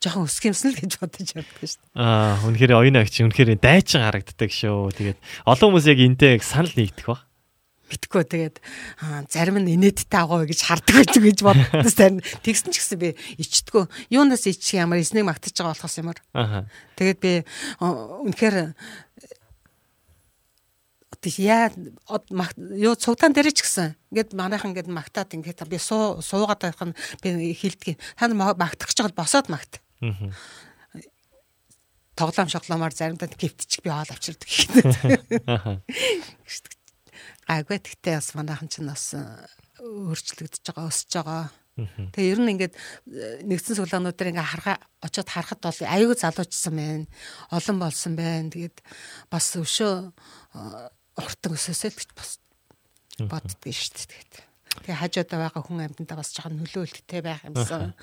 жоохон 0.01 0.27
өсгөмсөн 0.29 0.73
л 0.73 0.79
гэж 0.81 0.93
бодож 1.01 1.29
явдаг 1.35 1.63
шүү 1.63 1.81
дээ. 1.81 1.99
Аа, 1.99 2.41
үнэхээр 2.49 2.73
оюун 2.75 2.99
агч 2.99 3.21
үнэхээр 3.21 3.57
дайчин 3.59 4.05
харагддаг 4.05 4.51
шүү. 4.51 4.93
Тэгээд 4.95 5.19
олон 5.45 5.69
хүмүүс 5.71 5.85
яг 5.89 5.99
энтэй 6.01 6.41
санал 6.41 6.73
нэгдэх 6.73 7.07
ба. 7.09 7.25
Битггүй 7.85 8.25
тэгээд 8.25 8.57
зарим 9.29 9.61
нь 9.61 9.77
инээдтэй 9.77 10.17
агуу 10.17 10.41
гэж 10.41 10.61
хардаг 10.65 11.05
байж 11.05 11.13
гэж 11.21 11.39
боддоос 11.45 11.93
зарим 11.93 12.17
тэгсэн 12.41 12.73
ч 12.73 12.81
гэсэн 12.81 12.97
би 12.97 13.13
ичдэггүй 13.37 13.85
юунаас 14.09 14.49
ичих 14.49 14.81
ямар 14.81 14.97
эснийг 14.97 15.29
магтаж 15.29 15.53
байгаа 15.53 15.77
болохоос 15.77 16.01
ямар 16.01 16.17
тэгээд 16.97 17.19
би 17.21 17.33
үнэхээр 17.77 18.73
яа 21.39 21.73
юу 22.77 22.93
цугтаан 22.95 23.33
дээр 23.33 23.51
ч 23.51 23.65
гэсэн 23.65 23.95
ингээд 24.13 24.33
манайхан 24.37 24.71
ингээд 24.71 24.89
магтаад 24.89 25.33
ингээд 25.33 25.65
би 25.67 25.77
суу 25.77 26.21
суугаад 26.21 26.61
байх 26.61 26.81
нь 26.81 26.95
би 27.21 27.53
хилдэг. 27.53 27.97
Та 28.17 28.27
нар 28.29 28.55
магтах 28.57 28.89
гэж 28.93 28.97
байгаад 29.01 29.19
босоод 29.19 29.47
магт. 29.49 29.81
Тоглоом 32.15 32.47
шоглоомоор 32.47 32.95
заримдаа 32.95 33.27
гівтчих 33.27 33.83
би 33.83 33.89
хоол 33.91 34.07
авчирдаг. 34.07 34.47
гайгүй 37.45 37.77
тэгтээ 37.77 38.17
бас 38.17 38.33
манайхан 38.33 38.69
ч 38.69 38.81
бас 38.81 39.13
э, 39.13 39.21
өөрчлөгдөж 39.81 40.65
байгаа 40.65 40.89
өсөж 40.89 41.11
байгаа. 41.13 41.45
Тэгээ 42.15 42.31
ер 42.33 42.39
нь 42.41 42.51
ингээд 42.57 42.73
э, 42.73 43.45
нэгдсэн 43.45 43.77
суулгаануудаар 43.77 44.31
ингээ 44.33 44.49
харахаа 44.49 44.77
очиод 45.05 45.29
харахад 45.29 45.61
бол 45.61 45.79
аюул 45.85 46.17
залуучсан 46.17 46.73
байна. 46.73 47.05
Олон 47.53 47.77
болсон 47.77 48.13
байна. 48.17 48.49
Тэгээд 48.49 48.81
бас 49.29 49.45
өшөө 49.53 49.93
э, 50.09 50.89
уртан 51.19 51.55
өсөөсэй 51.55 51.91
гэж 51.95 52.09
бас 52.15 52.39
боддгоо 53.19 53.71
шүү 53.71 53.91
дээ. 53.95 54.07
Тэгээд 54.11 54.35
Тэгээ 54.83 54.99
хажуудаа 54.99 55.39
байгаа 55.47 55.63
хүн 55.63 55.79
амьтанда 55.87 56.19
бас 56.19 56.35
жоохон 56.35 56.59
нөлөөлттэй 56.59 57.21
байх 57.23 57.47
юмсан. 57.47 57.95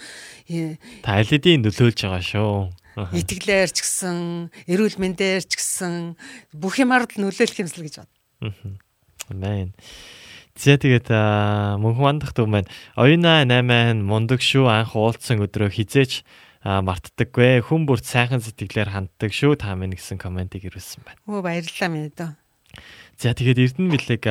Та 1.05 1.21
аль 1.21 1.29
хэдийн 1.29 1.61
нөлөөлж 1.61 1.99
байгаа 2.01 2.25
шүү. 2.25 2.73
Итгэлээр 3.13 3.71
ч 3.77 3.79
гэсэн, 3.85 4.49
эрүүл 4.73 4.97
мэндээр 4.97 5.45
ч 5.45 5.53
гэсэн 5.61 6.17
бүх 6.57 6.81
юмар 6.81 7.05
л 7.05 7.21
нөлөөлөх 7.21 7.61
юмсэл 7.61 7.85
гэж 7.85 7.95
бод. 8.01 8.13
Амен. 9.29 9.77
За 10.57 10.77
тэгээд 10.81 11.13
мөнхөн 11.81 12.05
мандах 12.05 12.33
төв 12.33 12.49
маань 12.49 12.69
оюуна 12.97 13.45
8 13.45 14.05
мундаг 14.05 14.41
шүү 14.41 14.69
анх 14.69 14.97
уулзсан 14.97 15.45
өдрөө 15.45 15.73
хизээч 15.73 16.25
мартдаггүй 16.65 17.65
хүн 17.65 17.89
бүрт 17.89 18.05
сайхан 18.05 18.45
сэтгэлээр 18.45 18.93
ханддаг 18.93 19.33
шүү 19.33 19.57
та 19.57 19.73
минь 19.73 19.97
гэсэн 19.97 20.21
комментиг 20.21 20.69
ирүүлсэн 20.69 21.05
байна. 21.05 21.21
Өө 21.25 21.41
баярлалаа 21.41 21.89
минь 21.89 22.13
дөө. 22.13 22.37
За 23.19 23.35
тэгээд 23.35 23.59
Эрдэнэ 23.59 23.93
Билэг 23.93 24.25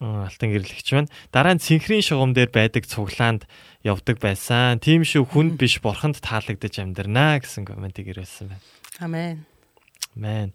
алтан 0.00 0.48
гэрлэгч 0.48 0.88
байна. 0.96 1.12
Дараа 1.28 1.54
нь 1.54 1.60
цэнхрийн 1.60 2.00
шугам 2.00 2.32
дээр 2.32 2.48
байдаг 2.48 2.88
цуглаанд 2.88 3.44
явдаг 3.84 4.16
байсан. 4.16 4.80
Тийм 4.80 5.04
шүү 5.04 5.28
хүнд 5.28 5.60
биш 5.60 5.84
бурханд 5.84 6.24
таалагдаж 6.24 6.80
амьдрнаа 6.80 7.44
гэсэн 7.44 7.68
комментиг 7.68 8.08
ирүүлсэн 8.08 8.48
байна. 8.48 8.64
Амен. 8.96 9.44
Амен. 10.16 10.50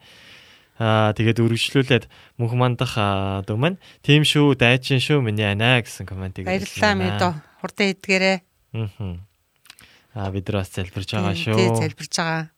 Аа 0.81 1.13
тэгээд 1.13 1.39
үргэлжлүүлээд 1.45 2.09
мөнх 2.41 2.53
мандах 2.57 2.97
дөө 3.45 3.55
маань 3.55 3.77
тийм 4.01 4.25
шүү 4.25 4.57
дайчин 4.57 4.99
шүү 4.99 5.21
миний 5.21 5.45
анаа 5.45 5.85
гэсэн 5.85 6.09
комментиг 6.09 6.49
баярлалаа 6.49 6.93
мэдөө 6.99 7.31
хурдан 7.61 7.87
эдгээрээ. 7.95 8.37
Аа. 8.75 10.31
Бид 10.33 10.45
нар 10.49 10.57
бас 10.59 10.73
залбирч 10.75 11.15
байгаа 11.15 11.37
шүү. 11.37 11.55
Тий 11.55 11.69
залбирч 11.69 12.13
байгаа. 12.17 12.54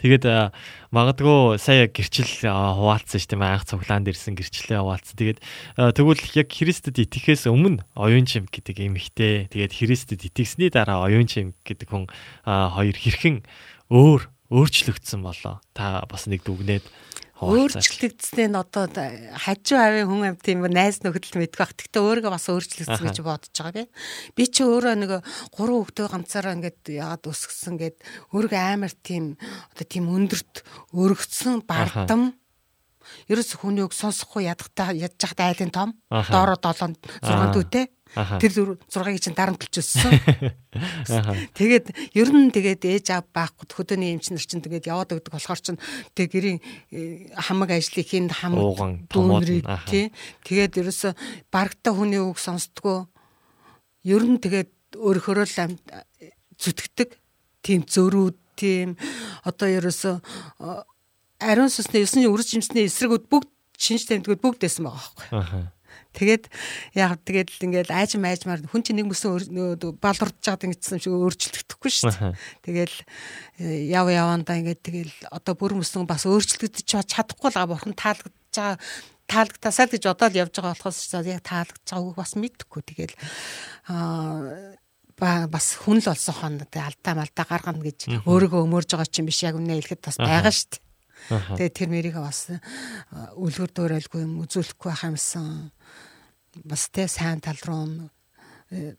Тэгээд 0.00 0.54
магадгүй 0.90 1.58
сая 1.60 1.88
гэрчил 1.88 2.28
хуваалцсан 2.44 3.20
шүү 3.20 3.30
дээ 3.34 3.44
анх 3.44 3.64
цуглаанд 3.68 4.08
ирсэн 4.08 4.34
гэрчлээ 4.34 4.80
хуваалцсан. 4.80 5.16
Тэгээд 5.16 5.38
тэгвэл 5.76 6.22
яг 6.38 6.48
Христэд 6.48 6.96
итгэхээс 6.98 7.46
өмнө 7.48 7.84
оюун 7.96 8.24
чим 8.24 8.48
гэдэг 8.48 8.88
эмэгтэй 8.88 9.52
тэгээд 9.52 9.72
Христэд 9.72 10.24
итгэсний 10.24 10.72
дараа 10.72 11.04
оюун 11.04 11.28
чим 11.28 11.52
гэдэг 11.62 11.88
хүн 11.88 12.08
хоёр 12.44 12.96
хэрхэн 12.96 13.44
өөр 13.92 14.28
өөрчлөгдсөн 14.48 15.20
болоо. 15.20 15.60
Та 15.76 16.04
бас 16.08 16.24
нэг 16.24 16.40
дүгнээд. 16.44 16.84
Өөрчлөгдсөн 17.38 18.50
нь 18.50 18.58
одоо 18.58 18.90
хажуу 18.90 19.78
авийн 19.78 20.10
хүн 20.10 20.34
амт 20.34 20.42
тийм 20.42 20.66
найз 20.66 20.98
нөхөдөл 21.06 21.38
мэдэх 21.38 21.60
бах. 21.62 21.74
Гэхдээ 21.74 22.02
өөрийгөө 22.02 22.32
бас 22.34 22.50
өөрчлөгдсөн 22.50 23.06
гэж 23.06 23.18
бодож 23.22 23.54
байгаа 23.54 23.74
би. 23.78 23.84
Би 24.34 24.44
чи 24.50 24.66
өөрөө 24.66 24.94
нэг 24.98 25.12
гурван 25.54 25.86
хүүхдээ 25.86 26.06
ганцаараа 26.10 26.56
ингээд 26.58 26.82
яагаад 26.98 27.30
өсгсөн 27.30 27.78
гэд 27.78 27.96
өөрийгөө 28.34 28.58
амар 28.58 28.92
тийм 29.06 29.38
одоо 29.70 29.86
тийм 29.86 30.10
өндөрт 30.10 30.66
өргөцсөн 30.90 31.62
бардам. 31.62 32.34
Ерөөс 33.30 33.56
хүний 33.56 33.86
үг 33.86 33.94
сонсохгүй 33.96 34.50
ядахтаа 34.50 34.92
ядж 34.92 35.22
хат 35.22 35.40
айлын 35.40 35.72
том. 35.72 35.94
Доороо 36.10 36.58
7 36.60 36.92
6 37.24 37.54
дүүтэй 37.56 37.86
тэр 38.14 38.52
6-ыг 38.88 39.20
чинь 39.20 39.36
дарамтлж 39.36 39.80
өссөн 39.82 40.12
тэгээд 41.58 41.92
ер 42.14 42.28
нь 42.32 42.52
тэгээд 42.54 42.82
ээж 42.88 43.06
аав 43.12 43.26
байхгүй 43.34 43.68
хөдөөний 43.68 44.16
эмч 44.16 44.32
нар 44.32 44.44
чинь 44.44 44.64
тэгээд 44.64 44.88
яваад 44.88 45.12
өгдөг 45.16 45.32
болохоор 45.34 45.60
чинь 45.60 45.80
тэг 46.16 46.32
гэрийн 46.32 46.58
э, 46.92 47.32
хамаг 47.36 47.74
ажлыг 47.74 48.06
хин 48.08 48.32
хамаг 48.32 49.08
дүүнрийг 49.12 49.66
тий. 49.88 50.12
тэгээд 50.44 50.80
ерөөсө 50.80 51.12
барагта 51.52 51.92
хүний 51.92 52.20
үг 52.20 52.38
сонсдгоо. 52.40 53.08
Ер 54.04 54.22
нь 54.24 54.40
тэгээд 54.40 54.96
өөрөөрөө 54.96 55.46
л 55.46 55.76
зүтгэдэг 56.58 57.10
тийм 57.62 57.84
зөрүүд 57.84 58.36
тийм 58.58 58.96
одоо 59.44 59.68
ерөөсө 59.68 60.18
ариун 61.38 61.70
сүнсний 61.70 62.02
9 62.02 62.26
үрж 62.26 62.54
жимсний 62.54 62.88
эсрэгүүд 62.90 63.30
бүгд 63.30 63.50
шинж 63.78 64.08
тэмдгүүд 64.10 64.42
бүгд 64.42 64.60
байсан 64.64 64.88
байгаа 64.90 65.06
байхгүй. 65.30 65.77
Тэгээд 66.16 66.44
яг 66.96 67.20
тэгээд 67.22 67.48
л 67.52 67.64
ингээл 67.68 67.92
аажим 67.92 68.24
аажмаар 68.24 68.64
хүн 68.64 68.82
чинь 68.82 68.98
нэг 68.98 69.12
мөсөн 69.12 69.78
балурдж 70.00 70.40
байгаад 70.40 70.66
ингэсэн 70.66 71.04
шиг 71.04 71.14
өөрчлөгдөхгүй 71.14 71.90
шүү 71.92 72.10
дээ. 72.16 72.32
Тэгэл 72.64 72.96
э, 73.60 73.92
яв 73.92 74.08
явандаа 74.08 74.56
ингээд 74.56 74.82
тэгэл 74.82 75.14
одоо 75.28 75.54
бүр 75.54 75.76
мөсөн 75.78 76.08
бас 76.08 76.24
өөрчлөгдөж 76.24 76.84
чадахгүй 76.84 77.52
л 77.52 77.56
байгаа 77.60 77.72
бурхан 77.76 77.94
таалагдж 77.94 78.56
байгаа 78.56 78.80
таалагдасаа 79.28 79.86
гэж 79.92 80.02
бодоод 80.08 80.34
явж 80.40 80.54
байгаа 80.56 80.74
болохоос 80.74 81.12
яг 81.28 81.44
таалагдж 81.44 81.88
байгааг 81.92 82.16
бас 82.16 82.32
мэдхгүй. 82.40 82.82
Тэгэл 82.88 83.14
аа 83.92 84.74
ба 85.18 85.50
бас 85.50 85.74
хүн 85.82 85.98
л 85.98 86.08
олсон 86.08 86.34
хон 86.34 86.54
алдаа 86.62 87.14
малдаа 87.18 87.44
гаргана 87.44 87.82
гэж 87.82 88.22
өөрийгөө 88.22 88.62
өмөрж 88.64 88.94
байгаа 88.94 89.10
чинь 89.10 89.26
биш. 89.26 89.42
Яг 89.42 89.58
үнэ 89.58 89.82
хэлэхэд 89.82 90.06
бас 90.06 90.16
байгаа 90.16 90.54
шүү 90.54 90.78
дээ. 90.78 90.86
Тэгээд 91.58 91.74
тэр 91.74 91.88
мэрийг 91.90 92.16
бас 92.22 92.54
үлгэр 93.34 93.70
дуурайлгүй 93.74 94.22
юм 94.22 94.46
үзүүлэхгүй 94.46 94.88
байх 94.88 95.04
юмсан 95.10 95.74
бас 96.64 96.88
тэ 96.88 97.08
сайн 97.08 97.40
тал 97.40 97.58
руу 97.64 98.10
э, 98.70 98.96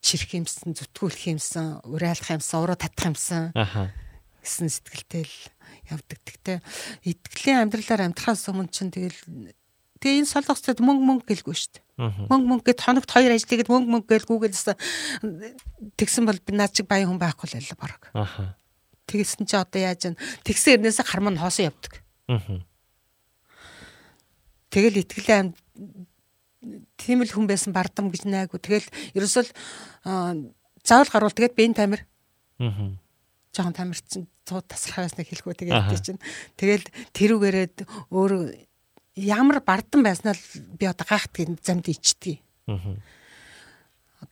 чирх 0.00 0.32
юмсан 0.32 0.72
зүтгүүлэх 0.72 1.36
юмсан 1.36 1.80
урайлах 1.84 2.30
юмсан 2.32 2.58
уруу 2.64 2.76
татах 2.76 3.12
юмсан 3.12 3.52
гэсэн 4.40 4.68
сэтгэлтэй 4.72 5.24
л 5.28 5.36
явдаг. 5.92 6.18
Тэгтээ 6.24 6.58
итгэлийн 7.04 7.68
амьдралаар 7.68 8.08
амьдрахаас 8.08 8.48
өмнө 8.48 8.72
чинь 8.72 8.88
тэгэл 8.88 9.52
тэгээ 10.00 10.24
энэ 10.24 10.32
солонгоцод 10.32 10.80
мөнгө 10.80 11.04
мөнгө 11.04 11.28
гэлгүй 11.28 11.56
шүү 11.56 11.70
дээ. 11.76 11.84
Мөнгө 12.32 12.48
мөнгө 12.48 12.66
гэд 12.72 12.80
хоногт 12.80 13.10
хоёр 13.12 13.36
ажлыгэд 13.36 13.68
мөнгө 13.68 13.90
мөнгө 13.92 14.08
гэлгүйгээс 14.16 14.64
тэгсэн 16.00 16.24
бол 16.24 16.40
би 16.40 16.52
наад 16.56 16.72
чиг 16.72 16.88
баян 16.88 17.12
хүн 17.12 17.20
байхгүй 17.20 17.46
л 17.52 17.56
байла 17.60 17.76
баг. 17.76 18.02
Аха. 18.16 18.56
Тэгсэн 19.04 19.44
чи 19.44 19.56
одоо 19.60 19.80
яаж 19.84 20.00
вэ? 20.08 20.16
Тэгсэн 20.48 20.80
эрнээсээ 20.80 21.04
харман 21.04 21.36
хоосон 21.36 21.68
явдаг. 21.68 22.00
Аа. 22.32 22.64
Тэгэл 24.72 25.04
итгэлийн 25.04 25.52
тийм 27.00 27.24
л 27.24 27.30
хүн 27.30 27.46
байсан 27.48 27.72
бардам 27.72 28.12
гэж 28.12 28.28
найгу. 28.28 28.60
Тэгэл 28.60 28.86
ерөөсөл 29.16 29.48
заавал 30.84 31.10
гарвал 31.12 31.34
тэгээд 31.34 31.56
бен 31.56 31.74
тамир. 31.74 32.04
Аа. 32.60 32.96
Жохон 33.50 33.74
тамирчин 33.74 34.28
цууд 34.46 34.68
тасрахаас 34.68 35.16
нэг 35.18 35.28
хэлэхгүй 35.28 35.56
тэгээд 35.56 36.04
чинь. 36.04 36.22
Тэгэл 36.54 36.86
тэрүүгээрээд 37.16 37.76
өөр 38.12 38.32
ямар 39.18 39.58
бардам 39.64 40.04
байснаа 40.04 40.36
л 40.36 40.44
би 40.78 40.86
одоо 40.86 41.06
гайхдаг 41.08 41.58
замд 41.64 41.88
ичдэг. 41.90 42.38
Аа 42.68 43.00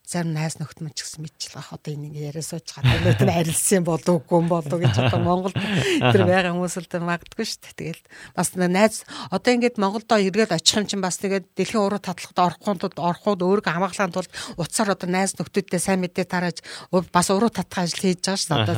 зарим 0.08 0.32
найз 0.32 0.56
нөхд 0.56 0.80
мөн 0.80 0.96
ч 0.96 1.04
гэсэн 1.04 1.20
мэдчихлээ 1.20 1.68
одоо 1.68 1.92
энийг 1.92 2.16
яриа 2.16 2.40
сууж 2.40 2.64
байгаа. 2.72 2.96
Өнөөдөр 2.96 3.28
нь 3.28 3.36
арилсан 3.44 3.84
болов 3.84 4.24
уу 4.24 4.40
болов 4.48 4.78
гэж 4.80 4.96
одоо 5.04 5.20
Монголд 5.20 5.52
тэр 5.52 6.24
байгаа 6.32 6.56
хүмүүс 6.56 6.76
л 6.80 7.04
магадгүй 7.04 7.44
шүү 7.44 7.60
дээ. 7.76 7.92
Тэгэл 7.92 8.02
бас 8.32 8.48
найз 8.56 9.04
одоо 9.28 9.52
ингээд 9.52 9.76
Монголдо 9.76 10.16
эргээд 10.16 10.56
очих 10.56 10.80
юм 10.80 10.88
чинь 10.88 11.04
бас 11.04 11.20
тэгээд 11.20 11.52
дэлхийн 11.52 11.84
уруу 11.84 12.00
татлахад 12.00 12.40
орохгүй 12.40 12.96
ороход 12.96 13.44
өөрийгөө 13.44 13.68
хамгаалахын 13.68 14.16
тулд 14.16 14.32
утсаар 14.56 14.96
одоо 14.96 15.08
найз 15.12 15.36
нөхдүүдтэй 15.36 15.76
сайн 15.76 16.00
мэдээ 16.00 16.24
тарааж 16.24 16.64
бас 16.88 17.28
уруу 17.28 17.52
татах 17.52 17.84
ажил 17.84 18.08
хийж 18.08 18.24
байгаа 18.24 18.40
шүү 18.40 18.48
дээ. 18.48 18.64
Одоо 18.64 18.76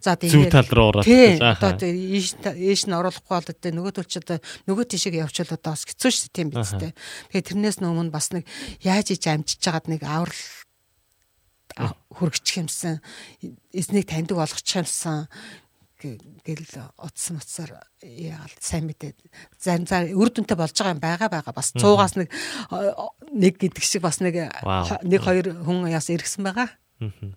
за 0.00 0.16
тэгээд 0.16 0.32
зүг 0.32 0.48
тал 0.48 0.72
руу 0.72 0.88
ороод 0.96 1.04
одоо 1.44 1.88
ийш 1.92 2.32
ийш 2.56 2.88
нь 2.88 2.96
оруулахгүй 2.96 3.36
бол 3.36 3.52
одоо 3.52 3.68
нөгөө 3.76 3.92
төл 4.00 4.08
ч 4.08 4.16
одоо 4.16 4.40
нөгөө 4.64 4.84
тишээ 4.96 5.20
явуучвал 5.20 5.60
одоо 5.60 5.76
бас 5.76 5.84
хэцүү 5.84 6.08
шүү 6.08 6.24
дээ 6.32 6.36
тийм 6.40 6.48
биз 6.56 6.72
дээ. 6.72 6.96
Тэгээд 7.36 7.48
тэрнээс 7.52 7.78
өмнө 7.84 8.08
бас 8.08 8.32
нэг 8.32 8.48
яаж 8.80 9.12
иж 9.12 9.28
амжиж 9.28 9.60
байгаад 9.60 9.86
нэг 9.92 10.02
аврал 10.08 10.40
хүргчих 12.14 12.64
юмсан 12.64 13.00
эзнийг 13.72 14.08
таньдаг 14.08 14.36
болгочих 14.36 14.82
юмсан 14.82 15.28
гэл 16.00 16.64
утсан 16.96 17.36
утсаар 17.36 17.84
яал 18.00 18.52
сайн 18.58 18.88
мэдээд 18.88 19.16
зарим 19.60 19.84
зар 19.84 20.08
үр 20.16 20.32
дүнтэй 20.32 20.56
болж 20.56 20.72
байгаа 20.72 20.96
юм 20.96 21.02
байгаа 21.04 21.28
байгаа 21.28 21.52
бас 21.52 21.76
100-аас 21.76 22.16
нэг 22.16 22.32
нэг 23.36 23.54
гэдэг 23.60 23.84
шиг 23.84 24.02
бас 24.02 24.24
нэг 24.24 24.48
нэг 25.04 25.20
хоёр 25.20 25.60
хүн 25.60 25.92
яас 25.92 26.08
иргсэн 26.08 26.44
байгаа. 26.44 26.72
Зя. 27.00 27.36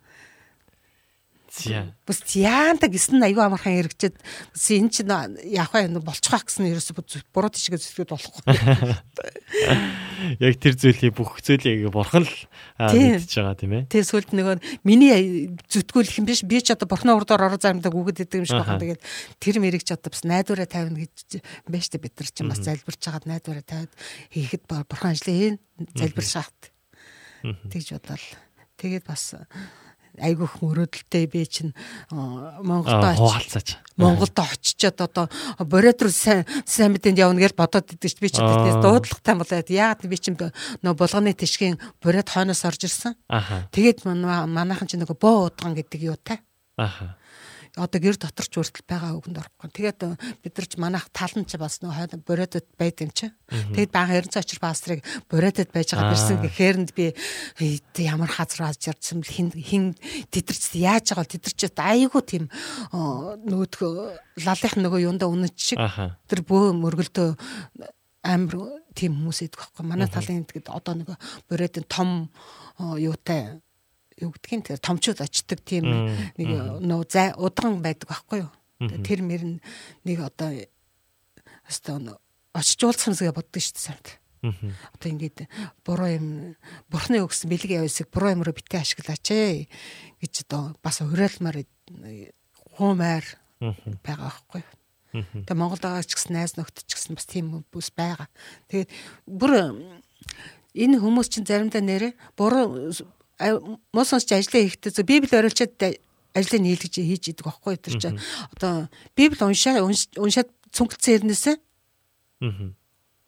Бүс 1.54 2.18
яанта 2.34 2.90
гэсэн 2.90 3.22
нь 3.22 3.26
аюу 3.30 3.46
амархан 3.46 3.78
эргэжэд 3.78 4.18
бүс 4.18 4.66
эн 4.74 4.90
чинь 4.90 5.06
явах 5.54 5.86
юм 5.86 6.02
болчихох 6.02 6.50
гэсэн 6.50 6.66
ерөөсө 6.66 6.98
буруу 7.30 7.50
тишгээ 7.54 7.78
зүтгэж 7.78 8.10
болохгүй. 8.10 8.42
Яг 10.42 10.54
тэр 10.58 10.74
зүйлийг 10.74 11.14
бүх 11.14 11.38
зүйлийг 11.46 11.86
бурхан 11.94 12.26
л 12.26 12.34
мэдчихэж 12.74 13.34
байгаа 13.38 13.54
тийм 13.54 13.72
ээ. 13.78 13.86
Тэр 13.86 14.02
сүлд 14.02 14.34
нөгөө 14.34 14.82
миний 14.82 15.54
зүтгүүлэх 15.70 16.18
юм 16.18 16.26
биш 16.26 16.42
би 16.42 16.58
ч 16.58 16.74
одоо 16.74 16.90
бурхны 16.90 17.14
урдаар 17.14 17.46
ороо 17.46 17.60
заримдаа 17.62 17.94
үгэд 17.94 18.26
идэг 18.26 18.42
юм 18.42 18.48
шиг 18.50 18.58
байна. 18.58 18.82
Тэгээд 18.82 19.02
тэр 19.38 19.56
мэрэгч 19.62 19.88
одоо 19.94 20.10
бас 20.10 20.26
найдвараа 20.26 20.66
тавина 20.66 21.06
гэж 21.06 21.38
байна 21.70 21.84
штэ 21.86 22.02
бид 22.02 22.18
нар 22.18 22.28
чинь 22.34 22.50
бас 22.50 22.60
залбирч 22.66 22.98
хагаад 22.98 23.30
найдвараа 23.30 23.62
тавиад 23.62 23.92
хийхэд 24.34 24.66
бурхан 24.66 25.14
ажлаа 25.14 25.34
хийн 25.38 25.56
залбир 25.94 26.26
шахт. 26.26 26.74
Тэгж 27.44 27.94
бодлоо. 27.94 28.18
Тэгээд 28.80 29.04
бас 29.06 29.38
айгүйх 30.20 30.62
мөрөөдөлтэй 30.62 31.26
би 31.26 31.42
чинь 31.46 31.72
Монголд 32.10 33.18
хуваалцаач. 33.18 33.78
Монголд 33.96 34.38
очичоод 34.38 35.00
одоо 35.00 35.26
борот 35.58 36.02
руу 36.02 36.14
сайн 36.14 36.46
сайн 36.66 36.94
мэдэнд 36.94 37.18
явна 37.18 37.42
гэж 37.42 37.54
бодоод 37.58 37.90
идэв 37.90 38.10
чи 38.14 38.20
би 38.22 38.30
чи 38.30 38.38
биднээс 38.38 38.78
дуудлагатай 38.78 39.34
болоод 39.34 39.70
яагаад 39.70 40.06
би 40.06 40.18
чинь 40.18 40.38
нөө 40.38 40.94
булганы 40.94 41.34
тишгийн 41.34 41.82
борот 41.98 42.30
хойноос 42.30 42.62
орж 42.62 42.86
ирсэн. 42.86 43.18
Тэгээд 43.74 44.06
манайхан 44.06 44.86
чи 44.86 44.98
нөгөө 45.00 45.18
боо 45.18 45.50
удган 45.50 45.74
гэдэг 45.74 46.00
юутай. 46.02 46.38
Аха 46.78 47.18
одоо 47.74 47.98
гэр 47.98 48.14
дотор 48.14 48.46
ч 48.46 48.54
хүртэл 48.54 48.86
байгаа 48.86 49.18
үгэнд 49.18 49.42
орохгүй. 49.42 49.68
Тэгээд 49.74 50.00
э, 50.06 50.14
бид 50.46 50.54
нар 50.54 50.66
ч 50.70 50.74
манайх 50.78 51.10
тал 51.10 51.34
нь 51.34 51.42
ч 51.42 51.58
бас 51.58 51.82
нөө 51.82 51.90
хойд 51.90 52.22
бориодод 52.22 52.66
байд 52.78 53.02
юм 53.02 53.10
чи. 53.10 53.34
Тэгээд 53.50 53.90
бага 53.90 54.14
эрдэнэ 54.14 54.42
очир 54.46 54.62
пастрыг 54.62 55.02
бориодод 55.26 55.74
байж 55.74 55.90
байгаа 55.90 56.14
бэрсэн 56.14 56.38
гэхээрэнд 56.46 56.90
би 56.94 57.10
ямар 57.98 58.30
хазар 58.30 58.70
аз 58.70 58.78
ярьсан 58.78 59.26
бэл 59.26 59.34
хин 59.34 59.48
хин 59.50 59.84
тэтэрч 60.30 60.78
яаж 60.78 61.10
байгаа? 61.10 61.26
Тэтэрч 61.26 61.74
айгүй 61.74 62.22
тийм 62.22 62.44
нөгөөдхөө 63.42 63.92
лалынх 64.46 64.74
нөгөө 64.78 65.00
юунда 65.10 65.26
үнэч 65.26 65.58
шиг 65.58 65.82
тэр 66.30 66.46
бөө 66.46 66.78
мөргөлдөө 66.78 67.28
амар 68.22 68.54
тийм 68.94 69.18
хүмүүс 69.18 69.50
идэх 69.50 69.60
байхгүй. 69.60 69.84
Манай 69.84 70.08
талын 70.08 70.46
тэгээд 70.46 70.70
одоо 70.70 70.94
нөгөө 70.94 71.16
бориодын 71.50 71.86
том 71.90 72.30
юутай 72.78 73.60
юу 74.20 74.30
гэдгийг 74.30 74.62
тэр 74.74 74.78
томчууд 74.78 75.20
очдөг 75.24 75.60
тийм 75.64 75.84
нэг 76.38 76.48
нөө 76.82 77.02
зай 77.08 77.32
удаан 77.34 77.82
байдаг 77.82 78.08
байхгүй 78.10 78.46
юу. 78.46 78.52
Тэр 79.02 79.22
мэр 79.22 79.62
нэг 80.04 80.18
одоо 80.20 80.50
өстөө 81.68 82.18
очиж 82.54 82.80
уулзсан 82.84 83.14
зэрэг 83.18 83.34
боддог 83.34 83.62
шүү 83.62 83.74
дээ 83.74 83.86
сард. 83.88 84.06
Одоо 84.44 85.08
ингээд 85.10 85.48
буруу 85.82 86.10
юм 86.12 86.26
бурхны 86.92 87.24
өгсөн 87.24 87.48
бэлэг 87.50 87.80
явсыг 87.80 88.12
буруу 88.12 88.36
юм 88.36 88.42
руу 88.44 88.54
битээ 88.54 88.84
ашиглаач 88.84 89.26
ээ 89.32 89.66
гэж 90.20 90.46
одоо 90.46 90.76
бас 90.84 91.00
уриалмаар 91.00 91.64
хуумаар 92.76 93.24
байгаа 94.04 94.30
байхгүй 94.30 94.60
юу. 94.62 94.74
Тэгээ 95.14 95.56
Монголд 95.56 95.82
байгаа 95.82 96.04
ч 96.04 96.12
гэсэн 96.14 96.34
найз 96.36 96.54
нөхдөд 96.54 96.84
ч 96.84 96.92
гэсэн 96.92 97.16
бас 97.16 97.26
тийм 97.26 97.64
бүс 97.72 97.88
байгаа. 97.94 98.28
Тэгээд 98.68 98.90
бүр 99.24 99.52
энэ 100.74 100.96
хүмүүс 101.00 101.28
чинь 101.30 101.48
заримдаа 101.48 101.80
нэрэ 101.80 102.12
буруу 102.36 102.92
муу 103.92 104.04
сонсч 104.04 104.32
ажиллаа 104.32 104.62
хийхдээ 104.64 105.04
Библи 105.04 105.34
орилчаад 105.36 105.74
ажлыг 106.34 106.60
нийлгэж 106.62 106.94
хийж 106.98 107.24
идэг 107.30 107.44
байхгүй 107.46 107.76
тэр 107.78 107.94
чинь 108.00 108.18
одоо 108.56 108.88
библ 109.14 109.38
уншаа 109.44 109.84
унш- 109.84 110.10
уншаад 110.18 110.50
Мгм. 112.42 112.74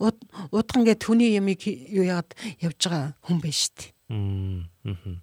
уд- 0.02 0.26
удхан 0.50 0.82
ингээд 0.82 1.00
түүний 1.06 1.38
ямыг 1.38 1.62
юу 1.66 2.02
яагаад 2.04 2.34
явж 2.60 2.80
байгаа 2.90 3.14
хүн. 3.22 3.94
Мм. 4.10 4.66
Мгм. 4.84 5.22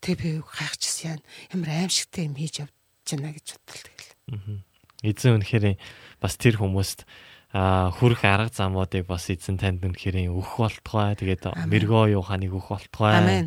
Тэг 0.00 0.18
би 0.24 0.40
гайхчихсан 0.40 1.20
ямар 1.52 1.68
аимшигтай 1.84 2.24
юм 2.26 2.34
хийж 2.34 2.64
явж 2.64 2.72
байна 3.12 3.30
гэж 3.36 3.46
бодлоо 3.60 3.92
тэгэл. 3.92 4.64
Эзэн 5.04 5.36
үнэхээр 5.38 5.76
бас 6.20 6.34
тэр 6.40 6.56
хүмүүст 6.56 7.04
хүрх 7.52 8.24
арга 8.24 8.50
замуудыг 8.50 9.06
бас 9.06 9.28
эзэн 9.30 9.60
танд 9.60 9.84
үнэхээр 9.84 10.32
өгөх 10.32 10.56
болтугай. 10.56 11.14
Тэгээд 11.20 11.44
мэргөө 11.68 12.16
юу 12.16 12.24
ханыг 12.24 12.52
өгөх 12.56 12.68
болтугай. 12.72 13.12
Амен. 13.20 13.46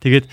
Тэгээд 0.00 0.26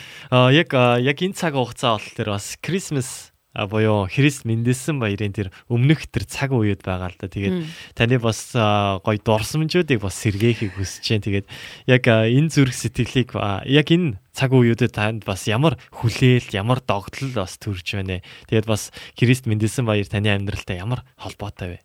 яг 0.54 0.70
яг 0.74 1.18
энэ 1.24 1.38
цаг 1.38 1.56
хугацаа 1.56 1.98
болохоор 1.98 2.36
бас 2.36 2.58
Christmas 2.60 3.34
а, 3.54 3.68
буюу 3.70 4.10
Христ 4.10 4.44
мэндэлсэн 4.50 4.98
баярын 4.98 5.32
тэр 5.32 5.54
өмнөх 5.70 6.10
тэр 6.10 6.26
цаг 6.26 6.52
үед 6.58 6.82
байгаа 6.82 7.14
л 7.14 7.18
да. 7.22 7.30
Тэгээд 7.30 7.58
таны 7.94 8.18
бас 8.18 8.52
гоё 8.54 9.20
дурсамжуудыг 9.22 10.02
бас 10.02 10.18
сэргээхийг 10.20 10.74
хүсэж 10.74 11.06
байна. 11.06 11.26
Тэгээд 11.30 11.48
яг 11.86 12.04
энэ 12.10 12.50
зүрх 12.50 12.74
сэтгэлийг 12.74 13.38
яг 13.70 13.88
энэ 13.94 14.18
цаг 14.34 14.52
үеүүдэд 14.58 14.98
танд 14.98 15.22
бас 15.24 15.46
ямар 15.46 15.78
хүлээл, 15.94 16.50
ямар 16.50 16.82
догтлол 16.82 17.34
бас 17.38 17.62
төрж 17.62 17.86
байна. 17.94 18.20
ээ. 18.20 18.26
Тэгээд 18.50 18.68
бас 18.68 18.90
Христ 19.16 19.46
мэндэлсэн 19.46 19.86
баяр 19.86 20.10
таны 20.10 20.34
амьдралтай 20.34 20.82
ямар 20.82 21.06
холбоотой 21.22 21.78
вэ? 21.78 21.80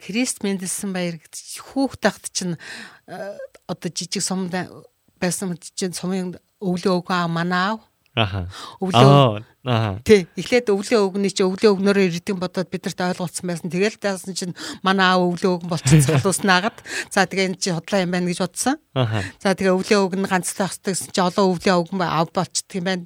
Крист 0.00 0.40
мэндэлсэн 0.40 0.96
баяр 0.96 1.20
гэж 1.20 1.60
хүүхд 1.60 2.00
тахт 2.00 2.32
чинь 2.32 2.56
одоо 3.66 3.90
жижиг 3.90 4.22
сумд 4.22 4.54
байсан 5.20 5.56
чинь 5.74 5.92
сумын 5.96 6.36
өвлөө 6.62 7.02
өгөө 7.02 7.16
аа 7.16 7.28
манаа 7.28 7.78
Аха. 8.16 8.48
өвлөө 8.80 9.44
Аа. 9.66 9.98
тий 10.06 10.24
эхлээд 10.38 10.70
өвлөө 10.70 11.00
өгний 11.04 11.28
чи 11.34 11.42
өвлөө 11.42 11.74
өгнөрөө 11.74 12.06
ирдэм 12.06 12.38
бодоод 12.38 12.70
бидэрт 12.70 13.02
ойлголцсон 13.02 13.50
байсан 13.50 13.68
тэгэл 13.68 13.98
даасан 13.98 14.32
чинь 14.32 14.54
манаа 14.86 15.18
өвлөө 15.18 15.58
өгн 15.58 15.68
болчихсон 15.68 16.22
залуусан 16.22 16.48
агаад 16.48 16.78
за 17.10 17.26
тэгээ 17.26 17.50
энэ 17.50 17.60
чи 17.60 17.74
хотлоо 17.74 18.00
юм 18.06 18.14
байна 18.14 18.30
гэж 18.30 18.40
бодсон 18.46 18.78
Аха. 18.94 19.20
за 19.42 19.58
тэгээ 19.58 19.74
өвлөө 19.74 19.98
өгн 20.06 20.24
ганцтай 20.30 20.70
хостой 20.70 20.94
гэсэн 20.94 21.10
чи 21.10 21.20
олон 21.20 21.50
өвлөө 21.50 21.76
өгн 21.82 21.98
ав 22.06 22.30
болчихдөг 22.30 22.78
юм 22.78 22.86
байна 22.86 23.04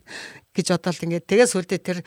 гэж 0.52 0.66
бодоод 0.68 1.00
ингээд 1.00 1.26
тэгээ 1.26 1.48
сүлдээ 1.48 1.80
тэр 1.80 1.98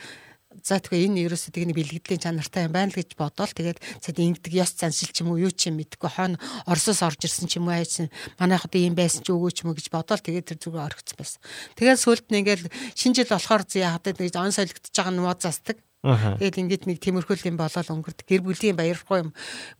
за 0.64 0.80
тэгээ 0.80 1.12
энэ 1.12 1.28
ерөөсөө 1.28 1.52
тэгний 1.52 1.76
бэлгэдлийн 1.76 2.24
чанартай 2.24 2.64
юм 2.64 2.72
байна 2.72 2.88
л 2.88 2.96
гэж 2.96 3.20
бодоол 3.20 3.52
тэгээд 3.52 3.84
цад 4.00 4.16
ингэдэг 4.16 4.52
ёс 4.64 4.72
заншил 4.72 5.12
ч 5.12 5.20
юм 5.20 5.36
уу 5.36 5.44
юу 5.44 5.52
ч 5.52 5.68
юм 5.68 5.76
мэдгүй 5.76 6.08
хойно 6.08 6.40
орсоос 6.64 7.04
орж 7.04 7.20
ирсэн 7.28 7.52
ч 7.52 7.60
юм 7.60 7.68
уу 7.68 7.76
айсан 7.76 8.08
манай 8.40 8.56
хот 8.56 8.72
ийм 8.72 8.96
байсан 8.96 9.20
ч 9.20 9.28
өгөө 9.28 9.52
ч 9.52 9.68
юм 9.68 9.70
уу 9.70 9.76
гэж 9.76 9.92
бодоол 9.92 10.24
тэгээд 10.24 10.48
тэр 10.56 10.58
зүгээр 10.64 10.88
орхицсан 10.88 11.16
байсан. 11.20 11.40
Тэгээд 11.76 12.00
сүлд 12.00 12.26
нь 12.32 12.40
ингээд 12.40 12.62
шинэ 12.96 13.14
жил 13.20 13.28
болохоор 13.28 13.62
зя 13.68 13.92
хатад 13.92 14.16
гэж 14.16 14.34
он 14.40 14.56
солигдож 14.56 14.88
байгаа 14.88 15.12
нь 15.12 15.20
мод 15.20 15.44
застдаг 15.44 15.76
Тэгээд 16.04 16.60
ингээд 16.60 16.84
нэг 16.84 16.98
тиймэрхүүл 17.00 17.48
юм 17.48 17.56
болоод 17.56 17.88
өнгөрдөг. 17.88 18.28
Гэр 18.28 18.44
бүлийн 18.44 18.76
баярхгүй 18.76 19.24
юм 19.24 19.30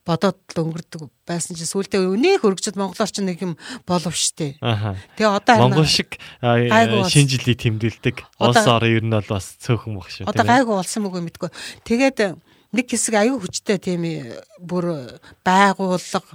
бодоод 0.08 0.40
л 0.40 0.62
өнгөрдөг 0.64 1.12
байсан 1.28 1.52
чинь 1.52 1.68
сүүлдээ 1.68 2.00
өнөөх 2.00 2.48
өргөжөд 2.48 2.80
монголоор 2.80 3.12
ч 3.12 3.20
нэг 3.20 3.44
юм 3.44 3.60
болов 3.84 4.16
штэ. 4.16 4.56
Тэгээ 4.56 5.28
одоо 5.28 5.54
Монгол 5.60 5.84
шиг 5.84 6.16
бас. 6.40 7.12
шинэ 7.12 7.28
жилийг 7.28 7.60
тэмдэглэдэг. 7.60 8.16
Улс 8.40 8.64
орон 8.64 8.88
ер 8.88 9.04
нь 9.04 9.12
бол 9.12 9.28
бас 9.28 9.52
цөөхөн 9.60 9.92
баг 10.00 10.08
шүү. 10.08 10.24
одоо 10.24 10.44
гайгүй 10.48 10.74
болсон 10.80 11.00
мөг 11.04 11.20
юм 11.20 11.28
мэдгүй. 11.28 11.52
Тэгээд 11.84 12.40
нэг 12.74 12.86
хэсэг 12.90 13.14
аюу 13.20 13.38
хүчтэй 13.38 13.78
тийм 13.78 14.02
э, 14.08 14.40
бүр 14.58 15.20
байгууллага 15.46 16.32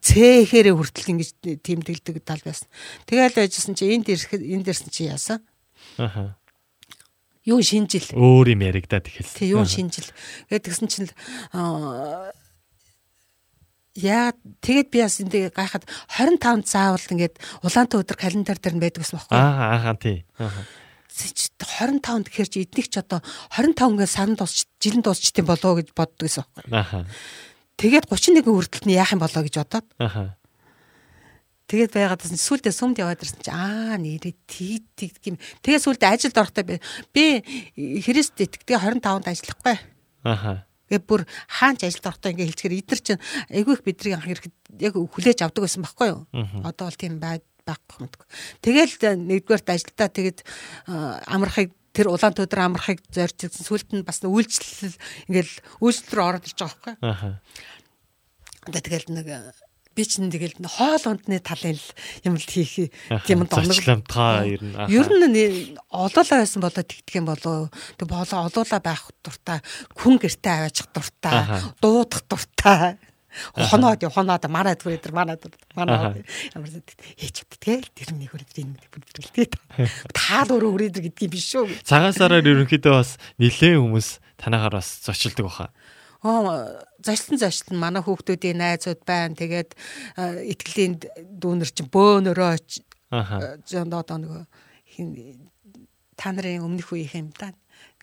цээхээрээ 0.00 0.72
хүртэл 0.72 1.12
ингэж 1.18 1.30
тэмдэглэдэг 1.60 2.24
тал 2.24 2.40
байсан. 2.40 2.70
Тэгээд 3.04 3.42
ажисан 3.42 3.76
чи 3.76 3.92
энд 3.92 4.08
энд 4.08 4.70
ирсэн 4.70 4.88
чи 4.88 5.10
яасан? 5.10 5.44
Аха. 6.00 6.38
Юу 7.42 7.58
шинжил. 7.58 8.06
Өөр 8.14 8.54
юм 8.54 8.62
яригадаад 8.62 9.10
эхэлсэн. 9.10 9.34
Тэг 9.34 9.48
юу 9.50 9.66
шинжил. 9.66 10.06
Тэгээд 10.46 10.66
тэгсэн 10.66 10.86
чинь 10.86 11.06
л 11.10 11.14
аа 11.50 12.30
яа 13.94 14.32
тэгээд 14.64 14.88
би 14.88 14.98
бас 15.04 15.20
энэ 15.20 15.52
гайхад 15.52 15.84
25 16.08 16.64
заавал 16.64 17.02
ингээд 17.12 17.36
улаантай 17.60 18.00
өдөр 18.00 18.16
календар 18.16 18.56
дээр 18.56 18.76
нь 18.78 18.82
байдаг 18.82 19.04
гэсэн 19.04 19.20
юу? 19.20 19.26
Аа 19.34 19.76
ааха 19.76 19.92
тий. 20.00 20.24
Чи 21.12 21.52
25 21.60 22.30
гэхэр 22.32 22.48
чи 22.48 22.64
эдник 22.64 22.88
ч 22.88 22.96
одоо 22.96 23.20
25 23.52 24.00
ингээд 24.00 24.14
сарн 24.16 24.34
дуусч 24.38 24.64
жилэн 24.80 25.04
дуусчтiin 25.04 25.44
болоо 25.44 25.76
гэж 25.76 25.92
боддог 25.92 26.24
гэсэн 26.24 26.40
юу? 26.40 26.72
Аха. 26.72 27.04
Тэгээд 27.76 28.08
31 28.08 28.48
хүртэл 28.48 28.86
нь 28.88 28.96
яах 28.96 29.12
юм 29.12 29.20
болоо 29.20 29.42
гэж 29.44 29.54
бодоод 29.60 29.86
Аха. 30.00 30.40
Тэгээд 31.72 31.92
байгаад 31.96 32.20
байсан 32.20 32.36
сүулдэ 32.36 32.68
сүмд 32.68 33.00
яваад 33.00 33.24
ирсэн 33.24 33.40
чи 33.40 33.48
аа 33.48 33.96
нэрээ 33.96 34.36
тийг 34.44 34.84
тийг 34.92 35.16
юм. 35.24 35.40
Тэгээд 35.64 35.84
сүулдэ 35.88 36.04
ажилд 36.04 36.36
орохдоо 36.36 36.68
би 36.68 36.76
би 37.16 37.24
Христ 38.04 38.36
итгэдэг 38.36 38.76
25-нд 38.76 39.32
ажиллахгүй. 39.32 39.76
Аха. 40.28 40.68
Тэгээ 40.92 41.08
бүр 41.08 41.24
хаанч 41.48 41.88
ажилд 41.88 42.04
орохдоо 42.04 42.28
ингээ 42.36 42.48
хэлчихэр 42.52 42.76
эдгэр 42.84 43.00
чинь 43.00 43.24
айгүй 43.48 43.72
их 43.80 43.84
бидрийг 43.88 44.20
анх 44.20 44.28
ирэхэд 44.28 44.56
яг 44.84 44.94
хүлээж 45.00 45.40
авдаг 45.40 45.64
байсан 45.64 45.80
байхгүй 45.80 46.08
юу? 46.12 46.28
Одоо 46.60 46.92
бол 46.92 47.00
тийм 47.00 47.16
бай 47.16 47.40
байхгүй 47.64 48.04
мэдгүй. 48.04 48.26
Тэгэл 48.60 48.92
э, 49.00 49.16
нэгдүгээрт 49.16 49.72
ажилдаа 49.72 50.08
тэгээд 50.12 50.38
а, 50.92 51.22
амархыг 51.30 51.72
тэр 51.94 52.10
улаан 52.10 52.34
төдөр 52.34 52.60
амархыг 52.68 53.00
зорж 53.08 53.48
ирсэн 53.48 53.64
сүлд 53.64 53.88
нь 53.94 54.04
бас 54.04 54.20
үйлчлэл 54.20 54.98
ингээл 55.30 55.54
үйлчлэл 55.80 56.12
рүү 56.12 56.26
ороод 56.26 56.48
ирж 56.48 56.58
байгаа 56.58 56.76
байхгүй. 56.76 56.94
Аха. 57.06 57.28
Одоо 58.66 58.80
тэгэл 58.82 59.08
нэг 59.14 59.26
э, 59.30 59.40
би 59.94 60.02
чинь 60.04 60.32
тэгэл 60.32 60.56
хоол 60.64 61.04
ундны 61.06 61.38
талын 61.38 61.78
юм 62.24 62.36
л 62.36 62.44
хийх 62.44 62.90
юм 63.28 63.44
доног. 63.44 63.76
Зочломтгой 63.76 64.56
ер 64.56 64.62
нь. 64.64 64.74
Ер 64.88 65.08
нь 65.08 65.76
олоолаа 65.92 66.42
байсан 66.42 66.60
болоо 66.64 66.82
тэгдэг 66.82 67.14
юм 67.20 67.28
болоо. 67.28 67.68
Тэг 68.00 68.08
болоо 68.08 68.48
олоола 68.48 68.78
байх 68.80 69.12
дуртай, 69.20 69.60
хүн 69.96 70.16
гэртээ 70.16 70.52
аваачих 70.52 70.88
дуртай, 70.92 71.62
дуудах 71.80 72.22
дуртай. 72.28 72.96
Хоноод 73.56 74.04
хоноод 74.12 74.44
мараад 74.52 74.84
хүрээд 74.84 75.08
мараад 75.08 75.40
мараад 75.72 76.20
ямар 76.52 76.68
зүйл 76.68 76.84
хийж 77.16 77.48
тэгэл 77.48 77.88
тэр 77.96 78.12
нэг 78.12 78.28
хүрээд 78.28 78.60
энэ 78.60 78.76
бүлгэлтэй 78.92 79.48
таал 80.16 80.52
өөрөө 80.52 80.72
хүрээд 80.92 80.96
гэдгийг 81.00 81.32
биш 81.32 81.56
шүү. 81.56 81.64
Цагаасаараар 81.80 82.44
ерөнхийдөө 82.44 82.92
бас 82.92 83.16
нилээн 83.40 83.80
хүмүүс 83.80 84.20
танахаар 84.36 84.76
бас 84.84 85.00
зочилдог 85.00 85.48
баха. 85.48 85.72
Аа 86.22 86.86
зашлан 87.02 87.38
зашлан 87.38 87.78
манай 87.82 88.02
хүүхдүүдийн 88.02 88.58
найзууд 88.62 89.02
байна. 89.06 89.34
Тэгээд 89.34 89.74
итгэлийн 90.54 91.02
дүүнер 91.42 91.70
чинь 91.74 91.90
бөөнөрөө 91.90 92.52
зөнд 93.66 93.92
одоо 93.92 94.16
нөгөө 94.22 94.42
хин 94.94 95.08
та 96.16 96.30
нарын 96.30 96.62
өмнөх 96.62 96.94
үеийнх 96.94 97.18
юм 97.18 97.28
да. 97.34 97.50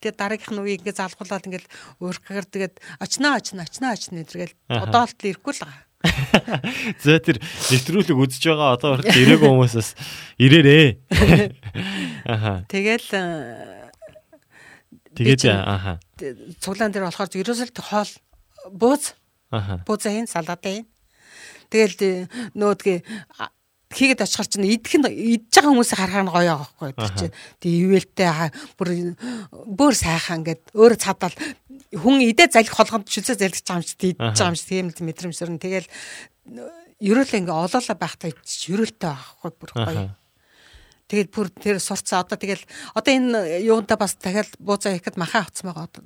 Тэгээд 0.03 0.19
дараагийнх 0.19 0.51
нь 0.51 0.61
үеийг 0.63 0.81
ингээд 0.83 0.99
залгуулад 0.99 1.47
ингээд 1.47 1.67
өөрхөөр 2.03 2.45
тэгээд 2.51 2.75
очноо 2.99 3.39
очноо 3.39 3.63
очноо 3.63 3.91
очноо 3.95 4.19
гэдэргээл 4.23 4.55
Аха. 4.67 4.83
одоо 4.87 5.03
л 5.07 5.15
ирэхгүй 5.15 5.53
л 5.55 5.63
байгаа. 5.63 5.87
За 7.03 7.19
тэр 7.19 7.43
нэвтрүүлэг 7.71 8.15
үзэж 8.15 8.43
байгаа 8.47 8.75
одоо 8.79 8.89
хүртэл 8.95 9.23
ирээгүй 9.23 9.49
хүмүүсээс 9.51 9.89
ирээрээ. 10.39 10.87
Аха. 12.35 12.63
Тэгэл 12.71 13.07
Тэгээд 15.19 15.43
аха. 15.51 15.99
Цуглаан 16.59 16.91
дээр 16.91 17.07
болохоор 17.07 17.29
ерөөсөл 17.33 17.71
хоол 17.75 18.11
бууз. 18.71 19.13
Буузаа 19.87 20.11
хийн 20.13 20.29
салаатай 20.29 20.83
хийн. 20.83 20.87
Тэгэл 21.69 21.97
э, 22.01 22.13
нөөдгөө 22.57 22.97
а, 23.37 23.53
хийгээд 23.89 24.21
очихар 24.21 24.45
чинь 24.49 24.69
идэх 24.69 25.01
нь 25.01 25.09
идж 25.37 25.53
байгаа 25.53 25.73
хүмүүсийг 25.73 25.97
харахаар 25.97 26.25
нь 26.25 26.33
гоё 26.33 26.53
байгаа 26.53 26.69
байхгүй 26.77 26.93
тэр 26.93 27.13
чинь. 27.17 27.35
Тэг 27.61 27.71
ивэлтэй 27.73 28.29
бүр 28.77 28.89
бүр 29.65 29.93
сайхан 29.97 30.45
ингээд 30.45 30.61
өөрөө 30.77 30.99
цадаал 31.01 31.37
хүн 31.93 32.21
идэ 32.25 32.53
залих 32.53 32.73
холгонд 32.73 33.09
шүлцээ 33.09 33.37
залгиж 33.41 33.65
байгаа 33.65 33.81
юм 33.81 33.85
чи 33.85 33.95
идж 34.13 34.17
байгаа 34.17 34.49
юм 34.53 34.57
чи 34.57 34.65
тийм 34.69 34.87
л 34.93 35.05
мэдрэмжсэрн 35.09 35.57
тэгэл 35.57 35.89
ерөөлөө 37.01 37.39
ингээ 37.41 37.57
олоолаа 37.65 37.97
байхтай 37.97 38.29
идчих 38.29 38.73
ерөөлтэй 38.77 39.09
байхгүй 39.09 39.51
бүр 39.57 39.71
гоё. 39.73 40.13
Тэгээд 41.09 41.29
бүр 41.33 41.49
тэр 41.49 41.81
сурцсан 41.81 42.21
одоо 42.21 42.37
тэгэл 42.37 42.61
одоо 42.93 43.11
энэ 43.11 43.65
юунда 43.65 43.97
бас 43.97 44.13
дахиад 44.15 44.53
буузаа 44.61 44.93
ихэд 44.93 45.17
маха 45.17 45.41
авцсан 45.41 45.73
байгаа 45.73 45.89
одоо 45.89 46.05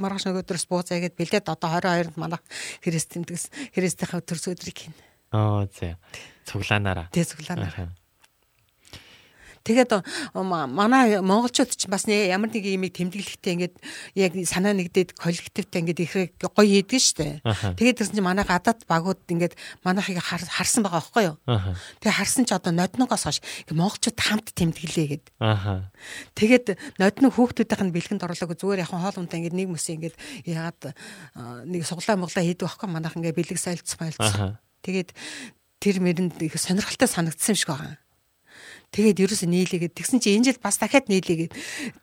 маргааш 0.00 0.24
нөгөөдрөөс 0.24 0.66
буузаа 0.72 0.96
игээд 0.96 1.20
бэлдээд 1.20 1.52
одоо 1.52 1.68
22-нд 1.68 2.16
манайх 2.16 2.42
христэмдгс 2.80 3.52
христийнхаа 3.76 4.24
төрс 4.24 4.48
өдрийг 4.48 4.88
хийнэ. 4.88 4.96
Аа 5.36 5.68
за. 5.68 6.00
Цуглаанаараа. 6.48 7.12
Тэгээ 7.12 7.28
цуглаана. 7.28 7.92
Тэгээд 9.62 9.90
э, 9.94 10.02
ма- 10.34 10.66
манай 10.66 11.22
монголчууд 11.22 11.70
ч 11.70 11.86
бас 11.86 12.04
ямар 12.10 12.50
нэг 12.50 12.66
юмыг 12.66 12.90
тэмдэглэхдээ 12.98 13.52
ингээд 13.54 13.74
яг 14.18 14.32
санаа 14.46 14.74
нэгдээд 14.74 15.14
коллективтэй 15.14 15.80
ингээд 15.86 16.00
их 16.02 16.14
гоё 16.42 16.66
хийдэг 16.66 16.98
штэ. 16.98 17.40
Тэгээд 17.78 18.02
тэрсэн 18.02 18.18
чинь 18.18 18.26
манай 18.26 18.42
гадаад 18.42 18.82
багууд 18.90 19.22
ингээд 19.30 19.54
манайхыг 19.86 20.18
хар- 20.18 20.42
харсан 20.50 20.82
байгаа 20.82 20.98
байхгүй 21.02 21.22
юу? 21.30 21.36
Аха. 21.46 21.78
Тэгээ 22.02 22.18
харсан 22.18 22.44
ч 22.46 22.50
одоо 22.58 22.74
нодногоос 22.74 23.22
хойш 23.22 23.38
монголчууд 23.70 24.18
хамт 24.18 24.50
тэмдэглээ 24.50 25.06
гэд. 25.22 25.26
Тэгээд 26.34 26.66
нодны 26.98 27.28
хүүхдүүдийнх 27.30 27.82
нь 27.86 27.94
бэлгэнд 27.94 28.22
орлоогүй 28.26 28.56
зүгээр 28.58 28.82
яхан 28.82 28.98
хоол 28.98 29.20
унтаа 29.22 29.38
ингээд 29.38 29.54
нэг 29.56 29.68
мэс 29.70 29.86
ингээд 29.94 30.16
ягаад 30.50 30.80
а, 31.38 31.62
нэг 31.62 31.86
суглаа 31.86 32.18
моглаа 32.18 32.42
хийдэг 32.42 32.66
байхгүй 32.66 32.88
манайх 32.90 33.14
ингээд 33.14 33.38
бэлэг 33.38 33.58
сайлцсан 33.62 33.98
Аха. 34.02 34.10
байлцсан. 34.10 34.58
Тэгээд 34.82 35.10
тэр 35.78 35.96
мэрэнд 36.02 36.38
их 36.42 36.58
сонирхолтой 36.58 37.06
санагдсан 37.06 37.54
юм 37.54 37.58
шиг 37.58 37.70
байгаа. 37.70 37.98
Тэгээд 38.92 39.24
ерөөсөө 39.24 39.48
нийлээгээд 39.48 39.96
тэгсэн 39.96 40.20
чи 40.20 40.36
энэ 40.36 40.52
жил 40.52 40.60
бас 40.60 40.76
дахиад 40.76 41.08
нийлээгээд 41.08 41.52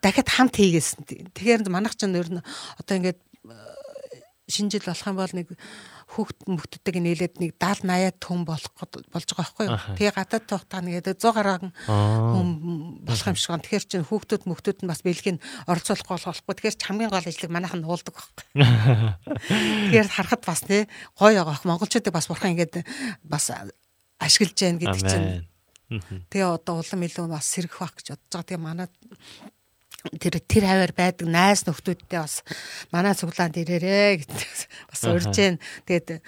дахиад 0.02 0.30
хамт 0.30 0.58
хийгээсэн. 0.58 1.32
Тэгэхээр 1.38 1.70
манайх 1.70 1.94
ч 1.94 2.10
нөр 2.10 2.28
нь 2.28 2.42
одоо 2.82 2.96
ингээд 2.98 3.20
шинэ 4.50 4.74
жил 4.74 4.86
болох 4.90 5.06
юм 5.06 5.18
бол 5.22 5.34
нэг 5.38 5.48
хүүхд 6.10 6.38
мөхтөдөг 6.50 6.96
нийлээд 6.98 7.36
нэг 7.38 7.52
70 7.62 8.18
80 8.18 8.18
түн 8.18 8.42
болох 8.50 8.74
болж 8.74 9.30
байгаа 9.30 9.46
байхгүй 9.46 9.66
юу. 9.70 9.78
Тэгээ 9.94 10.18
гадаад 10.18 10.46
тухтаа 10.50 10.82
нэгээд 10.82 11.22
100 11.22 11.38
гаруй 11.38 11.58
хүн 11.86 12.50
болох 13.06 13.28
юм 13.30 13.38
шиг 13.38 13.54
байна. 13.54 13.66
Тэгэхээр 13.70 13.86
чин 13.86 14.04
хүүхдүүд 14.10 14.44
мөхтөд 14.50 14.82
нь 14.82 14.90
бас 14.90 15.06
бэлгийг 15.06 15.38
оролцуулахгүй 15.70 16.18
болохгүй. 16.18 16.54
Тэгэхээр 16.58 16.78
ч 16.82 16.84
хамгийн 16.90 17.14
гол 17.14 17.30
ажлыг 17.30 17.52
манайхан 17.54 17.82
нуулдаг 17.86 18.14
байхгүй. 18.18 18.46
Тэгэхээр 19.94 20.10
харахад 20.10 20.44
бас 20.50 20.62
тий 20.66 20.90
гоё 21.14 21.46
байгаа. 21.46 21.70
Монголчуудыг 21.70 22.14
бас 22.14 22.26
бурхан 22.26 22.58
ингээд 22.58 22.82
бас 23.22 23.54
ашиглаж 24.18 24.58
яах 24.58 24.82
гэдэг 24.82 25.06
чинь. 25.06 25.46
Тэгээ 25.90 26.46
одоо 26.46 26.80
улам 26.80 27.02
илүү 27.02 27.26
бас 27.34 27.50
сэргэх 27.50 27.80
байх 27.82 27.94
гэж 27.98 28.08
бодож 28.14 28.30
байгаа. 28.30 28.46
Тэгээ 28.46 28.62
манай 28.62 28.88
тэр 30.22 30.40
тэр 30.40 30.64
хавар 30.70 30.94
байдаг 30.96 31.28
найз 31.28 31.66
нөхдүүдтэй 31.66 32.20
бас 32.22 32.46
манай 32.94 33.18
цуглаанд 33.18 33.58
ирээрээ 33.58 34.24
гэдэг 34.24 34.50
бас 34.94 35.02
урьж 35.10 35.28
जैन. 35.34 35.58
Тэгээд 35.90 36.22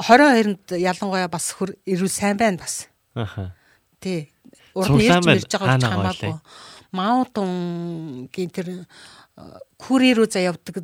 22-нд 0.00 0.80
ялангуяа 0.80 1.28
бас 1.30 1.54
ирүүл 1.86 2.10
сайн 2.10 2.40
байна 2.40 2.64
бас. 2.64 2.88
Аха. 3.14 3.54
Тий. 4.00 4.32
Урд 4.74 4.96
нь 4.96 5.06
ирж 5.06 5.28
ирж 5.28 5.52
байгаа 5.54 5.78
ч 5.78 5.84
хамаагүй. 5.86 6.34
Маунтунгийн 6.96 8.50
тэр 8.50 8.88
күрээ 9.76 10.16
рүү 10.16 10.26
за 10.32 10.40
явдаг 10.42 10.80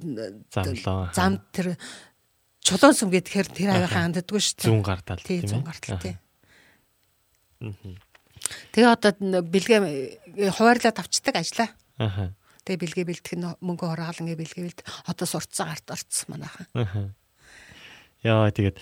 зам 1.16 1.40
тэр 1.50 1.74
чулуун 2.62 2.94
сүм 2.94 3.10
гэхээр 3.10 3.48
тэр 3.50 3.68
хавийнхаа 3.74 4.06
анддаггүй 4.06 4.38
шүү 4.38 4.56
дээ. 4.62 4.68
Зүүн 4.70 4.84
гартал 4.86 5.22
тийм 5.24 5.42
ээ. 5.42 5.50
Зүүн 5.50 5.64
гартал 5.66 5.98
тий. 5.98 6.14
Тэгээ 8.74 8.90
одоо 8.90 9.12
бэлгээ 9.42 9.80
хуваарлаад 10.50 10.98
авчдаг 10.98 11.38
ажиллаа. 11.38 11.70
Аха. 11.98 12.34
Тэгээ 12.66 12.82
бэлгээ 12.82 13.06
бэлдэх 13.06 13.34
нь 13.38 13.46
мөнгө 13.62 13.86
хороолон 13.86 14.26
гэ 14.30 14.38
бэлгээ 14.38 14.64
бэлд 14.66 14.80
одоо 15.06 15.26
сурцсан 15.26 15.70
арт 15.70 15.86
орцсон 15.90 16.28
манайхан. 16.34 16.66
Аха. 16.74 17.02
Яа 18.22 18.50
тэгээд 18.50 18.78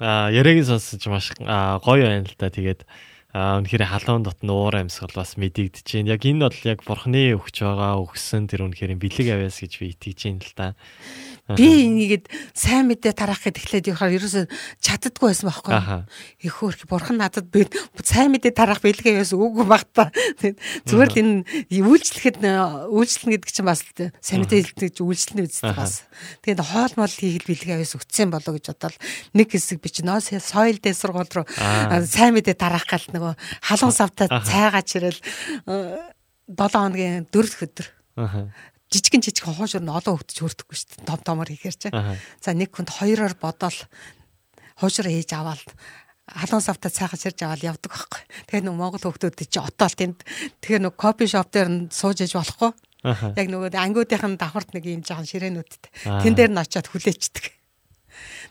а 0.00 0.30
яриагийн 0.30 0.66
сонсож 0.66 1.02
маш 1.06 1.30
гоё 1.38 2.04
байна 2.06 2.26
л 2.26 2.36
да. 2.38 2.50
Тэгээд 2.50 2.82
а 3.30 3.62
үнэхээр 3.62 3.86
халуун 3.86 4.26
дотн 4.26 4.50
уур 4.50 4.74
амьсгал 4.74 5.14
бас 5.14 5.38
мэдэгдэж 5.38 5.86
байна. 5.86 6.18
Яг 6.18 6.26
энэ 6.26 6.50
бол 6.50 6.60
яг 6.66 6.82
бурхны 6.82 7.38
өгч 7.38 7.62
байгаа 7.62 8.02
өгсөн 8.02 8.50
тэр 8.50 8.66
үнэхээр 8.66 8.98
бэлэг 8.98 9.28
авяас 9.30 9.62
гэж 9.62 9.72
би 9.78 9.94
итгэж 9.94 10.18
байна 10.26 10.42
л 10.42 10.54
да. 10.58 10.68
Би 11.56 11.86
энийгэд 11.86 12.24
сайн 12.54 12.90
мэдээ 12.90 13.14
тараах 13.16 13.42
гэд 13.46 13.58
эхлээд 13.58 13.90
явахаар 13.90 14.16
ерөөсөө 14.18 14.44
чаддггүй 14.84 15.28
байсан 15.30 15.46
байхгүй. 15.50 15.72
Их 16.46 16.54
хөөх 16.60 16.84
бурхан 16.86 17.18
надад 17.18 17.50
би 17.50 17.66
сайн 18.04 18.34
мэдээ 18.34 18.52
тараах 18.54 18.84
бэлгээ 18.84 19.22
яас 19.22 19.32
үгүй 19.34 19.66
багтаа. 19.66 20.10
Зүгээр 20.86 21.10
л 21.10 21.20
энэ 21.20 21.34
үйлчлэхэд 21.70 22.38
үйлчлэн 22.90 23.30
гэдэг 23.34 23.50
чинь 23.50 23.68
бас 23.68 23.82
сайн 24.20 24.46
мэдээ 24.46 24.76
хэлдэг 24.76 25.00
үйлчлэн 25.00 25.44
үздэг 25.48 25.76
бас. 25.76 26.04
Тэгээд 26.44 26.60
хоол 26.60 26.94
мол 26.98 27.10
хийхэд 27.10 27.46
бэлгээ 27.46 27.80
яас 27.80 27.96
өгцсөн 27.96 28.30
болоо 28.30 28.54
гэж 28.54 28.66
бодоод 28.74 28.96
нэг 29.34 29.48
хэсэг 29.50 29.80
би 29.80 29.88
чинь 29.90 30.08
нөө 30.08 30.40
соёл 30.40 30.78
дээр 30.78 30.96
сургууль 30.96 31.34
руу 31.34 31.46
сайн 32.06 32.34
мэдээ 32.36 32.56
тараах 32.56 32.86
гал 32.86 33.06
нөгөө 33.10 33.32
халуун 33.64 33.94
савтаа 33.94 34.42
цайгаа 34.44 34.82
чирэл 34.84 35.18
7 36.50 36.74
хоногийн 36.74 37.26
4 37.30 37.64
өдөр 37.66 37.86
жижигэн 38.90 39.22
жижигэн 39.22 39.54
хоошор 39.54 39.82
нь 39.82 39.90
олон 39.90 40.18
хөвгдөж 40.18 40.38
хөрдөггүй 40.42 40.76
шүү 40.76 40.88
дээ. 40.98 41.06
Том 41.06 41.20
томор 41.22 41.48
хийхэр 41.48 41.76
чинь. 41.78 41.94
За 42.42 42.50
нэг 42.52 42.74
хүнд 42.74 42.90
хоёроор 42.90 43.34
бодоол 43.38 43.78
хоошор 44.78 45.06
хийж 45.06 45.30
аваад 45.32 45.62
халуун 46.26 46.62
савтаа 46.62 46.90
цайхаж 46.90 47.22
ирж 47.30 47.40
аваад 47.46 47.62
явдаг 47.62 47.90
байхгүй. 47.90 48.22
Тэгээ 48.50 48.66
нэг 48.66 48.74
Монгол 48.74 49.02
хөвгдөд 49.02 49.38
чи 49.46 49.58
отоол 49.62 49.94
тэнд 49.94 50.18
тэгээ 50.62 50.82
нэг 50.90 50.94
кофе 50.98 51.26
шоп 51.26 51.50
дээр 51.54 51.68
нь 51.70 51.80
сууж 51.90 52.22
иж 52.22 52.34
болохгүй. 52.34 52.70
Яг 53.34 53.46
нөгөө 53.48 53.74
ангиудынхын 53.74 54.38
давхарт 54.38 54.74
нэг 54.74 54.84
юм 54.86 55.02
жаахан 55.02 55.26
ширээнүүдтэй. 55.26 55.90
Тэн 56.22 56.34
дээр 56.34 56.52
нь 56.54 56.62
очиад 56.62 56.90
хүлээчдэг. 56.90 57.60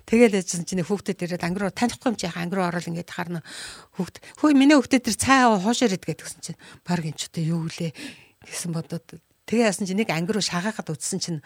Тэгэл 0.09 0.41
яжсан 0.41 0.65
чинь 0.65 0.81
хүүхдэд 0.81 1.21
ирээд 1.21 1.45
анги 1.45 1.61
руу 1.61 1.69
танихгүй 1.69 2.09
юм 2.09 2.17
чи 2.17 2.25
анги 2.25 2.57
руу 2.57 2.65
орол 2.65 2.89
ингээд 2.89 3.13
харна 3.13 3.45
хүүхд 3.93 4.17
хөөе 4.41 4.57
миний 4.57 4.73
хүүхдэд 4.73 5.05
тэр 5.05 5.17
цай 5.21 5.45
хоошоор 5.45 5.93
идгээд 5.93 6.23
гэсэн 6.25 6.41
чинь 6.41 6.59
баг 6.81 7.05
энэ 7.05 7.13
ч 7.13 7.29
одоо 7.29 7.43
юу 7.45 7.69
лээ 7.69 7.93
гэсэн 8.41 8.73
бодоод 8.73 9.21
Тэгээ 9.49 9.65
яасан 9.65 9.89
чи 9.89 9.97
нэг 9.97 10.13
анги 10.13 10.29
руу 10.29 10.45
шагаахад 10.45 10.93
утсан 10.93 11.17
чинь 11.17 11.41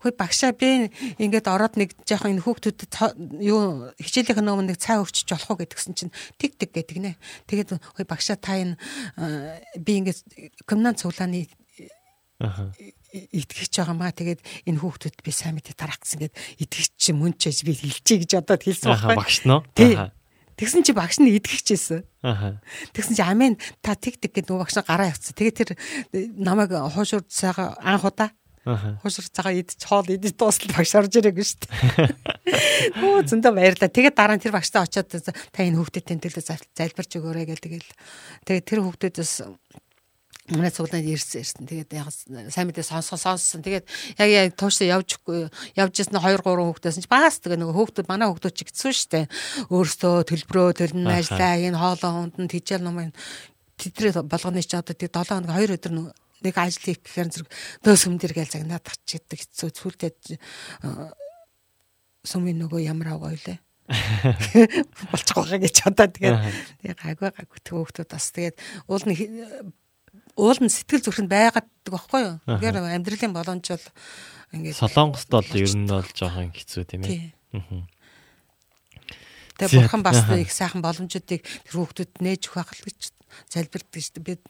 хөөе 0.00 0.16
багшаа 0.16 0.56
би 0.56 0.88
ингээд 1.20 1.52
ороод 1.52 1.76
нэг 1.76 1.92
жоохон 2.08 2.40
энэ 2.40 2.44
хүүхдүүдэд 2.48 2.92
юу 3.44 3.92
хичээлийнх 4.00 4.40
нь 4.40 4.48
өмнө 4.48 4.72
нэг 4.72 4.80
цай 4.80 4.96
өгчөж 4.96 5.28
болох 5.28 5.52
уу 5.52 5.60
гэдгсэн 5.60 5.92
чинь 5.92 6.12
тэг 6.40 6.56
тэг 6.56 6.72
гэдэг 6.72 6.96
нэ. 6.96 7.20
Тэгээд 7.44 7.76
хөөе 7.76 8.08
багшаа 8.08 8.40
та 8.40 8.56
энэ 8.56 8.80
би 9.76 9.92
ингээд 10.00 10.64
коммунац 10.64 11.04
цуглааны 11.04 11.44
итгэж 13.12 13.84
байгаа 13.84 13.96
маа. 14.00 14.16
Тэгээд 14.16 14.40
энэ 14.64 14.80
хүүхдүүд 14.80 15.20
би 15.20 15.32
сайн 15.36 15.60
мэдээ 15.60 15.76
дарах 15.76 16.00
гэсэн 16.00 16.24
гээд 16.24 16.34
итгэж 16.64 16.88
чи 16.96 17.12
мөн 17.12 17.36
ч 17.36 17.52
би 17.68 17.76
хэлчихье 17.76 18.24
гэж 18.24 18.32
одоо 18.40 18.56
хэлсэн 18.56 18.96
байхгүй. 18.96 19.16
багш 19.20 19.36
нөө 19.44 19.60
Тэгсэн 20.60 20.84
чи 20.84 20.92
багш 20.92 21.16
нь 21.16 21.32
идэхчихсэн. 21.32 22.04
Аха. 22.20 22.60
Тэгсэн 22.92 23.16
чи 23.16 23.24
амийн 23.24 23.56
та 23.80 23.96
тэг 23.96 24.20
тэг 24.20 24.36
гэдэг 24.36 24.52
нөгөө 24.52 24.62
багш 24.68 24.76
нь 24.76 24.84
гараа 24.84 25.08
явцсан. 25.08 25.32
Тэгээд 25.32 25.56
тэр 25.56 25.70
намайг 26.36 26.76
хуушур 26.76 27.24
цаага 27.24 27.80
анх 27.80 28.04
удаа 28.04 28.30
Хушир 28.60 29.24
цагаа 29.32 29.56
идэж 29.56 29.80
хоол 29.88 30.04
идэж 30.04 30.36
дуусал 30.36 30.68
багш 30.76 30.92
орж 30.92 31.16
ирээгүй 31.16 31.46
шүү 31.48 31.64
дээ. 31.64 31.72
Оо 33.08 33.24
зөндөө 33.24 33.56
баярлаа. 33.56 33.88
Тэгээд 33.88 34.12
дараа 34.12 34.36
нь 34.36 34.44
тэр 34.44 34.52
багштай 34.52 34.84
очиод 34.84 35.08
та 35.08 35.32
энэ 35.64 35.80
хүүхдэд 35.80 36.04
тэмдэглээ 36.12 36.44
залбирч 36.76 37.12
өгөөрэй 37.16 37.48
гэл 37.48 37.64
тэгэл. 37.64 37.90
Тэгээд 38.44 38.68
тэр 38.68 38.80
хүүхдүүдээс 38.84 39.32
манай 40.54 40.70
цуглаанд 40.70 41.06
ирсэн 41.06 41.40
ирсэн. 41.40 41.64
Тэгээд 41.66 41.90
яг 41.94 42.08
сайн 42.50 42.66
мэдээ 42.70 42.86
сонсгоо 42.86 43.18
сонссон. 43.18 43.62
Тэгээд 43.62 43.86
яг 44.18 44.28
яг 44.28 44.48
тууштай 44.58 44.90
явж 44.90 45.18
явж 45.76 45.94
ирсэн 45.94 46.18
2 46.18 46.40
3 46.40 46.42
хүүхдээс 46.42 46.98
ч 47.02 47.08
багаас 47.10 47.38
тэгээ 47.42 47.60
нөгөө 47.60 47.76
хүүхдүүд 47.76 48.10
манай 48.10 48.26
хүүхдүүд 48.30 48.54
ч 48.56 48.60
гитсэн 48.66 48.94
штэ. 48.94 49.20
Өөрсдөө 49.70 50.14
төлбөрөө 50.26 50.68
төлн 50.78 51.06
ажиллаа 51.06 51.54
энэ 51.58 51.78
хоолоо 51.78 52.10
хүндэн 52.30 52.48
тижэл 52.50 52.82
нум 52.82 53.12
тэтрээ 53.80 54.20
болгоны 54.26 54.60
ч 54.60 54.76
одоо 54.76 54.92
тэг 54.92 55.08
7 55.14 55.40
хоног 55.40 55.56
2 55.56 55.76
өдөр 55.78 55.92
нэг 56.40 56.56
ажил 56.56 56.84
хийх 56.84 57.00
гэхээр 57.04 57.28
зэрэг 57.32 57.48
дөөс 57.84 58.02
өмдөр 58.08 58.32
гээл 58.32 58.52
загнаад 58.52 58.84
тачдаг 58.84 59.38
хэцүү 59.40 59.68
зүйлдээ 59.76 60.12
э, 60.36 61.12
сүмийн 62.24 62.60
нөгөө 62.64 62.80
ямар 62.84 63.16
агай 63.16 63.36
лээ 63.36 63.58
болчих 65.10 65.36
واخа 65.36 65.58
гэж 65.60 65.76
одоо 65.84 66.08
тэгээд 66.08 66.38
яг 66.86 66.98
агай 67.04 67.30
гаггүй 67.32 67.60
хүүхдүүд 67.60 68.08
бас 68.08 68.26
тэгээд 68.32 68.56
уул 68.88 69.04
нэг 69.04 69.18
уул 70.36 70.58
нь 70.60 70.70
сэтгэл 70.70 71.04
зүрхэнд 71.06 71.30
байгаад 71.30 71.68
байхгүй 71.86 72.20
юу. 72.22 72.36
Тэгэхээр 72.46 72.76
амьдралын 72.78 73.34
боломж 73.34 73.66
бол 73.70 73.86
ингээд 74.54 74.78
Солонгост 74.78 75.30
бол 75.30 75.50
ер 75.54 75.72
нь 75.74 75.88
бол 75.90 76.10
жоохон 76.14 76.50
хэцүү 76.54 76.82
тийм 76.86 77.02
ээ. 77.06 77.32
Тэгээ 79.60 79.76
бурхан 79.84 80.02
бас 80.02 80.24
их 80.32 80.50
сайхан 80.50 80.80
боломжуудыг 80.80 81.44
тэр 81.44 81.74
хүүхдүүд 81.76 82.12
нээж 82.24 82.48
өгөх 82.48 82.72
хэл 82.72 82.88
гэж 82.88 83.00
залбирдаг 83.52 84.00
шүү 84.00 84.14
дээ. 84.16 84.24
Бид 84.24 84.42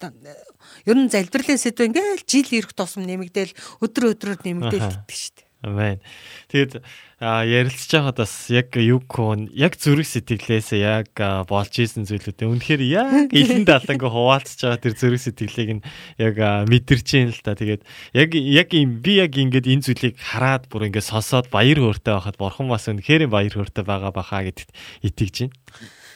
ер 0.86 0.96
нь 0.96 1.10
залбирлын 1.10 1.58
сэдв 1.58 1.90
ингээл 1.90 2.24
жил 2.24 2.48
ирэх 2.54 2.72
тусам 2.72 3.04
нэмэгдээл 3.04 3.82
өдөр 3.82 4.14
өдрөөр 4.14 4.40
нэмэгдээл 4.46 4.86
гэдэг 4.86 5.10
шүү 5.10 5.34
дээ. 5.34 5.49
Амен. 5.60 6.00
Тэгэд 6.48 6.80
ярилцж 7.20 7.90
байхад 7.92 8.16
бас 8.16 8.48
яг 8.48 8.72
юу 8.80 9.04
кон 9.04 9.44
яг 9.52 9.76
зүрх 9.76 10.08
сэтгэлээс 10.08 10.72
яг 10.80 11.12
болж 11.52 11.74
исэн 11.76 12.08
зүйлүүд 12.08 12.48
үнэхээр 12.48 12.82
яг 12.88 13.28
илэн 13.36 13.68
даланг 13.68 14.00
хуваалцж 14.00 14.64
байгаа 14.64 14.80
тэр 14.80 14.94
зүрх 14.96 15.20
сэтгэлийг 15.20 15.70
нь 15.78 15.84
яг 16.16 16.40
мэдэрч 16.64 17.08
юм 17.20 17.28
л 17.36 17.44
та. 17.44 17.52
Тэгээд 17.52 17.84
яг 18.16 18.30
яг 18.32 18.68
юм 18.72 19.04
би 19.04 19.20
яг 19.20 19.36
ингээд 19.36 19.68
энэ 19.68 19.84
зүйлийг 19.84 20.16
хараад 20.16 20.64
бүр 20.72 20.88
ингээд 20.88 21.12
сонсоод 21.12 21.52
баяр 21.52 21.76
хөөртэй 21.76 22.16
байхад 22.16 22.40
бурхан 22.40 22.72
бас 22.72 22.88
үнэхээр 22.88 23.28
баяр 23.28 23.52
хөөртэй 23.52 23.84
байгаа 23.84 24.16
бахаа 24.16 24.48
гэдэгт 24.48 24.72
итгэж 25.04 25.36
байна. 25.44 25.60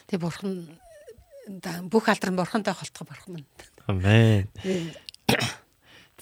Тэг 0.09 0.25
бурхан 0.25 0.73
бүх 1.93 2.09
алдрын 2.09 2.41
бурхантай 2.41 2.73
холтгоо 2.73 3.13
бурхан. 3.13 3.45
Амен. 3.93 4.49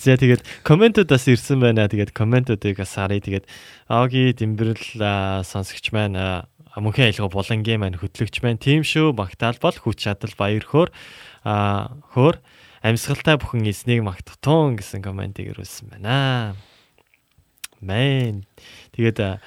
За 0.03 0.19
тэгээд 0.19 0.43
комментуудаас 0.67 1.31
ирсэн 1.31 1.63
байна. 1.63 1.87
Тэгээд 1.87 2.11
комментуудыг 2.11 2.83
бас 2.83 2.99
харъя. 2.99 3.23
Тэгээд 3.23 3.47
Аги 3.87 4.35
Дэмбэрл 4.35 4.99
сонсогч 5.47 5.95
маань 5.95 6.43
мөнхийн 6.75 7.15
аялга 7.15 7.31
булангийн 7.31 7.79
маань 7.79 7.95
хөтлөгч 8.03 8.43
маань 8.43 8.59
тийм 8.59 8.83
шүү. 8.83 9.15
Магтаал 9.15 9.63
бол 9.63 9.79
хүч 9.79 10.03
чадал 10.03 10.35
баяр 10.35 10.67
хөөр 10.67 10.91
хөөр 11.47 12.37
амьсгалтай 12.83 13.39
бүхэн 13.39 13.71
эзнийг 13.71 14.03
магтахтун 14.03 14.75
гэсэн 14.75 15.07
комментиг 15.07 15.55
ирүүлсэн 15.55 15.95
байна. 15.95 16.59
Мэн. 17.79 18.43
Тэгээд 18.99 19.39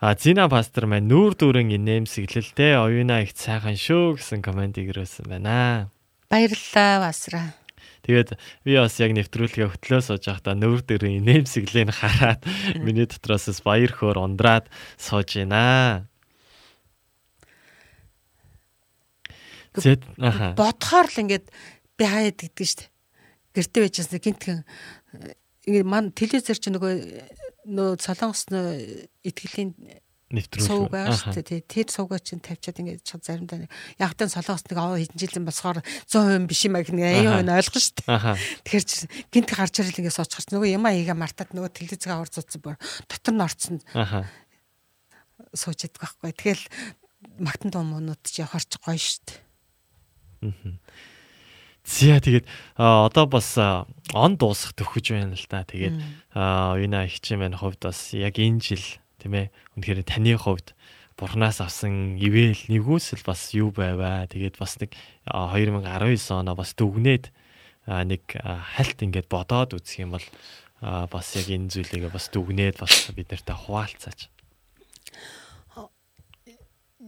А 0.00 0.16
Зина 0.16 0.48
пастор 0.48 0.88
маань 0.88 1.08
нүүр 1.12 1.36
дүүрэн 1.36 1.76
инээмсэглэлтэй 1.76 2.72
оюуна 2.76 3.20
их 3.20 3.36
сайхан 3.36 3.76
шүү 3.76 4.16
гэсэн 4.16 4.40
комментиг 4.40 4.88
ирүүлсэн 4.92 5.28
байна. 5.28 5.92
Баярлалаа 6.32 7.04
пастраа. 7.04 7.59
Тэгээд 8.04 8.36
би 8.64 8.72
бас 8.80 8.96
яг 8.96 9.12
нэвтрүүлгээ 9.12 9.68
хөтлөө 9.76 10.00
сууж 10.00 10.24
байхдаа 10.24 10.56
нүүр 10.56 10.80
дээр 10.84 11.04
нэмсэглээн 11.20 11.92
хараад 11.92 12.40
миний 12.80 13.04
дотроос 13.04 13.60
баяр 13.60 13.92
хөөр 13.92 14.18
ундраад 14.20 14.72
сууж 14.96 15.36
байна. 15.36 16.08
Зэт 19.76 20.02
аха. 20.18 20.56
бодохоор 20.58 21.06
л 21.06 21.20
ингээд 21.22 21.46
би 21.94 22.04
хаяад 22.04 22.38
гэдэг 22.40 22.66
штэ. 22.66 22.90
Гэртээ 23.54 23.82
байжсэн 23.86 24.18
гинтхэн 24.18 24.58
ингээд 25.68 25.86
ман 25.86 26.10
телевизэр 26.10 26.58
чи 26.58 26.74
нөгөө 26.74 26.92
нөө 27.70 28.02
солонгос 28.02 28.50
нөө 28.50 29.06
итгэлийн 29.22 29.76
Нэвтрүүлэг. 30.30 30.70
сувг 30.70 30.94
байгаа 30.94 31.18
шүү 31.18 31.42
дээ. 31.42 31.66
Тэр 31.66 31.88
сувгаа 31.90 32.22
чинь 32.22 32.38
тавьчаад 32.38 32.78
ингээд 32.78 33.02
чад 33.02 33.26
заримдаа 33.26 33.66
яг 33.98 34.14
тань 34.14 34.30
солонгос 34.30 34.62
нэг 34.70 34.78
аваа 34.78 35.02
хэдэн 35.02 35.18
жилийн 35.18 35.42
болохоор 35.42 35.82
100% 35.82 36.46
биш 36.46 36.62
юм 36.70 36.78
аа 36.78 36.86
гэх 36.86 36.94
нэг 36.94 37.06
аюу 37.18 37.42
нь 37.42 37.50
ойлгох 37.50 37.82
шүү 37.82 37.94
дээ. 37.98 38.14
Аха. 38.14 38.38
Тэгэхээр 38.62 38.86
чи 38.86 38.94
гинт 39.34 39.50
гарч 39.50 39.74
ирэл 39.82 39.98
ингээд 39.98 40.14
суучихсан. 40.14 40.54
Нөгөө 40.54 40.70
ямаа 40.70 40.94
хийгээ 40.94 41.18
мартаад 41.18 41.50
нөгөө 41.50 41.74
телевизээ 41.74 42.14
авар 42.14 42.30
зуцсан 42.30 42.62
бор 42.62 42.78
дотор 43.10 43.34
нь 43.34 43.42
орцсон 43.42 43.76
сууж 45.50 45.78
яддаг 45.82 45.98
байхгүй. 45.98 46.30
Тэгэл 46.30 46.64
магтан 47.42 47.74
дуумнууд 47.74 48.22
чи 48.22 48.46
явахарч 48.46 48.78
гоё 48.78 49.02
шүү 49.02 49.18
дээ. 49.26 50.78
Зя 51.82 52.20
тэгээд 52.22 52.46
одоо 52.78 53.26
бас 53.26 53.58
он 53.58 54.36
дуусах 54.38 54.78
төгөж 54.78 55.10
байна 55.10 55.34
л 55.34 55.46
да. 55.50 55.66
Тэгээд 55.66 55.98
а 56.38 56.78
Вина 56.78 57.02
ихчийн 57.08 57.42
маань 57.42 57.58
хувьд 57.58 57.82
бас 57.82 58.14
яг 58.14 58.38
энэ 58.38 58.62
жил 58.62 58.84
тийм 59.20 59.34
ээ 59.36 59.46
үнэхээр 59.76 60.00
таны 60.08 60.34
хувьд 60.40 60.72
Бурханаас 61.20 61.60
авсан 61.60 62.16
ивэл 62.16 62.56
нэгүсэл 62.72 63.20
бас 63.28 63.52
юу 63.52 63.68
байваа. 63.76 64.24
Тэгээд 64.24 64.56
бас 64.56 64.80
нэг 64.80 64.96
а, 65.28 65.52
2019 65.52 66.16
оноо 66.32 66.56
бас 66.56 66.72
дүгнээд 66.72 67.28
нэг 67.84 68.24
хальт 68.40 68.98
ингээд 69.04 69.28
бодоод 69.28 69.76
үзэх 69.76 70.00
юм 70.00 70.16
бол 70.16 70.26
бас 70.80 71.26
яг 71.36 71.46
энэ 71.52 71.68
зүйлийг 71.68 72.08
бас 72.08 72.32
дүгнээд 72.32 72.80
бас 72.80 73.12
бид 73.12 73.28
нартай 73.28 73.56
хуваалцаач. 73.56 74.32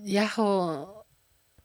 Яг 0.05 0.36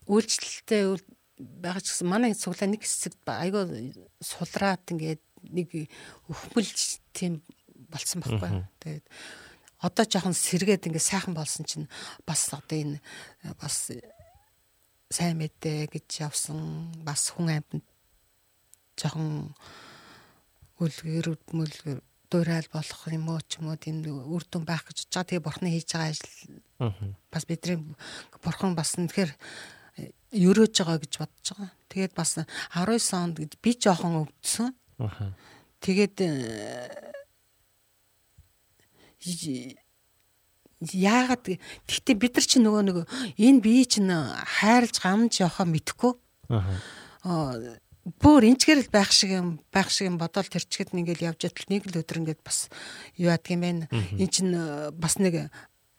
үйлчлэлтэй 0.08 0.84
үйл- 0.88 1.16
байгаа 1.38 1.82
ч 1.84 1.92
гэсэн 1.92 2.08
манай 2.08 2.32
цуглаа 2.34 2.70
нэг 2.72 2.82
хэсэгт 2.82 3.28
айгүй 3.28 3.92
сулраад 4.24 4.88
ингээд 4.88 5.22
нэг 5.52 5.92
өхмөлж 6.32 7.04
тийм 7.14 7.44
болсон 7.92 8.24
байхгүй. 8.24 8.66
Тэгээд 8.82 9.06
одоо 9.82 10.06
жоохон 10.06 10.34
сэргээд 10.34 10.90
ингээд 10.90 11.10
сайхан 11.10 11.34
болсон 11.38 11.66
чинь 11.66 11.88
бас 12.26 12.50
одоо 12.54 12.78
энэ 12.78 12.98
э, 13.46 13.54
бас 13.62 13.92
сайн 15.10 15.38
мэдээ 15.38 15.88
гэж 15.94 16.26
явсан 16.26 16.92
бас 17.06 17.30
хүн 17.32 17.62
амьд 17.62 17.84
жоохон 18.98 19.54
үлгэр 20.82 21.38
мүлгэр 21.54 22.00
дуурал 22.30 22.68
болох 22.74 23.02
юм 23.08 23.30
уу 23.30 23.42
ч 23.48 23.62
юм 23.62 23.72
уу 23.72 23.78
тийм 23.80 24.04
үр 24.04 24.44
дүн 24.44 24.66
байх 24.68 24.84
гэж 24.84 25.08
байгаа. 25.08 25.30
Тэгээ 25.30 25.46
бурхны 25.46 25.70
хийж 25.72 25.90
байгаа 25.96 26.12
ажил 26.12 26.34
бас 27.32 27.44
бидний 27.48 27.80
бурхан 28.44 28.76
бас 28.76 29.00
үнэхээр 29.00 29.32
өрөөж 30.36 30.76
байгаа 30.76 31.00
гэж 31.00 31.14
бодож 31.24 31.48
байгаа. 31.56 31.72
Тэгээд 31.88 32.14
бас 32.14 32.32
19 32.36 33.16
онд 33.16 33.38
би 33.64 33.72
жоохон 33.80 34.28
өвдсөн. 34.28 34.76
Тэгээд 35.80 36.16
э, 36.20 37.07
яагаад 40.82 41.58
гэхдээ 41.90 42.16
бид 42.22 42.34
нар 42.38 42.46
чи 42.46 42.58
нөгөө 42.62 42.84
нэг 42.86 42.98
энэ 43.42 43.62
бие 43.66 43.86
чинь 43.90 44.14
хайрлж 44.14 45.02
гамж 45.02 45.42
явахаа 45.42 45.66
мэдхгүй. 45.66 46.14
Аа, 46.54 47.82
бүр 48.22 48.48
энчгэр 48.48 48.88
л 48.88 48.94
байх 48.94 49.12
шиг 49.12 49.34
юм 49.36 49.48
байх 49.74 49.90
шиг 49.92 50.08
юм 50.14 50.22
бодоол 50.22 50.48
тэрчгэд 50.48 50.96
ингээл 50.96 51.34
явж 51.34 51.50
байтал 51.50 51.68
нэг 51.68 51.84
л 51.92 52.00
өдөр 52.00 52.20
ингээд 52.24 52.42
бас 52.46 52.70
юу 53.20 53.34
яадаг 53.34 53.52
юм 53.52 53.62
бэ 53.66 53.90
эн 53.92 54.30
чин 54.32 54.54
э, 54.56 54.92
бас 54.96 55.20
нэг 55.20 55.52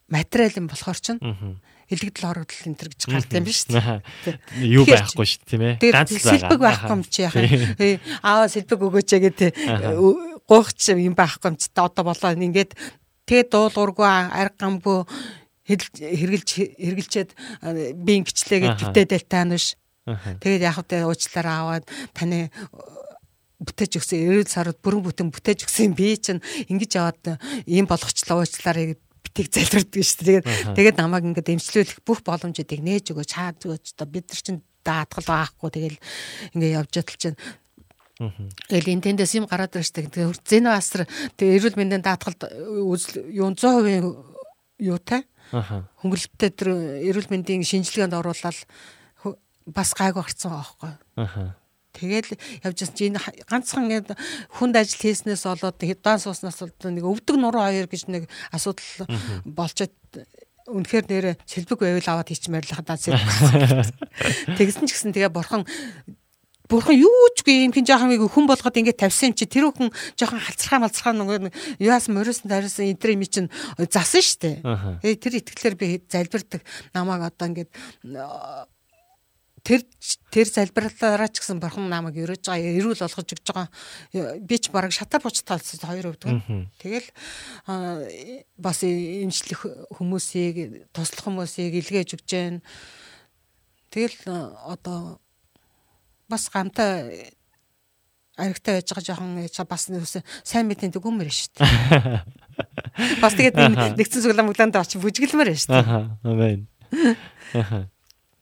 материал 0.08 0.54
юм 0.56 0.72
болохоор 0.72 0.96
чинь 0.96 1.20
Аха. 1.20 1.60
илэгдэл 1.92 2.24
хорогдол 2.32 2.64
энэ 2.64 2.78
төр 2.80 2.88
гэж 2.96 3.02
гардаг 3.12 3.36
юм 3.36 3.44
биш 3.44 3.60
үү. 3.68 4.00
Юу 4.64 4.84
байхгүй 4.88 5.26
шүү 5.28 5.40
дээ 5.44 5.50
тийм 5.52 5.62
ээ. 5.68 5.74
Ганц 5.92 6.10
л 6.16 6.24
сэлбэг 6.24 6.60
байхгүй 6.64 6.94
юм 6.96 7.02
чи 7.04 7.20
яхаа. 7.28 7.44
Э, 7.76 8.00
Аа 8.24 8.48
сэлбэг 8.48 8.80
өгөөч 8.80 9.10
гэдэг. 9.28 9.50
Гуйхч 10.48 10.80
юм 10.96 11.12
байхгүй 11.12 11.48
юм 11.52 11.56
чи 11.60 11.68
одоо 11.76 12.04
болоо. 12.08 12.32
Ингээд 12.32 12.72
тэгээ 13.28 13.46
дуулуургүй 13.52 14.08
арга 14.08 14.56
гамгүй 14.56 14.98
хэрглэж 15.68 16.48
хэрглчээд 16.80 17.30
би 18.00 18.12
ингэчлээ 18.24 18.60
гэж 18.64 18.72
Аха. 18.72 18.88
битээдэл 18.88 19.28
таана 19.28 19.60
биш. 19.60 19.76
Аха. 20.08 20.32
Тэгээд 20.40 20.64
яг 20.64 20.74
хөтэ 20.80 21.04
уучлаараа 21.04 21.56
аваад 21.60 21.84
таны 22.16 22.48
э, 22.48 22.50
бүтээж 23.60 24.00
өгсөн 24.00 24.18
эрүүл 24.24 24.48
сарууд 24.48 24.80
бүрэн 24.80 25.04
бүтэн 25.04 25.28
бүтээж 25.28 25.68
өгсөн 25.68 25.92
би 25.92 26.16
чинь 26.16 26.40
ингэж 26.72 26.90
яваад 26.96 27.36
э, 27.36 27.36
ийм 27.68 27.84
болгочлоо 27.84 28.40
уучлаарай 28.40 28.96
гэд 28.96 29.02
битийг 29.20 29.48
залбирдаг 29.52 30.04
шүү 30.08 30.24
дээ. 30.24 30.40
Тэгээд 30.40 30.72
тэгээд 30.72 30.96
намайг 30.96 31.28
ингээд 31.28 31.52
эмчлүүлэх 31.52 32.00
бүх 32.00 32.24
боломжуудыг 32.24 32.80
нээж 32.80 33.12
өгөөч 33.12 33.28
чаад 33.28 33.60
өгөөч 33.60 33.92
одоо 33.92 34.08
бид 34.08 34.24
нар 34.32 34.40
чинь 34.40 34.64
даатгал 34.80 35.28
байхгүй 35.28 35.68
тэгэл 35.68 35.98
ингээд 36.56 36.76
явж 36.80 36.92
ятал 36.96 37.20
чинь 37.20 37.36
Тэгэл 38.18 38.92
энэ 38.98 39.04
тэндээс 39.14 39.38
юм 39.38 39.46
гараад 39.46 39.78
ирж 39.78 39.94
штэ. 39.94 40.10
Тэгээ 40.10 40.34
зэно 40.42 40.74
асар 40.74 41.06
тэгээ 41.38 41.56
эрүүл 41.62 41.78
мэндийн 41.78 42.02
даатгалд 42.02 42.50
үзэл 42.50 43.30
юун 43.30 43.54
100% 43.54 44.82
юутай 44.82 45.22
хөнгөлөлттэй 46.02 46.50
тэр 46.50 46.68
эрүүл 47.08 47.30
мэндийн 47.30 47.62
шинжилгээнд 47.62 48.18
оруулаад 48.18 48.58
бас 49.68 49.90
гайгүй 49.94 50.22
гарцсан 50.24 50.50
байгаа. 50.50 50.98
Аха. 51.16 51.56
Тэгэл 51.92 52.36
явж 52.62 52.78
байсан 52.84 52.94
чинь 52.94 53.16
энэ 53.16 53.22
ха- 53.22 53.36
ганцхан 53.48 53.88
ингэ 53.90 54.14
хүнд 54.60 54.76
ажил 54.76 55.02
хийснээс 55.02 55.44
болоод 55.48 55.78
хэдэн 55.80 56.18
сууснаас 56.20 56.58
бол 56.62 56.92
нэг 56.94 57.04
өвдөг 57.04 57.36
нуруу 57.36 57.64
хоёр 57.64 57.86
гэж 57.90 58.06
нэг 58.12 58.30
асуудал 58.52 59.08
болчоод 59.44 59.94
үнэхээр 60.68 61.06
нэрэ 61.08 61.30
сэлбэг 61.48 61.80
байвал 61.80 62.08
аваад 62.12 62.28
хийчмээр 62.28 62.66
л 62.68 62.76
хадаа 62.76 63.00
сэлбэг. 63.00 63.88
Тэгсэн 64.60 64.84
ч 64.84 64.90
гэсэн 64.92 65.12
тэгээ 65.16 65.32
бурхан 65.32 65.64
Бурхан 66.68 67.00
юу 67.00 67.32
ч 67.32 67.48
гүй 67.48 67.64
юм 67.64 67.72
хин 67.72 67.88
жоохон 67.88 68.12
нэг 68.12 68.28
хүн 68.28 68.44
болгоод 68.44 68.76
ингээд 68.76 69.00
тавьсан 69.00 69.32
юм 69.32 69.36
чи 69.40 69.48
тэр 69.48 69.72
хүн 69.72 69.88
жоохон 70.20 70.36
халцрахаа 70.36 70.84
малцрахаа 70.84 71.16
нөгөө 71.16 71.48
юуаас 71.80 72.12
мөрөөсөн 72.12 72.52
дарсан 72.52 72.92
энэ 72.92 73.16
юм 73.16 73.24
чинь 73.24 73.48
засан 73.88 74.20
штэ. 74.20 74.60
Э 75.00 75.16
тэр 75.16 75.40
итгэлээр 75.40 75.76
би 75.80 76.04
залбирдаг 76.04 76.60
намайг 76.92 77.24
одоо 77.24 77.46
ингээд 77.48 77.72
аа, 78.20 78.68
тэр 79.64 79.80
тэр 80.28 80.48
залбирлаараа 80.48 81.28
ч 81.32 81.40
гэсэн 81.40 81.56
бурхан 81.56 81.88
намайг 81.88 82.20
өрөөж 82.20 82.44
байгаа 82.52 82.76
эрүүл 82.76 83.00
болгож 83.00 83.28
өгч 83.32 83.48
байгаа 83.48 83.68
би 84.40 84.56
ч 84.60 84.68
бараг 84.68 84.92
шатар 84.92 85.24
буч 85.24 85.40
талцсан 85.44 85.88
хоёр 85.88 86.12
өвдөг. 86.12 86.44
Тэгэл 86.84 87.08
бас 88.56 88.78
имжлэх 88.84 89.64
хүмүүсийг 89.96 90.88
туслах 90.92 91.24
хүмүүсийг 91.32 91.80
илгээж 91.80 92.16
өгч 92.16 92.26
जैन. 92.28 92.60
Тэгэл 93.88 94.28
одоо 94.68 95.20
бас 96.28 96.48
гамтай 96.52 97.32
аригтай 98.38 98.78
байж 98.78 98.88
байгаа 98.92 99.06
жоохон 99.08 99.42
яа, 99.42 99.64
бас 99.66 99.88
нүс 99.90 100.22
сайн 100.46 100.68
мэдэн 100.70 100.94
дэгүүмэр 100.94 101.28
шүү 101.28 101.58
дээ. 101.58 102.22
Бас 103.22 103.34
тэгээд 103.34 103.54
энэ 103.58 103.98
нэгдсэн 103.98 104.22
суглаа 104.22 104.46
мөглөөнд 104.46 104.78
очиж 104.78 104.98
бүжгэлмээр 105.02 105.54
шүү 105.58 105.74
дээ. 105.74 105.86
Амен. 106.22 106.66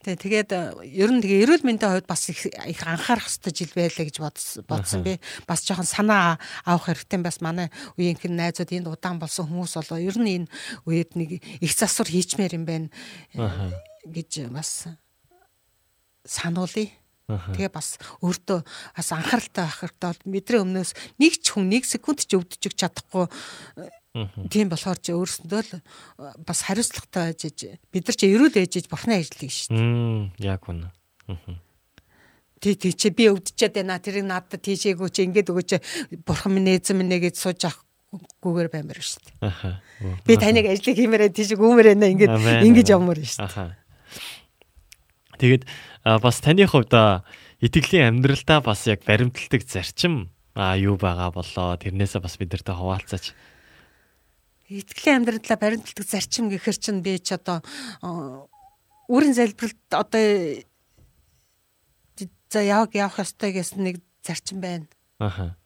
Тэгээд 0.07 0.51
э, 0.55 0.61
ер 0.87 1.11
нь 1.11 1.19
тэгээ 1.19 1.43
эрүүл 1.43 1.67
мэндийн 1.67 1.99
хувьд 1.99 2.07
бас 2.07 2.31
их 2.31 2.47
их 2.47 2.81
анхаарах 2.87 3.27
хэрэгтэй 3.27 3.53
жил 3.59 3.73
байлаа 3.75 4.05
гэж 4.07 4.17
бодс- 4.23 4.63
бодсон 4.63 5.03
би. 5.03 5.19
Бас 5.51 5.67
жоохон 5.67 5.83
санаа 5.89 6.39
авах 6.63 6.95
хэрэгтэй 6.95 7.27
бас 7.27 7.43
манай 7.43 7.75
үеийнхэн 7.99 8.39
найзууд 8.39 8.71
энд 8.71 8.87
удаан 8.87 9.19
болсон 9.19 9.51
хүмүүс 9.51 9.75
болоо 9.83 9.99
ер 9.99 10.15
нь 10.15 10.47
энэ 10.47 10.51
үед 10.87 11.19
нэг 11.19 11.43
их 11.43 11.73
засвар 11.75 12.07
хийчмээр 12.07 12.55
юм 12.55 12.65
байна 12.71 12.89
э, 13.35 13.75
гэж 14.07 14.47
бас 14.55 14.87
сануулъя. 16.23 16.87
Тэгээ 17.27 17.75
бас 17.75 17.99
өөртөө 18.23 18.61
бас 18.95 19.09
анхааралтай 19.11 19.67
байх 19.67 19.79
хэрэгтэй 19.83 20.09
бол 20.15 20.23
мэдрээ 20.31 20.63
өмнөөс 20.63 20.91
нэг 21.19 21.33
ч 21.43 21.47
хүн 21.51 21.67
нэг 21.75 21.83
секунд 21.83 22.23
ч 22.23 22.39
өвдөж 22.39 22.71
чадахгүй 22.71 23.27
тийм 24.47 24.71
болохоор 24.71 24.99
чи 25.03 25.11
өөрсөндөө 25.13 25.61
л 25.67 25.73
э, 25.77 25.81
бас 26.47 26.63
хариуцлагатай 26.65 27.35
байж 27.35 27.41
иж 27.51 27.59
бид 27.93 28.07
нар 28.07 28.17
чи 28.17 28.31
эрүүл 28.31 28.57
ээжиж 28.63 28.87
бурхны 28.87 29.19
ажлыг 29.21 29.51
шүү 29.51 29.75
дээ. 29.75 30.47
Яг 30.47 30.65
үнэ. 30.71 30.89
Тий 32.63 32.75
тий 32.79 32.95
чи 32.95 33.11
би 33.11 33.29
өвдөчээд 33.29 33.75
байна 33.83 34.01
тэрийг 34.01 34.25
надад 34.25 34.63
тийшээгүй 34.63 35.11
чи 35.13 35.27
ингээд 35.29 35.51
өгөөч 35.53 35.71
бурхан 36.25 36.55
минь 36.57 36.73
эзэн 36.79 36.97
минь 36.97 37.13
гэж 37.13 37.37
сууж 37.37 37.61
авахгүйгээр 37.69 38.71
баймаар 38.73 39.03
шүү 39.03 39.21
дээ. 39.43 40.23
Би 40.25 40.35
таныг 40.41 40.71
ажлыг 40.71 40.97
хиймээрээ 40.97 41.35
байна 41.35 42.09
ингээд 42.09 42.33
Амен, 42.33 42.65
ингэж 42.73 42.89
амен. 42.89 42.97
явмаар 42.97 43.21
шүү 43.21 43.51
дээ. 43.53 43.77
Тэгээд 45.37 45.63
а, 46.07 46.23
бас 46.23 46.39
таны 46.39 46.71
хувьд 46.71 46.95
итгэлийн 47.59 48.15
амьдралдаа 48.15 48.63
бас 48.63 48.87
яг 48.87 49.03
баримталдаг 49.03 49.67
зарчим 49.67 50.31
а 50.55 50.79
юу 50.79 50.95
байгаа 50.95 51.35
болоо 51.35 51.75
тэрнээсээ 51.83 52.23
бас 52.23 52.39
бидэртэй 52.39 52.75
хуваалцаач. 52.79 53.35
Итгэлийн 54.71 55.27
амьдралаа 55.27 55.59
баримтлагдаг 55.59 56.07
зарчим 56.07 56.47
гэхэр 56.47 56.79
чинь 56.79 57.03
би 57.03 57.19
ч 57.19 57.35
одоо 57.35 57.59
өөрийн 59.11 59.35
залбиралд 59.35 59.83
одоо 59.91 60.63
за 62.55 62.61
яг 62.63 62.95
явах 62.95 63.27
ёстой 63.27 63.51
гэсэн 63.51 63.83
нэг 63.83 63.97
зарчим 64.23 64.63
байна. 64.63 64.87
Аха. 65.19 65.59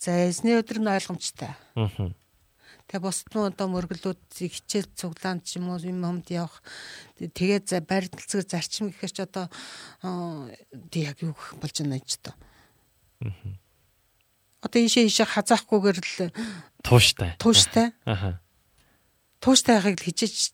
За 0.00 0.24
эзний 0.24 0.56
өдөр 0.56 0.80
нь 0.80 0.88
ойлгомжтой. 0.88 1.52
Аха. 1.76 2.16
Тэгээ 2.92 3.08
бусд 3.08 3.24
нь 3.32 3.40
одоо 3.40 3.66
мөргөлүүдийг 3.72 4.52
хичээл 4.52 4.92
цуглаан 4.92 5.40
ч 5.40 5.56
юм 5.56 5.72
уу 5.72 5.80
юм 5.80 6.04
юмд 6.04 6.28
явах. 6.28 6.60
Тэгээд 7.16 7.72
за 7.72 7.80
баримталцаг 7.80 8.44
зарчим 8.44 8.92
гэхээр 8.92 9.12
ч 9.16 9.18
одоо 9.24 9.48
тий 10.92 11.08
яг 11.08 11.16
юу 11.24 11.32
гэх 11.32 11.56
болж 11.56 11.72
байна 11.80 12.04
ч 12.04 12.20
одоо. 12.20 12.36
Одоо 14.60 14.80
ийшээ 14.84 15.08
ийшээ 15.08 15.24
хазаахгүйгээр 15.24 15.98
л 16.04 16.36
Тууштай. 16.84 17.32
тууштай. 17.40 17.96
Аха. 18.04 18.44
Тууштай 19.40 19.80
байхыг 19.80 19.96
л 19.96 20.06
хичээж 20.12 20.52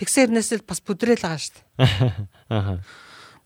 тэгсэрнээс 0.00 0.56
л 0.56 0.64
бас 0.64 0.80
бүдрээл 0.80 1.20
байгаа 1.20 1.36
шүү 1.36 1.52
дээ. 1.52 1.68
Аха. 2.48 2.80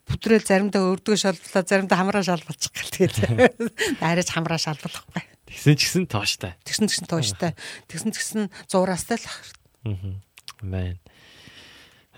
Бүдрээл 0.06 0.47
заримдаа 0.47 0.86
өрдгөө 0.94 1.19
шалблаа, 1.19 1.66
заримдаа 1.66 1.98
хамраа 1.98 2.23
шалбалчих 2.23 2.70
гэл 2.70 3.10
тэгээд 3.10 3.19
арайч 4.01 4.31
хамраа 4.31 4.62
шалбалахгүй. 4.62 5.38
Тэгсэн 5.49 5.75
ч 5.75 5.81
гэсэн 5.89 6.05
тууштай. 6.12 6.53
Тэгсэн 6.69 6.87
тэгсэн 6.93 7.07
тууштай. 7.09 7.53
Тэгсэн 7.89 8.12
тэгсэн 8.12 8.43
зураастай 8.69 9.16
л 9.16 9.25
ах. 9.25 9.41
Аа. 9.89 10.12
Мэн. 10.61 11.01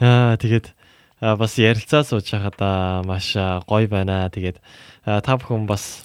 Аа 0.03 0.35
тэгээд 0.35 0.75
бас 1.21 1.55
ярилцаа 1.55 2.03
сууж 2.03 2.27
хахад 2.27 2.59
маш 3.07 3.39
гоё 3.71 3.87
байна. 3.87 4.27
Тэгээд 4.35 4.59
та 5.07 5.33
бүхэн 5.39 5.71
бас 5.71 6.03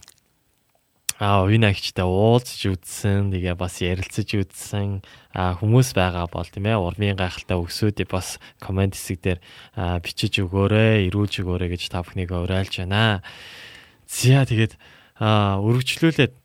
а 1.15 1.47
үе 1.47 1.55
агчтай 1.63 2.03
уулзж 2.03 2.75
үзсэн 2.75 3.31
тэгээ 3.31 3.55
бас 3.55 3.79
ярилцаж 3.79 4.35
үзсэн 4.35 4.99
хүмүүс 5.31 5.95
байгаа 5.95 6.27
бол 6.27 6.43
тийм 6.43 6.67
ээ 6.67 6.75
урмын 6.75 7.15
гайхалтай 7.15 7.55
өсөөдөө 7.55 8.07
бас 8.11 8.35
комент 8.59 8.99
хэсэг 8.99 9.23
дээр 9.23 9.39
бичиж 10.03 10.43
өгөөрэй 10.43 11.07
ирүүлж 11.07 11.39
өгөөрэй 11.39 11.71
гэж 11.71 11.87
та 11.87 12.03
бүхнийг 12.03 12.35
уриалж 12.35 12.83
байна. 12.83 13.23
Зя 14.11 14.43
тэгээд 14.43 14.75
өргөжлүүлээд 15.15 16.35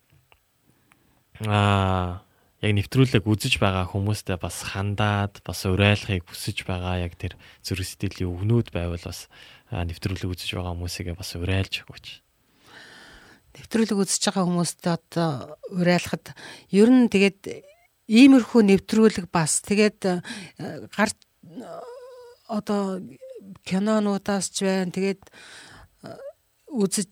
а 1.49 2.21
яг 2.61 2.73
нэвтрүүлэг 2.77 3.25
үзэж 3.25 3.57
байгаа 3.57 3.89
хүмүүстээ 3.89 4.37
бас 4.37 4.77
хандаад 4.77 5.41
бас 5.41 5.65
уриалахыг 5.65 6.29
хүсэж 6.29 6.69
байгаа 6.69 7.01
яг 7.01 7.17
тэр 7.17 7.41
зүрх 7.65 7.89
сэтгэлийн 7.89 8.29
өгнүүд 8.29 8.69
байвал 8.69 9.01
бас 9.01 9.33
нэвтрүүлэг 9.73 10.29
үзэж 10.29 10.61
байгаа 10.61 10.77
хүмүүсийгээ 10.77 11.17
бас 11.17 11.31
уриалж 11.41 11.75
өгөөч. 11.89 12.07
нэвтрүүлэг 13.57 13.97
үзэж 13.97 14.23
байгаа 14.29 14.45
хүмүүстээ 14.45 14.93
одоо 14.93 15.57
уриалахад 15.73 16.37
ер 16.69 16.89
нь 16.93 17.09
тэгээд 17.09 17.41
иймэрхүү 18.13 18.61
нэвтрүүлэг 18.61 19.33
бас 19.33 19.65
тэгээд 19.65 20.01
э, 20.05 20.21
гар 20.93 21.11
одоо 22.45 23.01
кинонуудаас 23.65 24.53
ч 24.53 24.69
байна 24.69 24.93
тэгээд 24.93 25.25
э, 26.05 26.13
үзэж 26.69 27.09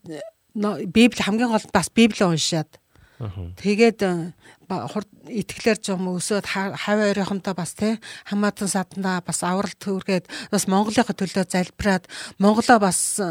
библи 0.92 1.22
хамгийн 1.24 1.48
гол 1.48 1.64
нь 1.64 1.72
бас 1.72 1.88
библи 1.88 2.20
уншаад 2.20 2.68
Аа. 2.68 2.87
Тэгээд 3.58 3.98
э, 4.06 4.32
хурд 4.70 5.10
итгэлээр 5.26 5.78
жом 5.82 6.06
өсөөд 6.14 6.46
ха- 6.46 6.76
хавь 6.78 7.02
оройхонтой 7.10 7.54
бас 7.54 7.74
тий 7.74 7.98
хамаатан 8.30 8.70
садандаа 8.70 9.18
бас 9.26 9.42
аврал 9.42 9.74
төргээд 9.74 10.30
бас 10.54 10.70
Монголынхаа 10.70 11.18
төлөө 11.18 11.44
залбираад 11.50 12.06
Монголоо 12.38 12.78
бас 12.78 13.18
э, 13.18 13.26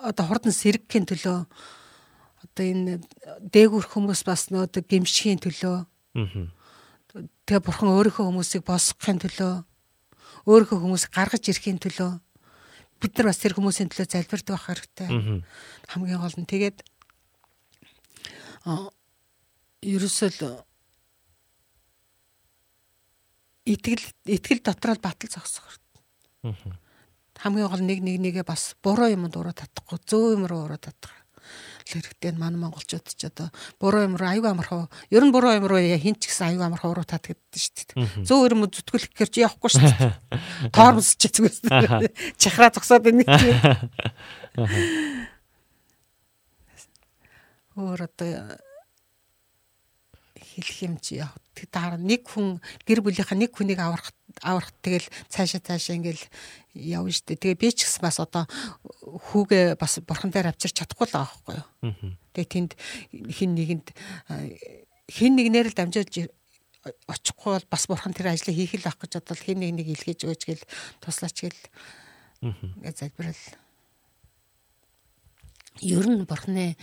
одоо 0.00 0.24
хурдан 0.24 0.56
сэргэхийн 0.56 1.04
төлөө 1.04 1.44
одоо 1.44 2.64
энэ 2.64 3.04
дээгүр 3.52 3.84
хүмүүс 3.84 4.24
бас 4.24 4.48
нөөд 4.48 4.80
гимшхийн 4.88 5.36
төлөө. 5.44 5.84
Тэгээ 7.44 7.60
бурхан 7.60 7.90
өөрийнхөө 7.92 8.24
хүмүүсийг 8.32 8.64
босгохын 8.64 9.20
төлөө 9.20 9.66
өөрийнхөө 10.48 10.78
хүмүүсийг 10.80 11.12
гаргаж 11.12 11.44
ирэхийн 11.52 11.76
төлөө. 11.82 12.16
Бид 13.00 13.12
нар 13.18 13.28
бас 13.28 13.38
тэр 13.42 13.52
хүмүүсийн 13.58 13.90
төлөө 13.92 14.08
залбирдаг 14.08 14.56
байх 14.56 14.66
хэрэгтэй. 14.72 15.08
Хамгийн 15.90 16.20
гол 16.22 16.36
нь. 16.38 16.48
Тэгээд 16.48 16.80
ерөөсөө 19.80 20.28
л 20.36 20.60
итгэл 23.64 24.04
итгэл 24.28 24.60
дотор 24.64 24.96
л 24.96 25.04
батал 25.04 25.30
зогсох 25.30 25.64
хэрэгтэй. 25.64 26.00
Аа. 26.44 26.76
хамгийн 27.40 27.72
гол 27.72 27.80
нэг 27.80 28.04
нэг 28.04 28.20
нэгэ 28.20 28.44
бас 28.44 28.76
буруу 28.84 29.08
юм 29.08 29.32
дуруу 29.32 29.56
татахгүй 29.56 29.96
зөө 30.04 30.36
юм 30.36 30.44
руу 30.44 30.68
уруу 30.68 30.76
татах. 30.76 31.16
Хэрэгтэй 31.88 32.36
нь 32.36 32.38
манай 32.38 32.60
монголчууд 32.60 33.08
ч 33.08 33.32
одоо 33.32 33.48
буруу 33.80 34.04
юм 34.04 34.20
руу 34.20 34.28
аюу 34.28 34.44
амархуу 34.44 34.92
ер 35.08 35.24
нь 35.24 35.32
буруу 35.32 35.56
юм 35.56 35.64
руу 35.64 35.80
хин 35.80 36.20
ч 36.20 36.28
гэсэн 36.28 36.52
аюу 36.52 36.68
амархуу 36.68 36.92
уруу 36.92 37.08
татдаг 37.08 37.40
шүү 37.56 37.96
дээ. 37.96 38.28
Зөө 38.28 38.52
юм 38.52 38.68
зүтгүүлэх 38.68 39.16
гэж 39.16 39.40
явахгүй 39.40 39.72
шүү 39.72 39.88
дээ. 39.88 40.12
Тоормс 40.76 41.16
ч 41.16 41.32
зүгээс 41.32 41.64
чахраа 42.40 42.76
зогсоод 42.76 43.08
байна 43.08 43.24
өөр 47.80 48.06
одоо 48.06 48.60
хэлэх 50.40 50.78
юм 50.84 50.94
чи 51.00 51.20
яг 51.20 51.32
дараа 51.72 52.00
нэг 52.00 52.24
хүн 52.24 52.60
гэр 52.88 53.04
бүлийнхаа 53.04 53.36
нэг 53.36 53.52
хүнийг 53.52 53.80
аврах 53.80 54.12
аврах 54.40 54.72
тэгэл 54.80 55.08
цаашаа 55.28 55.60
цаашаа 55.60 55.96
ингээл 56.00 56.24
явна 56.74 57.12
штэ. 57.12 57.36
Тэгээ 57.36 57.60
би 57.60 57.68
ч 57.72 57.84
гэсэн 57.84 58.00
бас 58.00 58.16
одоо 58.20 58.48
хүүгээ 59.04 59.76
бас 59.76 60.00
бурхан 60.00 60.32
дээр 60.32 60.52
авчирч 60.54 60.80
чадахгүй 60.80 61.06
л 61.10 61.14
байгаа 61.14 61.28
байхгүй 61.28 61.54
юу. 61.60 61.66
Аа. 61.84 62.16
Тэгээ 62.32 62.48
тэнд 62.48 62.72
хин 63.28 63.50
нэгэнд 63.58 63.86
хин 65.12 65.32
нэгнээр 65.36 65.68
л 65.68 65.76
дамжуулж 65.76 66.14
очихгүй 67.04 67.52
бол 67.60 67.66
бас 67.68 67.84
бурхан 67.84 68.16
тэр 68.16 68.32
ажлыг 68.32 68.56
хийх 68.56 68.80
л 68.80 68.88
ах 68.88 68.96
гэж 68.96 69.20
бодвол 69.20 69.44
хин 69.44 69.60
нэг 69.60 69.72
нэг 69.76 69.86
илгээж 70.00 70.24
өгөөч 70.24 70.42
гэл 70.48 70.64
туслаач 71.04 71.36
гэл 71.44 71.60
Аа. 72.40 72.56
залбирал. 72.96 73.36
Ер 75.80 76.06
нь 76.06 76.24
бурхны 76.28 76.76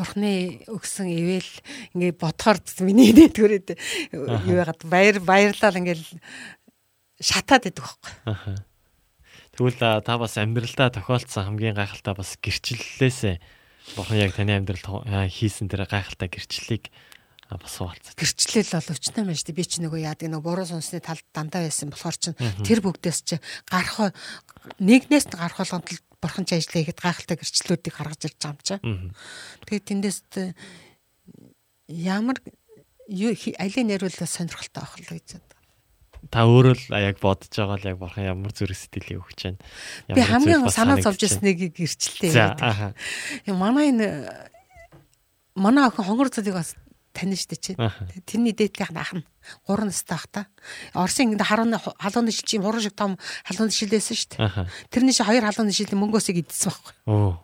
бурхны 0.00 0.64
өгсөн 0.70 1.10
ивэл 1.12 1.52
ингээд 1.94 2.16
бодохоор 2.16 2.58
миний 2.86 3.12
нэтгүрээд 3.18 3.76
юу 4.16 4.26
яагаад 4.30 4.82
баяр 4.88 5.18
баярлал 5.20 5.76
ингээд 5.76 6.02
шатаад 7.20 7.68
идэх 7.68 7.98
байхгүй. 8.24 8.56
Тэгвэл 9.52 10.00
та 10.00 10.14
бас 10.16 10.38
амьдралдаа 10.40 10.88
тохиолдсон 10.94 11.44
хамгийн 11.52 11.76
гайхалтай 11.76 12.14
бас 12.16 12.38
гэрчлэлээсээ 12.40 13.36
бурхан 13.98 14.18
яг 14.22 14.32
таны 14.32 14.56
амьдралд 14.56 15.04
хийсэн 15.28 15.68
тэр 15.68 15.84
гайхалтай 15.84 16.32
гэрчлэлийг 16.32 16.88
бас 17.50 17.74
хуваалцаж. 17.76 18.14
гэрчлэл 18.14 18.72
бол 18.78 18.92
өвчнөө 18.94 19.24
маш 19.26 19.42
тий 19.42 19.52
би 19.52 19.66
ч 19.66 19.82
нөгөө 19.82 20.06
яадаг 20.06 20.30
нөгөө 20.30 20.46
буруу 20.46 20.66
сонсны 20.70 21.02
талд 21.02 21.26
дандаа 21.34 21.66
байсан 21.66 21.90
болохоор 21.90 22.16
чин 22.16 22.34
тэр 22.62 22.78
бүгдээс 22.78 23.18
чи 23.26 23.36
гарах 23.66 24.14
нэгнээс 24.78 25.26
гарах 25.34 25.58
болгонд 25.58 25.90
бурхан 26.20 26.44
ч 26.44 26.56
ажиллаа 26.56 26.82
ихэд 26.84 27.00
гайхалтай 27.00 27.36
гэрчлэлүүдийг 27.40 27.94
гаргаж 27.96 28.20
ирж 28.28 28.36
байгаа 28.38 28.54
юм 28.54 28.60
чи. 28.60 28.76
Тэгээд 29.66 29.88
тэндээс 29.88 30.18
тэ 30.28 30.42
ямар 31.88 32.38
алийг 33.10 33.86
нэрвэл 33.88 34.20
сонирхолтой 34.20 34.80
авах 34.84 35.00
л 35.00 35.10
гэж 35.10 35.28
боддог. 35.40 35.58
Та 36.28 36.44
өөрөө 36.44 36.74
л 36.76 36.84
яг 37.00 37.16
бодож 37.18 37.50
байгаа 37.50 37.76
л 37.80 37.88
яг 37.90 37.96
бурхан 37.98 38.28
ямар 38.28 38.52
зүрх 38.52 38.76
сэтгэлийг 38.76 39.24
өгч 39.24 39.40
байна. 39.48 39.60
Би 40.12 40.20
хамгийн 40.20 40.68
санаа 40.68 41.00
зовж 41.00 41.24
байна. 41.24 41.32
ирснийг 41.32 41.58
гэрчлэлтэй 41.74 42.30
За 42.30 42.54
Манай 43.48 43.90
энэ 43.90 44.28
манай 45.56 45.88
охин 45.88 46.04
хонгор 46.04 46.28
цолыг 46.28 46.54
бас 46.54 46.76
тань 47.12 47.36
штэ 47.36 47.56
чи. 47.56 47.72
Тэрний 48.26 48.54
ах 48.54 49.12
нь 49.14 49.24
3 49.66 49.84
настай 49.84 50.16
ах 50.16 50.26
та. 50.28 50.46
Оросын 50.94 51.32
ингэ 51.34 51.44
харууны 51.44 51.78
халууны 51.80 52.30
шил 52.30 52.46
чим 52.46 52.62
хуруу 52.62 52.80
шиг 52.80 52.94
том 52.94 53.18
халууны 53.44 53.72
шил 53.72 53.90
байсан 53.90 54.16
штэ. 54.16 54.36
Тэрний 54.90 55.12
чи 55.12 55.24
хоёр 55.24 55.44
халууны 55.44 55.72
шилийн 55.72 55.98
мөнгөөсийг 55.98 56.44
идсэн 56.44 56.70
байхгүй. 56.70 56.94
Оо. 57.08 57.40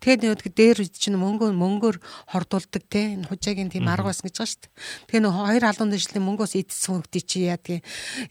Тэгээд 0.00 0.22
нөгөө 0.22 0.52
дээр 0.54 0.78
чинь 0.88 1.18
мөнгөө 1.18 1.50
мөнгөөр 1.52 1.96
хордуулдаг 2.32 2.82
те 2.88 3.18
энэ 3.18 3.28
хужаагийн 3.28 3.70
тийм 3.70 3.90
арга 3.90 4.08
байсан 4.14 4.30
гэж 4.30 4.36
байгаа 4.38 4.50
шүү 4.54 4.60
дээ. 4.64 4.72
Тэгээ 5.10 5.24
нөгөө 5.26 5.44
хоёр 5.50 5.64
халууны 5.66 5.98
шилийн 5.98 6.24
мөнгөөс 6.24 6.52
идсэн 6.56 6.90
хөвгтий 6.94 7.22
чи 7.26 7.38
яадгийг 7.50 7.82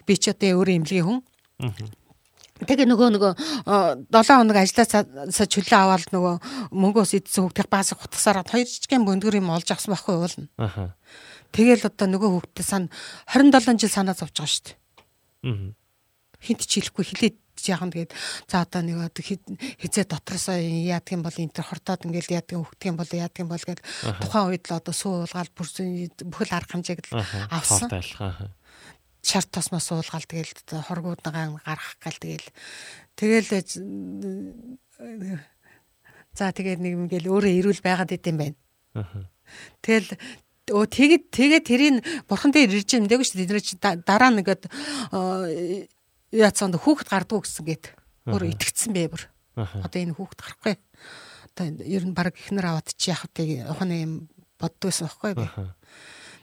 би 0.07 0.13
ч 0.17 0.31
одоо 0.31 0.63
өөрөө 0.63 0.75
имлэгийн 0.79 1.05
хүн. 1.05 1.19
Тэгээ 2.56 2.88
нөгөө 2.88 3.10
нөгөө 3.19 3.34
7 4.15 4.32
хоног 4.32 4.56
ажилласаа 4.56 5.03
чөлөө 5.52 5.76
аваад 5.76 6.07
нөгөө 6.15 6.36
мөнгөөс 6.72 7.11
идсэн 7.19 7.44
хөвгтийг 7.52 7.68
баас 7.68 7.91
хутгасараад 7.91 8.48
хоёр 8.48 8.64
жижигхэн 8.64 9.03
бөндгөр 9.03 9.44
юм 9.44 9.52
олж 9.52 9.76
авсан 9.76 9.91
байхгүй 9.91 10.15
уулна. 10.15 10.48
Аха. 10.56 10.95
Тэгэл 11.52 11.84
одоо 11.84 12.07
нөгөө 12.15 12.32
хөвгтөө 12.32 12.64
сан 12.64 12.88
27 13.27 13.84
жил 13.84 13.91
санаа 13.91 14.15
зовж 14.15 14.40
байгаа 14.40 14.48
шүү 14.56 14.64
дээ 14.72 14.80
Аа. 15.52 15.76
хинт 16.40 16.61
ч 16.64 16.72
хэлэхгүй 16.80 17.06
хилээд 17.11 17.38
яахан 17.65 17.91
тэгээд 17.91 18.11
за 18.48 18.61
одоо 18.64 18.82
нэг 18.84 19.11
хизээ 19.19 20.06
дотроосоо 20.07 20.56
яадаг 20.60 21.11
юм 21.11 21.23
бол 21.27 21.36
энэ 21.36 21.53
төр 21.56 21.65
хортоод 21.65 22.06
ингээл 22.07 22.40
яадаг 22.40 22.56
хөвгдөг 22.56 22.88
юм 22.88 22.98
бол 22.99 23.11
яадаг 23.11 23.40
юм 23.41 23.49
бол 23.49 23.64
гэж 23.64 23.80
тухайн 24.22 24.48
үед 24.53 24.64
л 24.69 24.76
одоо 24.80 24.94
суу 24.94 25.23
уулгаал 25.23 25.49
бүрсэн 25.56 26.11
бүхэл 26.30 26.56
арга 26.56 26.72
хамжааг 26.76 26.99
л 27.03 27.19
Аха. 27.19 27.40
авсан. 27.52 27.90
Аха. 28.19 28.45
Шарт 29.26 29.49
тосмоо 29.49 29.81
суулгаал 29.81 30.26
тэгэл 30.30 30.53
хоргууднагаа 30.69 31.57
гаргах 31.65 31.97
гал 31.97 32.18
тэгэл 32.22 32.47
тэгэл 33.18 33.49
э, 33.49 33.61
за 36.38 36.53
тэгээд 36.53 36.80
нэг 36.80 36.93
юм 36.93 37.10
гээл 37.10 37.34
өөрөө 37.34 37.52
ирүүл 37.60 37.81
байгаад 37.81 38.14
идэм 38.14 38.38
байна 38.38 38.57
Аха. 38.95 39.27
Тэгэл 39.84 40.15
өө 40.72 40.85
тэгэд 40.88 41.23
тэгээ 41.30 41.61
тэрийг 41.61 41.95
бурхан 42.26 42.49
дээр 42.56 42.72
ирж 42.80 42.89
юм 42.95 43.06
дээгүү 43.06 43.27
шүү 43.27 43.43
дээ. 43.43 43.60
Чи 43.61 43.76
да- 43.77 43.99
дараа 43.99 44.31
нэгэд 44.34 44.65
яацсан 46.31 46.73
хүүхэд 46.73 47.11
гардгуу 47.11 47.43
гэсэн 47.43 47.65
гээд 47.68 47.85
өөр 48.26 48.43
итгэцсэн 48.56 48.91
бэ 48.95 49.11
бүр. 49.11 49.23
Одоо 49.56 49.99
энэ 50.02 50.15
хүүхэд 50.18 50.39
гарахгүй. 50.41 50.76
Одоо 51.53 51.65
ер 51.85 52.03
нь 52.07 52.15
баг 52.18 52.34
ихнэр 52.34 52.65
аваад 52.72 52.88
чи 52.97 53.11
яах 53.14 53.30
вэ? 53.30 53.68
Ухааны 53.69 53.95
юм 53.99 54.14
боддгойсэн 54.57 55.06
байхгүй 55.06 55.34
би. 55.38 55.45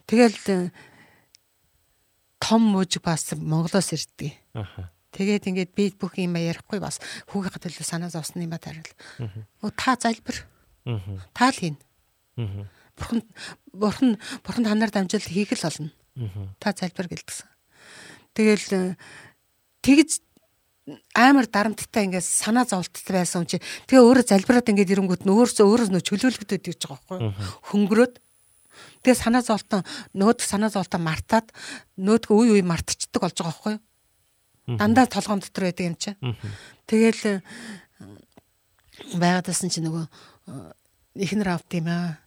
Тэгэл 0.07 0.39
э, 0.47 0.71
том 2.43 2.63
мужик 2.75 3.07
бас 3.07 3.31
Монголоос 3.39 3.95
ирдэг. 3.95 4.35
Аха. 4.59 4.91
Тэгээд 5.15 5.47
ингээд 5.47 5.71
би 5.79 5.95
бүх 5.95 6.19
юм 6.19 6.35
ярихгүй 6.35 6.83
бас 6.83 6.99
хүүгийн 7.31 7.63
төлөө 7.63 7.87
санаа 7.87 8.11
зовсон 8.11 8.43
юм 8.43 8.51
ба 8.51 8.59
тарил. 8.59 8.83
Өө 9.63 9.71
та 9.79 9.95
залбир. 9.95 10.43
Та 11.31 11.55
л 11.55 11.55
хийн. 11.55 11.79
Бурхан 12.99 13.23
бурхан 13.71 14.11
бурхан 14.43 14.65
танаар 14.67 14.91
дамжуул 14.91 15.23
хийх 15.23 15.55
л 15.55 15.63
болно. 15.63 15.93
Мгм. 16.19 16.57
Та 16.59 16.75
залбир 16.75 17.07
гэлдэгсэн. 17.07 17.47
Тэгэл 18.35 18.69
э, 18.73 18.97
тэгж 19.85 20.25
амар 21.15 21.47
дарамттай 21.47 22.11
ингээд 22.11 22.27
санаа 22.27 22.67
зовлттой 22.67 23.23
байсан 23.23 23.45
юм 23.45 23.49
чи 23.49 23.63
тэгээ 23.87 24.03
өөрөө 24.03 24.27
залбираад 24.27 24.67
ингээд 24.67 24.93
ирэнгүүт 24.99 25.23
нь 25.23 25.31
өөрөөсөө 25.31 25.67
өөрөөс 25.69 25.91
нөө 25.95 26.03
чөлөөлөгдөд 26.03 26.63
гэж 26.67 26.81
байгаа 26.91 27.07
байхгүй 27.07 27.31
хөнгөрөөд 27.71 28.15
тэгээ 29.03 29.19
санаа 29.19 29.43
зовлтон 29.43 29.83
нөөд 30.15 30.39
санаа 30.41 30.71
зовлтон 30.71 31.03
мартаад 31.03 31.51
нөөдгөө 31.99 32.37
үе 32.39 32.51
үе 32.59 32.63
мартчихдаг 32.63 33.23
болж 33.23 33.37
байгаа 33.37 33.51
байхгүй 33.53 33.73
юу? 33.77 33.83
дандаа 34.67 35.07
толгоон 35.07 35.41
дотор 35.41 35.65
байдаг 35.65 35.87
юм 35.87 35.97
чи 35.97 36.15
Мгм. 36.21 36.51
Тэгэл 36.87 37.23
э, 37.27 37.41
байгаадсэн 39.19 39.71
чи 39.71 39.81
нөгөө 39.83 40.05
э, 40.07 40.73
ихнэр 41.19 41.49
авт 41.51 41.73
юм 41.75 41.89
аа. 41.91 42.19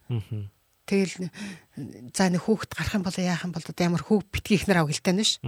Тэгэл 0.86 1.30
э, 1.30 2.12
за 2.12 2.30
нэг 2.30 2.44
хүүхэд 2.44 2.76
гарах 2.76 2.96
юм 3.00 3.06
бол 3.08 3.16
яах 3.16 3.46
юм 3.48 3.54
бол 3.56 3.64
ямар 3.64 4.04
хүүг 4.04 4.24
битгий 4.32 4.60
ихнэр 4.60 4.84
ав 4.84 4.92
гэлтэй 4.92 5.14
нь 5.16 5.24
ш. 5.24 5.40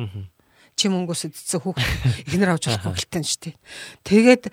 Чи 0.78 0.88
мөнгөс 0.88 1.28
үдцсэн 1.28 1.60
хүүг 1.60 1.78
ихнэр 2.32 2.56
авч 2.56 2.72
болохгүй 2.72 2.94
гэлтэй 2.96 3.20
нь 3.20 3.28
ш 3.28 3.36
тий. 3.42 3.56
Тэгээд 4.08 4.48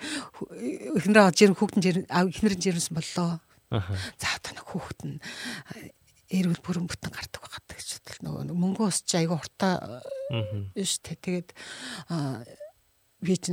ихнэр 0.99 1.29
авч 1.29 1.39
жирэн 1.39 1.55
хүүхэд 1.55 1.77
нь 1.79 2.09
ихнэр 2.09 2.55
нь 2.57 2.63
жирэнсэн 2.65 2.97
боллоо. 2.97 3.39
За 3.71 4.27
одоо 4.35 4.51
нэг 4.59 4.65
хүүхэд 4.65 4.99
нь 5.07 5.17
эрүүл 6.29 6.61
бүрэн 6.61 6.87
бүтэн 6.89 7.11
гардаг 7.13 7.41
байгаад 7.41 7.67
гэж 7.69 7.89
бодлоо. 8.01 8.43
нөгөө 8.45 8.57
мөнгө 8.57 8.83
ус 8.89 9.01
чи 9.05 9.17
айгу 9.21 9.37
хуртаа 9.37 10.01
биш 10.73 10.99
тэ 11.01 11.17
тэгээд 11.21 11.49
нэг 13.25 13.45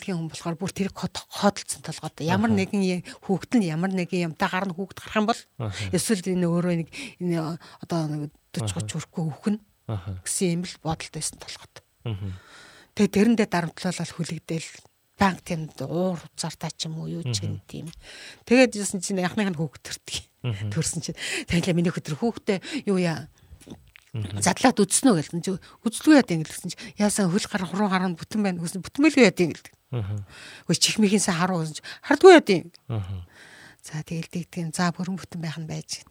эмнэлгийн 0.00 0.16
хүн 0.16 0.30
болохоор 0.32 0.56
бүр 0.56 0.72
тэр 0.72 0.88
хоодолцсон 0.94 1.82
толгойд 1.84 2.24
ямар 2.24 2.52
нэгэн 2.52 3.04
хүүхэд 3.26 3.52
нь 3.60 3.68
ямар 3.68 3.92
нэгэн 3.92 4.32
юмтай 4.32 4.48
гарна 4.48 4.72
хүүхэд 4.72 5.00
гарах 5.00 5.18
юм 5.20 5.28
бол 5.28 5.40
эсвэл 5.92 6.24
энэ 6.24 6.46
өөрөө 6.48 6.74
нэг 6.80 6.88
энэ 7.20 7.36
одоо 7.84 8.00
нэг 8.08 8.32
40 8.56 8.86
30 8.86 8.96
хүрэхгүй 8.96 9.60
Аха. 9.90 10.22
гэсэн 10.22 10.60
юм 10.60 10.62
л 10.64 10.76
бодолтой 10.80 11.18
байсан 11.18 11.38
толгойд. 11.42 11.76
Мгм. 12.06 12.30
Тэгээд 12.94 13.14
тэрэндээ 13.14 13.48
дарамтлуулаад 13.50 14.10
хүлэгдээл 14.14 14.70
банк 15.18 15.38
тэмд 15.44 15.76
уур 15.84 16.18
уцаартай 16.22 16.70
ч 16.72 16.86
юм 16.86 17.02
уу 17.02 17.10
юу 17.10 17.24
ч 17.26 17.42
юм 17.42 17.58
тийм. 17.66 17.90
Тэгээд 18.46 18.78
юусэн 18.78 19.02
чинь 19.02 19.20
яхных 19.20 19.50
нь 19.50 19.58
хүүхэд 19.58 19.82
төрдөг. 19.84 20.29
Төрсөн 20.42 21.00
чинь 21.04 21.18
танилаа 21.48 21.74
миний 21.76 21.92
хөтөр 21.92 22.16
хүүхдээ 22.16 22.58
юу 22.88 22.96
яа 22.96 23.28
задлаад 24.12 24.80
үдснө 24.82 25.14
гэлсэн 25.20 25.40
чи 25.44 25.54
үзлгүй 25.86 26.18
яа 26.18 26.24
гэсэн 26.26 26.72
чи 26.72 26.78
яасан 26.98 27.30
хөл 27.30 27.46
гар 27.46 27.62
хуруу 27.68 27.86
гараа 27.92 28.10
бүтэн 28.16 28.42
байна 28.42 28.58
гэсэн 28.64 28.82
бүтмэлгүй 28.82 29.22
яа 29.28 29.34
гэдэг. 29.36 29.70
Аха. 29.94 30.24
Хөөе 30.66 30.78
чихмийнхээс 30.80 31.30
харуу 31.30 31.62
гэсэн 31.62 31.78
чи 31.78 31.82
хардгүй 32.02 32.32
яа. 32.34 32.64
Аха. 32.90 33.14
За 33.84 34.02
тэгэл 34.02 34.26
дийгдгийн 34.32 34.74
за 34.74 34.90
бүрэн 34.90 35.14
бүтэн 35.14 35.38
байх 35.44 35.58
нь 35.62 35.68
байж 35.70 36.02
гэж. 36.02 36.10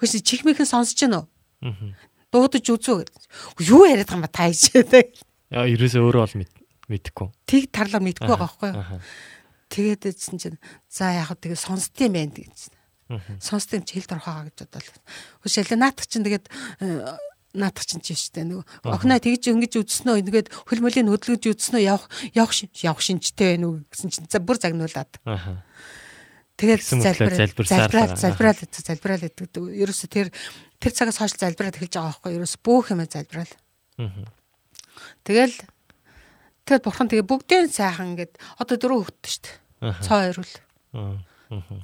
Хөөе 0.00 0.22
чихмийнхэн 0.24 0.68
сонсож 0.70 0.96
гэнэ 0.96 1.20
үү? 1.20 1.94
Дуудаж 2.32 2.64
үзүү 2.64 2.96
гэдэг. 3.04 3.22
Юу 3.68 3.84
яриад 3.84 4.08
байгаа 4.08 4.16
юм 4.16 4.24
ба 4.24 4.32
та 4.32 4.48
ичээ. 4.48 5.12
Яа 5.52 5.68
ерөөсөө 5.68 6.00
өөрөө 6.00 6.32
мэд- 6.40 6.56
мэдэхгүй. 6.88 7.28
Тэг 7.44 7.62
тарлаа 7.68 8.00
мэдгүй 8.00 8.24
байгаа 8.24 8.40
байхгүй 8.40 8.70
юу? 8.72 9.00
Тэгээд 9.68 10.08
эдсэн 10.08 10.36
чинь 10.40 10.58
за 10.88 11.12
яг 11.12 11.28
тэгээ 11.36 11.60
сонсдсон 11.60 12.08
юм 12.08 12.12
байна 12.16 12.32
гэж. 12.40 12.72
Мгм. 13.12 13.36
Сонсдсон 13.44 13.82
юм 13.82 13.84
чи 13.84 14.00
хэлд 14.00 14.16
орохоо 14.16 14.48
гэж 14.48 14.56
бодлоо. 14.72 15.00
Хөөе 15.44 15.76
наатах 15.76 16.08
чинь 16.08 16.24
тэгээд 16.24 16.48
э, 16.80 17.12
наатах 17.52 17.84
чинь 17.84 18.00
чи 18.00 18.16
штэ 18.16 18.48
нөгөө 18.48 18.88
охиноо 18.88 19.20
тэгж 19.20 19.52
ингэж 19.52 19.72
үдснөө 19.84 20.16
ингээд 20.24 20.48
хөлмөлийн 20.72 21.12
хөдөлгөж 21.12 21.44
үдснөө 21.52 21.82
явах 21.84 22.08
явах 22.32 22.56
явах 22.80 23.04
шинжтэй 23.04 23.60
байна 23.60 23.68
уу 23.68 23.84
гэсэн 23.92 24.08
чинь 24.08 24.28
за 24.32 24.40
бүр 24.40 24.56
загнуулаад. 24.56 25.12
Аха. 25.28 25.60
Тэгээд 26.56 26.80
Гэсэн 26.80 26.98
мэтлээ 27.04 27.36
залбирсаар 27.36 27.80
залбираад 27.92 28.10
байгаа. 28.16 28.24
залбираад 28.24 28.58
залбираад 28.72 29.22
гэдэг. 29.28 29.64
Ерөөсө 29.82 30.06
тэр 30.08 30.28
тэр 30.80 30.92
цагаас 30.96 31.18
хойш 31.20 31.36
залбираад 31.36 31.76
эхэлж 31.76 31.92
байгаа 31.92 32.08
байхгүй 32.16 32.32
ерөөсө 32.40 32.58
бүх 32.64 32.86
юм 32.92 33.00
залбираад. 33.04 33.52
Мгм. 34.00 34.24
Тэгэл 35.28 35.56
тэгэл 36.64 36.84
бурхан 36.86 37.08
тэгээ 37.12 37.28
бүгдийн 37.28 37.68
сайхан 37.68 38.16
ингээд 38.16 38.40
одоо 38.56 38.76
дөрөв 38.80 39.12
хөвгт 39.12 39.24
шүү 39.28 39.42
дээ. 39.44 39.56
Аха. 39.92 40.00
Цоо 40.06 40.20
ирүүл. 40.32 40.54
Аа. 40.96 41.16
Мгм. 41.52 41.78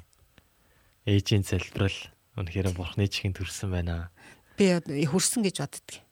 Ээжийн 1.09 1.41
залбирал 1.41 1.97
үнэхээр 2.37 2.69
бурхны 2.77 3.09
чихэнд 3.09 3.41
төрсэн 3.41 3.73
байна. 3.73 4.13
Би 4.61 4.77
хөрсөн 5.09 5.41
гэж 5.41 5.57
боддөг. 5.65 6.05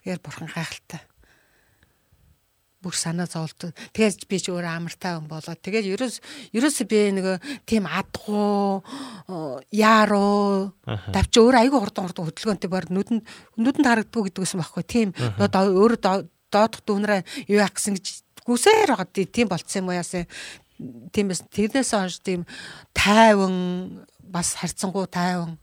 Тэгэхээр 0.00 0.20
бурхан 0.24 0.48
гайхалтай. 0.48 1.04
Бүх 2.80 2.96
санаа 2.96 3.28
зовлт. 3.28 3.72
Тэгээд 3.92 4.24
би 4.28 4.36
ч 4.40 4.48
өөр 4.52 4.64
амартай 4.64 5.16
хүн 5.16 5.28
болоод 5.28 5.60
тэгээд 5.60 5.88
ерөөс 5.88 6.16
ерөөсөө 6.52 6.86
би 6.88 6.98
нэг 7.16 7.26
тийм 7.64 7.84
адгуу 7.88 8.84
яаруу 9.72 10.72
давч 10.84 11.32
өөр 11.40 11.64
айгүй 11.64 11.80
хурдан 11.80 12.04
хурдан 12.08 12.28
хөдөлгөөнтэй 12.28 12.68
бар 12.68 12.84
нүдэнд 12.92 13.24
нүдэнд 13.56 13.88
харагддаг 13.88 14.28
гэдэг 14.28 14.44
юм 14.52 14.60
байхгүй 14.60 14.84
тийм 14.84 15.08
өөрөө 15.16 15.96
доо- 16.00 16.28
доодох 16.52 16.84
дүүнрээ 16.84 17.20
юу 17.48 17.60
яах 17.64 17.72
гэсэн 17.72 17.96
гэж 17.96 18.06
гүсээр 18.44 18.92
байгаа 18.92 19.08
тийм 19.32 19.48
болцсон 19.48 19.80
юм 19.80 19.88
уу 19.88 19.96
яасан 19.96 20.28
тийм 21.14 21.30
бас 21.30 21.42
тэрнээс 21.48 21.90
хойш 21.94 22.18
тийм 22.24 22.46
тайван 22.92 24.06
бас 24.20 24.54
харьцангуй 24.58 25.06
тайван 25.06 25.58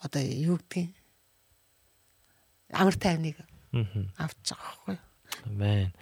одоо 0.00 0.22
юу 0.22 0.58
гэдгийг 0.58 0.94
амар 2.72 2.96
тайвныг 2.96 3.36
авч 4.18 4.50
байгаа 4.50 4.66
байхгүй 4.66 4.94
юу. 4.94 5.04
Амен. 5.46 5.92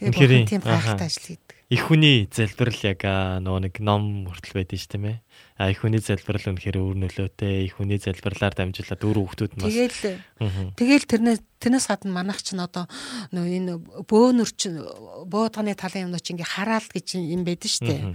Бурхан 0.00 0.46
тийм 0.46 0.62
гайхалтай 0.62 1.08
ажил 1.08 1.24
хийдэг. 1.24 1.56
Их 1.68 1.82
хүний 1.84 2.28
залбирал 2.32 2.80
яг 2.84 3.00
нөгөө 3.44 3.60
нэг 3.68 3.74
ном 3.80 4.28
хүртэл 4.28 4.56
байдаг 4.60 4.78
шүү 4.80 4.92
дээ. 4.96 5.20
А 5.58 5.74
их 5.74 5.82
хүний 5.82 5.98
залбирал 5.98 6.54
үнэхээр 6.54 6.78
өөр 6.78 6.96
нөлөөтэй. 7.02 7.66
Их 7.66 7.82
хүний 7.82 7.98
залбирлаар 7.98 8.54
дамжуулаад 8.54 9.02
өөр 9.02 9.18
хүүхдүүд 9.26 9.52
нь 9.58 9.62
Тэгээл 9.66 9.98
Мгм. 10.38 10.66
Тэгэл 10.78 11.10
тэрнээс 11.10 11.40
тэрнээс 11.58 11.86
гадна 11.90 12.14
манайх 12.14 12.38
чинь 12.46 12.62
одоо 12.62 12.86
нөө 13.34 13.46
энэ 13.58 13.72
бөөнөр 14.06 14.50
чинь 14.54 14.78
буудганы 15.26 15.74
талын 15.74 16.06
юмнууд 16.06 16.22
чинь 16.22 16.38
ингээ 16.38 16.54
хараал 16.54 16.86
гэж 16.86 17.18
юм 17.18 17.42
байдаг 17.42 17.70
шүү 17.74 17.90
дээ. 17.90 18.14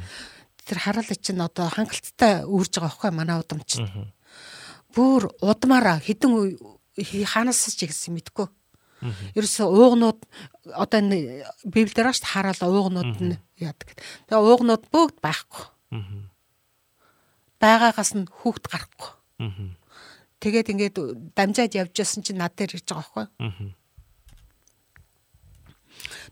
Тэр 0.63 0.79
хараал 0.79 1.11
чинь 1.19 1.43
одоо 1.43 1.67
хангалттай 1.67 2.47
үүрж 2.47 2.79
байгаа 2.79 2.87
байхгүй 2.95 3.11
манай 3.11 3.37
удам 3.43 3.59
чинь. 3.67 3.91
Бүр 4.95 5.27
удмаараа 5.43 5.99
хідэн 5.99 6.55
хаанаас 7.27 7.75
ч 7.75 7.91
гэсэн 7.91 8.15
мэдгүй. 8.15 8.47
Ерөөсөө 9.35 9.67
уугнууд 9.67 10.19
одоо 10.71 10.97
энэ 11.03 11.43
библиэр 11.67 12.07
ааш 12.07 12.23
хараал 12.23 12.61
уугнууд 12.63 13.19
нь 13.19 13.35
яадаг. 13.59 13.99
Тэгээ 14.31 14.39
уугнууд 14.39 14.87
бүгд 14.87 15.19
байхгүй. 15.19 16.31
Байгаагаас 17.64 18.11
нь 18.19 18.27
хүүхд 18.27 18.68
гарахгүй. 18.68 19.11
Мгм. 19.40 19.68
Тэгээд 20.44 20.68
ингээд 20.76 20.95
дамжаад 21.31 21.72
явж 21.80 21.95
ясан 21.95 22.19
чинь 22.27 22.35
над 22.44 22.52
дээр 22.60 22.76
ирж 22.76 22.84
байгаа 22.91 22.99
байхгүй. 22.99 23.26
Мгм. 23.40 23.68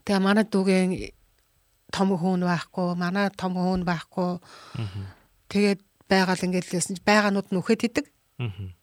Тэгээ 0.04 0.20
манай 0.20 0.44
дүүгийн 0.44 0.90
том 1.88 2.08
хүүн 2.12 2.44
байхгүй, 2.44 2.88
манай 3.00 3.32
том 3.32 3.56
хүүн 3.56 3.84
байхгүй. 3.88 4.30
Мгм. 4.76 5.02
Тэгээд 5.48 5.80
байгаал 6.10 6.44
ингээд 6.44 6.68
лсэн 6.68 6.96
чи 7.00 7.02
байгаанууд 7.06 7.48
нь 7.48 7.60
үхээд 7.60 7.82
идэг. 7.88 8.06
Мгм. 8.36 8.76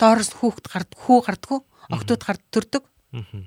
Доороос 0.00 0.32
хүүхд 0.40 0.64
гард 0.72 0.90
хүү 0.96 1.18
гардггүй, 1.28 1.60
октод 1.92 2.20
гард 2.24 2.42
төрдөг. 2.48 2.84
Мгм. 3.12 3.44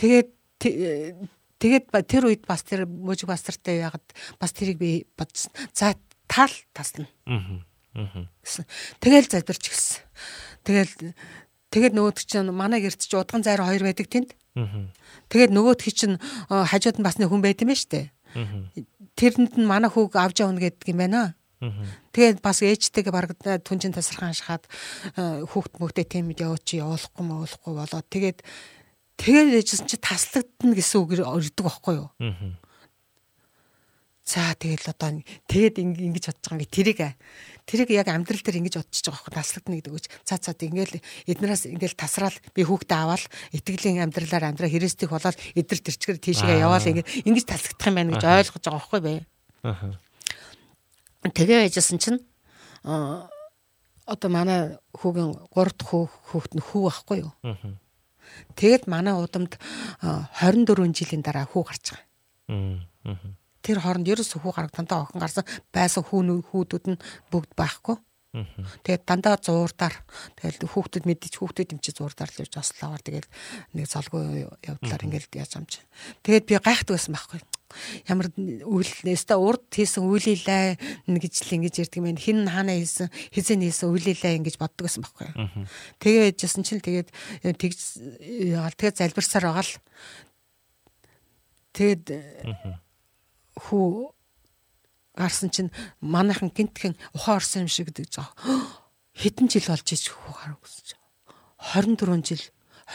Тэгээд 0.00 0.28
тэ- 0.56 1.12
тэгээд 1.60 1.84
тэр 2.08 2.24
үед 2.32 2.48
бас 2.48 2.64
тэр 2.64 2.88
мужиг 2.88 3.28
бастартай 3.28 3.84
яагаад 3.84 4.06
бас 4.40 4.52
тэрийг 4.56 4.78
би 4.80 5.04
бодсон. 5.18 5.52
За 5.76 5.92
тал 6.30 6.54
тасна 6.70 7.10
гэсэн. 7.94 8.64
Тэгэл 9.02 9.26
залбирч 9.26 9.66
гисэн. 9.66 9.98
Тэгэл 10.62 10.94
тэгээд 11.74 11.94
нөгөөд 11.98 12.18
чинь 12.22 12.54
манай 12.54 12.78
гэрт 12.86 13.02
чи 13.02 13.18
удган 13.18 13.42
зайр 13.42 13.66
хоёр 13.66 13.82
байдаг 13.82 14.06
тэнд. 14.06 14.30
Тэгээд 15.26 15.50
нөгөөд 15.50 15.80
чинь 15.82 16.22
хажууд 16.46 17.02
нь 17.02 17.06
бас 17.06 17.18
нэг 17.18 17.34
хүн 17.34 17.42
байт 17.42 17.62
юм 17.66 17.74
байна 17.74 17.82
штэ. 17.82 18.14
Тэрэнд 19.18 19.58
нь 19.58 19.66
манай 19.66 19.90
хүүг 19.90 20.14
авч 20.14 20.46
явна 20.46 20.62
гэдэг 20.62 20.86
юм 20.94 21.02
байна. 21.02 21.34
Тэгээд 22.14 22.40
бас 22.40 22.62
ээжтэйгээ 22.62 23.12
баг 23.12 23.34
түнжин 23.66 23.92
тасархан 23.92 24.32
шахаад 24.32 24.64
хүүхд 25.50 25.76
мөгдөө 25.76 26.06
тиймд 26.08 26.40
явууч 26.40 26.78
явуулахгүй 26.78 27.24
муулахгүй 27.26 27.72
болоод 27.76 28.06
тэгээд 28.08 28.38
тэгээд 29.20 29.60
ээжсэн 29.60 29.84
чи 29.84 30.00
таслагдана 30.00 30.72
гэсэн 30.72 30.98
үг 31.04 31.20
өрдөг 31.20 31.60
байхгүй 31.60 31.94
юу? 32.00 32.08
Мгм. 32.16 32.56
За 34.30 34.54
тэгэл 34.54 34.86
одоо 34.94 35.10
тэгээд 35.50 35.76
инг- 35.82 35.98
ингэж 36.06 36.24
бодож 36.30 36.44
байгаа 36.46 36.62
би 36.62 36.66
тэрийг 36.70 37.00
тэрийг 37.66 37.90
яг 37.90 38.08
амьдрал 38.14 38.38
дээр 38.46 38.60
ингэж 38.62 38.74
бодчихж 38.78 39.06
байгаа 39.10 39.18
байхгүй 39.26 39.34
таслагдана 39.34 39.76
гэдэг 39.82 39.90
үуч. 39.90 40.06
За 40.22 40.38
за 40.38 40.54
ингээл 40.54 41.02
эднээс 41.26 41.66
ингээл 41.66 41.98
тасраал 41.98 42.36
би 42.54 42.62
хүүхдээ 42.62 42.98
аваад 43.02 43.26
итгэлийн 43.50 44.06
амьдралаар 44.06 44.54
амьдраа 44.54 44.70
хэрэгсдэх 44.70 45.10
болоод 45.10 45.34
эдэр 45.58 45.78
тэрчгэр 45.82 46.18
тийшээ 46.22 46.62
Аа. 46.62 46.62
яваал 46.70 46.86
ингээд 46.86 47.26
ингэж 47.26 47.44
таслагдах 47.50 47.86
юм 47.90 47.94
байна 47.98 48.10
гэж 48.14 48.22
ойлгож 48.22 48.62
байгаа 48.62 48.78
байхгүй 48.78 49.00
бэ? 49.02 49.14
Аха. 49.66 49.88
Тэгээ 51.26 51.66
яжсэн 51.66 51.98
чинь 51.98 52.20
одоо 54.06 54.30
манай 54.30 54.78
хүүгийн 54.94 55.34
3 55.50 55.74
дахь 55.74 55.90
хүү 55.90 56.04
хүүхэд 56.30 56.54
нь 56.54 56.64
хүү 56.70 56.80
байхгүй 56.86 57.18
юу? 57.26 57.32
Аа. 57.42 57.74
Тэгээд 58.54 58.86
манай 58.86 59.14
удамд 59.18 59.58
а, 60.06 60.30
24 60.38 60.94
жилийн 60.94 61.22
дараа 61.26 61.50
хүү 61.50 61.62
гарч 61.66 61.84
байгаа. 61.94 62.06
Аа. 63.10 63.34
Тэр 63.60 63.78
хооронд 63.80 64.08
ерөөсөө 64.08 64.40
хүү 64.40 64.52
гараг 64.56 64.72
дандаа 64.72 65.04
охин 65.04 65.20
гарсан 65.20 65.44
байсан 65.72 66.02
хүүн 66.04 66.40
хүүдүүд 66.48 66.84
нь 66.92 67.02
бүгд 67.30 67.52
байхгүй. 67.56 67.96
Тэгээд 68.30 69.10
дандаа 69.10 69.42
зуурдаар 69.42 69.90
тэгэл 70.38 70.70
хүүхдэд 70.70 71.02
мэдчих 71.02 71.42
хүүхдэд 71.42 71.74
юм 71.74 71.82
чи 71.82 71.90
зуурдаар 71.90 72.30
л 72.30 72.46
явж 72.46 72.62
ослоогоор 72.62 73.02
тэгэл 73.02 73.26
нэг 73.74 73.90
залгүй 73.90 74.46
явдлаар 74.70 75.02
ингээл 75.02 75.34
яаж 75.34 75.58
юм 75.58 75.66
чи. 75.66 75.82
Тэгээд 76.22 76.46
би 76.46 76.54
гайхдаг 76.62 76.94
байсан 76.94 77.18
байхгүй. 77.18 77.42
Ямар 78.06 78.30
үйл 78.38 78.92
нэстэ 79.02 79.34
урд 79.34 79.66
хийсэн 79.74 80.06
үйлээлээ 80.06 81.10
гэж 81.10 81.34
л 81.42 81.54
ингэж 81.58 81.74
ярьдаг 81.82 81.98
юм. 81.98 82.14
Хин 82.14 82.46
хаана 82.46 82.78
хийсэн 82.78 83.10
хизээ 83.34 83.66
хийсэн 83.66 83.90
үйлээлээ 83.98 84.38
ингэж 84.38 84.56
боддог 84.62 84.86
байсан 84.86 85.02
байхгүй. 85.02 85.30
Тэгээ 85.98 86.30
яжсэн 86.30 86.62
чинь 86.62 86.78
тэгээд 86.86 87.10
тэгж 87.58 87.78
тэгээд 88.78 88.98
залбирсаар 89.02 89.50
байгаа 89.50 89.66
л 89.66 89.74
тэгээд 91.74 92.02
хүү 93.60 94.12
гарсан 95.16 95.50
чинь 95.52 95.70
манайхан 96.00 96.48
гинтхэн 96.48 96.96
ухаан 97.12 97.36
орсон 97.40 97.66
юм 97.66 97.70
шиг 97.70 97.92
гэдэг 97.92 98.08
жаа. 98.08 98.32
Хэдэн 99.20 99.52
жил 99.52 99.66
болж 99.68 99.88
ич 99.92 100.08
хүү 100.08 100.56
гэсэн 100.64 100.84
чинь. 100.88 101.02
24 101.60 102.24
жил 102.24 102.42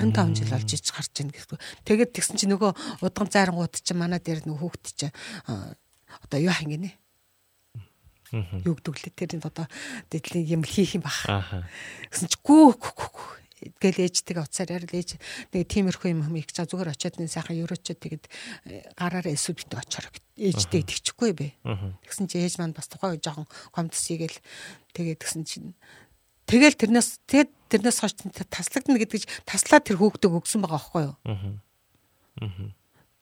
25 0.01 0.35
жил 0.41 0.49
болж 0.49 0.69
ич 0.73 0.87
гарч 0.91 1.13
ийн 1.21 1.29
гэсэн. 1.29 1.59
Тэгээд 1.85 2.11
тэгсэн 2.17 2.35
чинь 2.35 2.51
нөгөө 2.55 3.03
удган 3.05 3.29
зайрангууд 3.29 3.77
чинь 3.79 3.99
манай 3.99 4.19
дээр 4.19 4.43
нөгөө 4.43 4.59
хүүхд 4.59 4.85
чинь 4.91 5.15
одоо 5.45 6.39
юу 6.41 6.51
хангинэ? 6.51 6.91
Юу 8.65 8.75
гэдэг 8.75 8.95
лээ 9.05 9.13
тэр 9.15 9.31
нь 9.37 9.45
одоо 9.45 9.69
дэдлийн 10.09 10.59
юм 10.59 10.63
хийх 10.65 10.97
юм. 10.97 11.05
Ааха. 11.05 11.63
Гэсэн 12.09 12.27
чи 12.27 12.37
гүү 12.41 12.75
гүү 12.75 12.93
гүү 12.97 13.44
гэл 13.81 14.03
ээжтэйгээ 14.05 14.45
уцаар 14.45 14.69
ярил 14.75 14.93
ээж 14.93 15.09
нэг 15.53 15.63
тиймэрхүү 15.65 16.09
юм 16.13 16.21
юм 16.27 16.35
их 16.37 16.49
за 16.53 16.65
зүгээр 16.69 16.93
очиод 16.93 17.15
нэг 17.17 17.29
сайхан 17.31 17.61
өрөөчөө 17.65 17.95
тэгэд 17.97 18.23
э, 18.69 18.85
гараараа 18.93 19.33
эсвэл 19.33 19.57
битээ 19.57 19.81
очоор 19.81 20.05
ээжтэй 20.35 20.83
тэгчихгүй 20.83 21.31
бэ. 21.33 21.47
Тэгсэн 22.05 22.27
чи 22.27 22.43
ээж 22.43 22.59
маань 22.59 22.75
бас 22.75 22.91
тухайн 22.91 23.15
үе 23.15 23.23
жоохон 23.23 23.47
гомдсыгээл 23.71 24.39
тэгээд 24.93 25.19
тэгсэн 25.23 25.43
чинь 25.47 25.73
тэгэл 26.45 26.75
тэрнээс 26.75 27.23
тэгэд 27.25 27.49
тэрнээс 27.71 27.99
хойш 28.03 28.13
таслагдана 28.51 28.99
гэдэг 28.99 29.23
чинь 29.23 29.33
таслаа 29.47 29.81
тэр 29.81 29.97
хөөгдөг 29.97 30.29
өгсөн 30.29 30.61
байгаа 30.61 30.77
байхгүй 30.77 31.03
юу? 31.09 31.15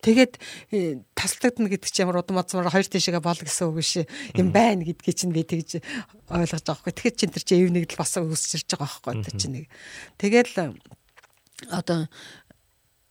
Тэгээд 0.04 0.34
э, 0.76 1.00
таслагдана 1.16 1.72
гэдэг 1.72 1.88
чинь 1.88 2.04
ямар 2.04 2.20
удам 2.20 2.36
мацмаар 2.44 2.68
хоёр 2.68 2.84
тишээгээ 2.92 3.24
бол 3.24 3.40
гэсэн 3.40 3.66
үг 3.72 3.76
биш 3.80 4.04
юм 4.36 4.52
байна 4.52 4.84
гэдгийг 4.84 5.16
чинь 5.16 5.32
би 5.32 5.48
тэгж 5.48 5.80
ойлгож 6.28 6.60
байгаа 6.60 6.84
байхгүй. 6.84 6.92
Тэгэхээр 6.92 7.16
чин 7.16 7.32
тэр 7.32 7.44
чинь 7.48 7.62
эв 7.64 7.72
нэгдэл 7.72 8.02
бас 8.04 8.12
өсчирж 8.20 8.68
байгаа 8.68 9.00
байхгүй 9.00 9.24
тэр 9.24 9.36
чинь 9.40 9.56
нэг. 9.64 9.66
Тэгэл 10.20 10.52
э, 10.60 10.76
одоо 11.72 12.12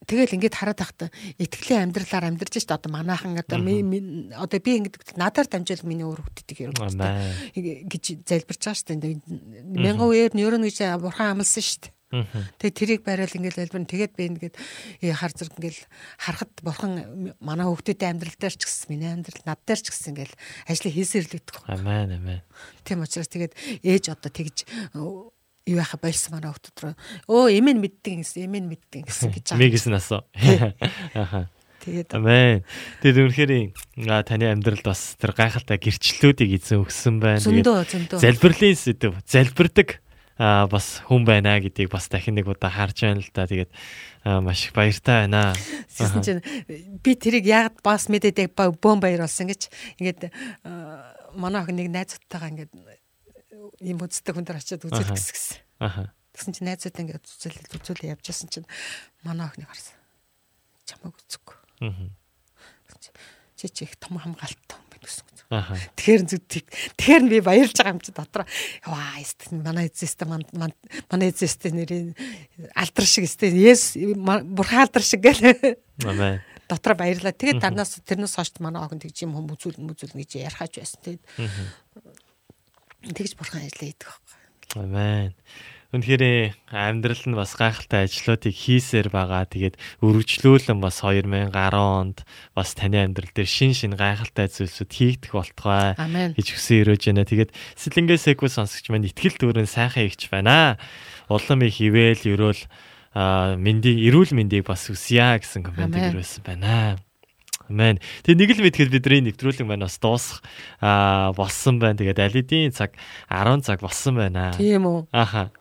Тэгэл 0.02 0.34
ингээд 0.34 0.58
хараад 0.58 0.82
тахта 0.82 1.14
итгэлийн 1.38 1.86
амьдралаар 1.94 2.26
амьдарч 2.34 2.58
одоо 2.66 2.90
манаахан 2.90 3.38
одоо 3.38 3.62
ми- 3.62 3.86
ми- 3.86 4.34
одоо 4.34 4.58
би 4.58 4.82
ингээд 4.82 5.14
надаар 5.14 5.46
дамжуул 5.46 5.86
миний 5.86 6.02
өөр 6.02 6.18
хэрэг 6.42 6.74
Амаа. 6.74 7.22
гэж 7.54 8.26
залбирч 8.26 8.66
байгаа 8.66 8.82
шүү 8.82 8.98
дээ. 8.98 9.22
Мянган 9.78 10.10
үеэр 10.10 10.34
нь 10.34 10.42
ерөнө 10.42 10.66
гэж 10.66 10.98
бурхан 10.98 11.38
амласан 11.38 11.62
шүү 11.62 11.86
дээ. 11.86 11.94
Тэгээ 12.12 12.76
тэрийг 12.76 13.00
барайл 13.08 13.32
ингээл 13.32 13.64
залбирна. 13.64 13.88
Тэгээд 13.88 14.12
би 14.12 14.24
ингээд 14.28 14.56
э, 15.00 15.16
хар 15.16 15.32
зэрэг 15.32 15.56
ингээл 15.56 15.80
харахад 16.20 16.52
бурхан 16.60 16.92
манай 17.40 17.64
хөлтөдийн 17.64 18.20
амьдрал 18.20 18.36
дээр 18.36 18.52
ч 18.52 18.68
гэсэн 18.68 18.88
миний 18.92 19.08
амьдрал 19.08 19.40
над 19.48 19.60
дээр 19.64 19.80
ч 19.80 19.88
гэсэн 19.88 20.12
ингээл 20.12 20.36
ажлыг 20.68 20.92
өгдөг. 20.92 21.56
Амен 21.72 22.12
амен. 22.12 22.44
Тийм 22.84 23.00
учраас 23.00 23.32
тэгээд 23.32 23.56
ээж 23.80 24.12
одоо 24.12 24.28
тэгж 24.28 24.68
юу 24.92 25.78
яха 25.78 25.96
болсон 25.96 26.36
манай 26.36 26.52
хөлтөд 26.52 26.76
рүү 26.84 26.94
өө 27.32 27.48
эмэн 27.56 27.78
мэддэг 27.80 28.20
гэсэн 28.20 28.44
эмэн 28.50 28.66
мэддэг 28.68 29.08
гэсэн 29.08 29.30
гэж 29.32 29.46
байгаа. 29.54 29.62
Мигс 29.62 29.86
насо. 29.86 30.26
Аха. 31.14 31.48
Тэгээд 31.82 32.14
Амен. 32.14 32.62
Тэгээд 33.02 33.18
үнэхээр 33.26 33.52
таны 34.26 34.46
амьдралд 34.50 34.86
бас 34.86 35.14
тэр 35.18 35.34
гайхалтай 35.34 35.78
гэрчлэлүүдийг 35.82 36.50
эзэн 36.58 36.82
өгсөн 36.82 37.18
байна. 37.18 37.42
Зөндөө 37.42 37.78
зөндөө. 37.90 38.18
залбирлын 38.22 38.78
сэдв, 38.78 39.18
залбирдаг 39.26 39.98
а 40.38 40.66
бас 40.66 41.02
хүн 41.08 41.24
байна 41.28 41.58
гэдгийг 41.60 41.92
бас 41.92 42.08
дахин 42.08 42.36
нэг 42.38 42.48
удаа 42.48 42.72
харж 42.72 43.04
байна 43.04 43.20
л 43.20 43.30
да. 43.34 43.46
Тэгээд 43.46 43.72
маш 44.24 44.68
их 44.68 44.72
баяртай 44.72 45.28
байна. 45.28 45.52
Тэгсэн 45.92 46.22
чинь 46.24 46.42
би 47.04 47.12
тэрийг 47.14 47.44
яг 47.44 47.80
бас 47.84 48.08
мэдээд 48.08 48.54
бөөн 48.56 49.00
баяр 49.00 49.28
болсон 49.28 49.52
гэж 49.52 49.68
ингээд 50.00 50.32
манай 51.36 51.60
охин 51.62 51.76
нэг 51.76 51.88
найзуудтайгаа 51.92 52.52
ингээд 52.52 52.72
юм 53.82 53.98
үздэг 54.00 54.32
хүн 54.32 54.46
дээр 54.46 54.60
очиод 54.60 54.84
үзэл 54.88 55.04
Аха. 55.04 55.16
гэсэн. 55.16 55.56
Аха. 55.80 56.02
Тэгсэн 56.32 56.52
чинь 56.56 56.68
найзуудаа 56.68 57.02
ингээд 57.04 57.24
үзэл 57.28 57.76
үзүүлээ 57.76 58.12
явж 58.16 58.24
байсан 58.24 58.48
чинь 58.48 58.68
манай 59.26 59.46
охиныг 59.48 59.68
харсан. 59.68 59.96
Чамайг 60.88 61.16
үзэхгүй. 61.20 61.56
Мгм. 61.84 62.08
Чи 63.56 63.68
чи 63.68 63.84
их 63.84 63.96
том 64.00 64.18
хамгаалалттай 64.18 64.91
байна 65.02 65.10
гэсэн. 65.10 65.26
Аха. 65.52 65.76
Тэгэхээр 65.98 66.22
зүтик. 66.30 66.66
Тэгэхээр 66.96 67.24
би 67.28 67.38
баярлж 67.44 67.76
байгаа 67.76 67.92
юм 67.92 68.00
чи 68.00 68.14
дотор. 68.14 68.46
Ваа, 68.86 69.20
эст 69.20 69.52
манай 69.52 69.90
эзэстэ 69.92 70.24
манай 70.24 71.28
эзэстэ 71.28 71.76
нэрийн 71.76 72.16
алдар 72.72 73.04
шиг 73.04 73.28
эстэ. 73.28 73.52
Yes, 73.52 73.98
бурхан 74.16 74.88
алдар 74.88 75.04
шиг 75.04 75.20
гэл. 75.20 75.76
Амен. 76.06 76.40
дотор 76.72 76.96
баярлаа. 76.96 77.36
Тэгээд 77.36 77.60
дарнаас 77.60 78.00
тэрнээс 78.00 78.36
хойш 78.36 78.56
манай 78.64 78.80
охин 78.80 79.02
тэгж 79.02 79.28
юм 79.28 79.36
хүм 79.36 79.52
үзүүл 79.52 79.76
мүзүүл 79.76 80.16
гэж 80.16 80.40
ярихаж 80.40 80.80
байсан. 80.80 81.00
Тэгээд 81.04 81.22
тэгж 83.12 83.32
бурхан 83.36 83.60
ажиллаа 83.66 83.86
хийдэг 83.92 84.08
байхгүй. 84.08 84.36
Амен. 84.80 85.36
Үнэхээр 85.92 86.56
амьдрал 86.72 87.24
нь 87.28 87.36
бас 87.36 87.52
гайхалтай 87.52 88.08
ажлуудыг 88.08 88.56
хийсээр 88.56 89.12
байгаа. 89.12 89.44
Тэгээд 89.44 89.76
өргөжлүүлэн 90.00 90.80
бас 90.80 91.04
2010 91.04 91.52
онд 91.52 92.24
бас 92.56 92.72
таны 92.72 92.96
амьдрал 93.04 93.28
дээр 93.28 93.44
шин 93.44 93.76
шин 93.76 93.92
гайхалтай 93.92 94.48
зүйлсүүд 94.48 94.88
хийгдэх 94.88 95.36
болтугай 95.36 95.92
гэж 96.32 96.48
хүсэн 96.48 96.88
өрөөж 96.88 97.02
байна. 97.12 97.28
Тэгээд 97.28 97.52
Сэлэнгээ 97.76 98.24
Секүү 98.24 98.48
сонсогч 98.48 98.88
маань 98.88 99.04
итгэл 99.04 99.36
дүүрэн 99.36 99.68
сайхан 99.68 100.08
ихч 100.08 100.32
байна. 100.32 100.80
Улам 101.28 101.60
их 101.60 101.76
ивэл 101.76 102.24
ерөөл 102.24 102.64
мэндийг 103.60 104.00
эрүүл 104.08 104.32
мэндийг 104.32 104.64
бас 104.64 104.88
үсье 104.88 105.36
гэсэн 105.36 105.60
комментиг 105.60 106.08
Амен. 106.08 106.12
ирүүлсэн 106.16 106.40
байна. 106.40 106.96
Амен. 107.68 108.00
Тэгээ 108.24 108.40
нэг 108.40 108.50
л 108.56 108.64
мэдхэд 108.64 108.88
бидний 108.88 109.20
нэвтрүүлэг 109.28 109.68
маань 109.68 109.84
бас 109.84 110.00
дуусах 110.00 110.40
а 110.80 111.36
болсон 111.36 111.76
байна. 111.76 112.00
Тэгээд 112.00 112.20
алидийн 112.20 112.72
цаг 112.72 112.96
10 113.28 113.60
цаг 113.60 113.84
болсон 113.84 114.16
байна. 114.16 114.56
Тийм 114.56 114.88
үү. 114.88 115.12
Аха. 115.12 115.52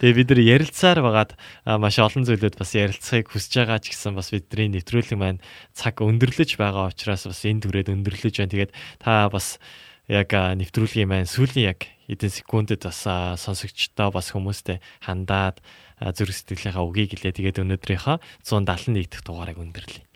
Тэгээ 0.00 0.16
бид 0.16 0.28
нар 0.32 0.40
ярилцаар 0.40 0.98
байгаад 1.04 1.36
маш 1.76 2.00
олон 2.00 2.24
зүйлүүд 2.24 2.56
бас 2.56 2.72
ярилцахыг 2.72 3.28
хүсэж 3.28 3.52
байгаа 3.60 3.78
ч 3.84 3.92
гэсэн 3.92 4.16
бас 4.16 4.32
бидний 4.32 4.72
нэвтрүүлэг 4.72 5.12
маань 5.20 5.44
цаг 5.76 6.00
өндөрлөж 6.00 6.56
байгаа 6.56 6.88
учраас 6.88 7.28
бас 7.28 7.44
энэ 7.44 7.68
түрээд 7.68 7.92
өндөрлөж 7.92 8.40
байна. 8.40 8.48
Тэгээд 8.48 8.72
та 8.96 9.28
бас 9.28 9.60
яг 10.08 10.32
нэвтрүүлгийн 10.32 11.04
маань 11.04 11.28
сүүлийн 11.28 11.76
яг 11.76 11.84
эдэн 12.08 12.32
секундэд 12.32 12.88
бас 12.88 13.04
сонсогчдоо 13.44 14.08
бас 14.08 14.32
хүмүүстэй 14.32 14.80
хандаад 15.04 15.60
зүрх 16.00 16.32
сэтгэлийнхаа 16.32 16.80
үгийг 16.80 17.20
хэлээ. 17.20 17.36
Тэгээд 17.36 17.60
өнөөдрийнхөө 17.60 18.16
171 18.40 19.04
дахь 19.04 19.24
дугаарыг 19.28 19.60
өндөрлөе. 19.60 20.08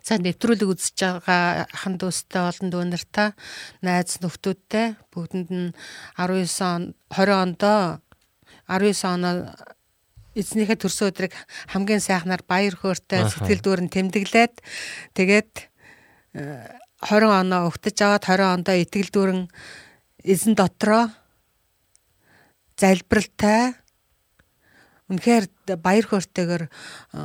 За 0.00 0.16
нэвтрүүлэг 0.16 0.68
үзэж 0.68 0.96
байгаа 0.96 1.68
хан 1.70 1.96
дүүстэй 2.00 2.40
олон 2.40 2.68
дүү 2.72 2.84
нартай 2.88 3.28
найз 3.84 4.20
нөхдүүдтэй 4.20 4.96
бүгдэнд 5.12 5.48
нь 5.48 5.70
19 6.16 6.48
он 6.64 6.82
20 7.08 7.36
ондоо 7.36 8.00
19 8.72 9.04
оноо 9.04 9.52
эзнийхээ 10.32 10.80
төрсөн 10.80 11.12
өдрийг 11.12 11.32
хамгийн 11.68 12.00
сайхнаар 12.00 12.40
баяр 12.48 12.72
хөөртэй 12.76 13.28
сэтгэл 13.28 13.60
дүүрэн 13.60 13.88
тэмдэглээд 13.92 14.54
тэгээд 15.12 15.52
э, 16.40 16.80
20 17.04 17.28
оноо 17.28 17.68
өгтөж 17.68 17.96
аваад 18.00 18.24
20 18.24 18.56
ондоо 18.56 18.76
итгэл 18.80 19.12
дүүрэн 19.12 19.40
эзэн 20.24 20.56
дотроо 20.56 21.12
залбиралтай 22.80 23.76
үнэхээр 25.12 25.44
баяр 25.76 26.06
хөөртэйгээр 26.08 26.64
э, 26.64 27.20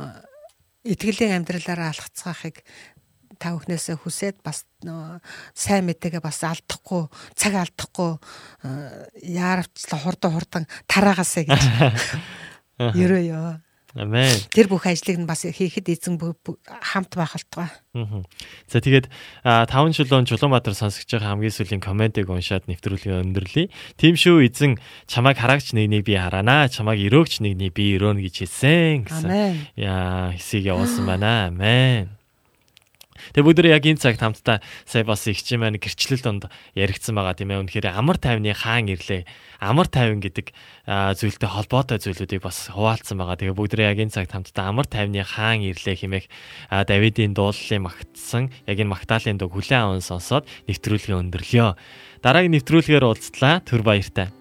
итгэлийн 0.92 1.40
амьдралаараа 1.40 1.96
алхацгаахыг 1.96 2.60
та 3.38 3.54
бүхнээсээ 3.54 3.96
хүсээд 4.02 4.42
бас 4.42 4.66
нөө 4.82 5.22
сайн 5.54 5.86
мэдээгээ 5.88 6.22
бас 6.22 6.42
алдахгүй 6.42 7.08
цаг 7.38 7.54
алдахгүй 7.54 8.18
э, 8.66 8.70
яаравчлаа 9.22 10.00
хурдан 10.02 10.30
хурдан 10.34 10.64
тараагаасаа 10.90 11.44
гэж 11.46 11.62
ерөөё. 12.98 13.62
Амен. 13.96 14.36
Тэр 14.52 14.68
бүх 14.68 14.84
ажлыг 14.84 15.16
нь 15.16 15.24
бас 15.24 15.48
хийхэд 15.48 15.88
эзэн 15.88 16.20
хамт 16.20 17.12
байх 17.16 17.32
болтугай. 17.32 17.72
Мгм. 17.96 18.22
За 18.68 18.84
тэгээд 18.84 19.08
5 19.42 19.96
жилийн 19.96 20.28
Чулуунбаатар 20.28 20.76
сонсож 20.76 21.08
байгаа 21.08 21.32
хамгийн 21.32 21.56
сүүлийн 21.56 21.80
комментиг 21.80 22.28
уншаад 22.28 22.68
нэвтрүүлгээ 22.68 23.24
өндөрлөе. 23.24 23.72
Тим 23.96 24.14
шүү 24.14 24.44
эзэн 24.44 24.76
чамайг 25.08 25.40
хараагч 25.40 25.72
нэгнийг 25.72 26.04
би 26.04 26.20
хараана. 26.20 26.68
Чамайг 26.68 27.00
өрөөгч 27.08 27.40
нэгнийг 27.40 27.72
би 27.72 27.96
өрөөнө 27.96 28.22
гэж 28.28 28.34
хэлсэн 28.44 29.08
гэсэн. 29.08 29.24
Амен. 29.24 29.56
Яа, 29.74 30.36
хэсийг 30.36 30.68
явуулсан 30.68 31.08
байна. 31.08 31.48
Амен. 31.48 32.17
Тэгээ 33.34 33.46
бүгд 33.46 33.66
яг 33.68 33.84
энэ 33.84 34.02
цагт 34.02 34.22
хамтдаа 34.22 34.62
сая 34.88 35.04
бас 35.04 35.26
их 35.26 35.42
чим 35.42 35.66
маань 35.66 35.76
гэрчлэл 35.76 36.22
донд 36.22 36.48
яригдсан 36.78 37.14
байгаа 37.18 37.34
тийм 37.34 37.50
ээ. 37.52 37.62
Үнэхээр 37.66 37.92
амар 37.92 38.16
тайвны 38.16 38.54
хаан 38.54 38.88
ирлээ. 38.88 39.26
Амар 39.58 39.90
тайван 39.90 40.22
гэдэг 40.22 40.54
зүйлтэй 40.86 41.50
холбоотой 41.50 41.98
зүйлүүдийг 41.98 42.42
бас 42.42 42.70
хуваалцсан 42.70 43.18
байгаа. 43.18 43.36
Тэгээ 43.36 43.58
бүгд 43.58 43.74
яг 43.82 43.98
энэ 43.98 44.14
цагт 44.14 44.32
хамтдаа 44.32 44.70
амар 44.70 44.86
тайвны 44.86 45.26
хаан 45.26 45.66
ирлээ 45.66 45.96
хэмээх 45.98 46.26
Давидын 46.70 47.34
дуулалын 47.34 47.82
магтсан 47.82 48.54
яг 48.70 48.78
энэ 48.78 48.92
магтаалын 48.94 49.42
дог 49.42 49.52
хүлэн 49.52 49.98
аван 49.98 50.04
сонсоод 50.04 50.46
нэвтрүүлгээ 50.70 51.18
өндөрлөё. 51.18 51.74
Дараагийн 52.22 52.54
нэвтрүүлгээр 52.54 53.04
уулзлаа. 53.04 53.60
Түр 53.66 53.82
баяртай. 53.82 54.37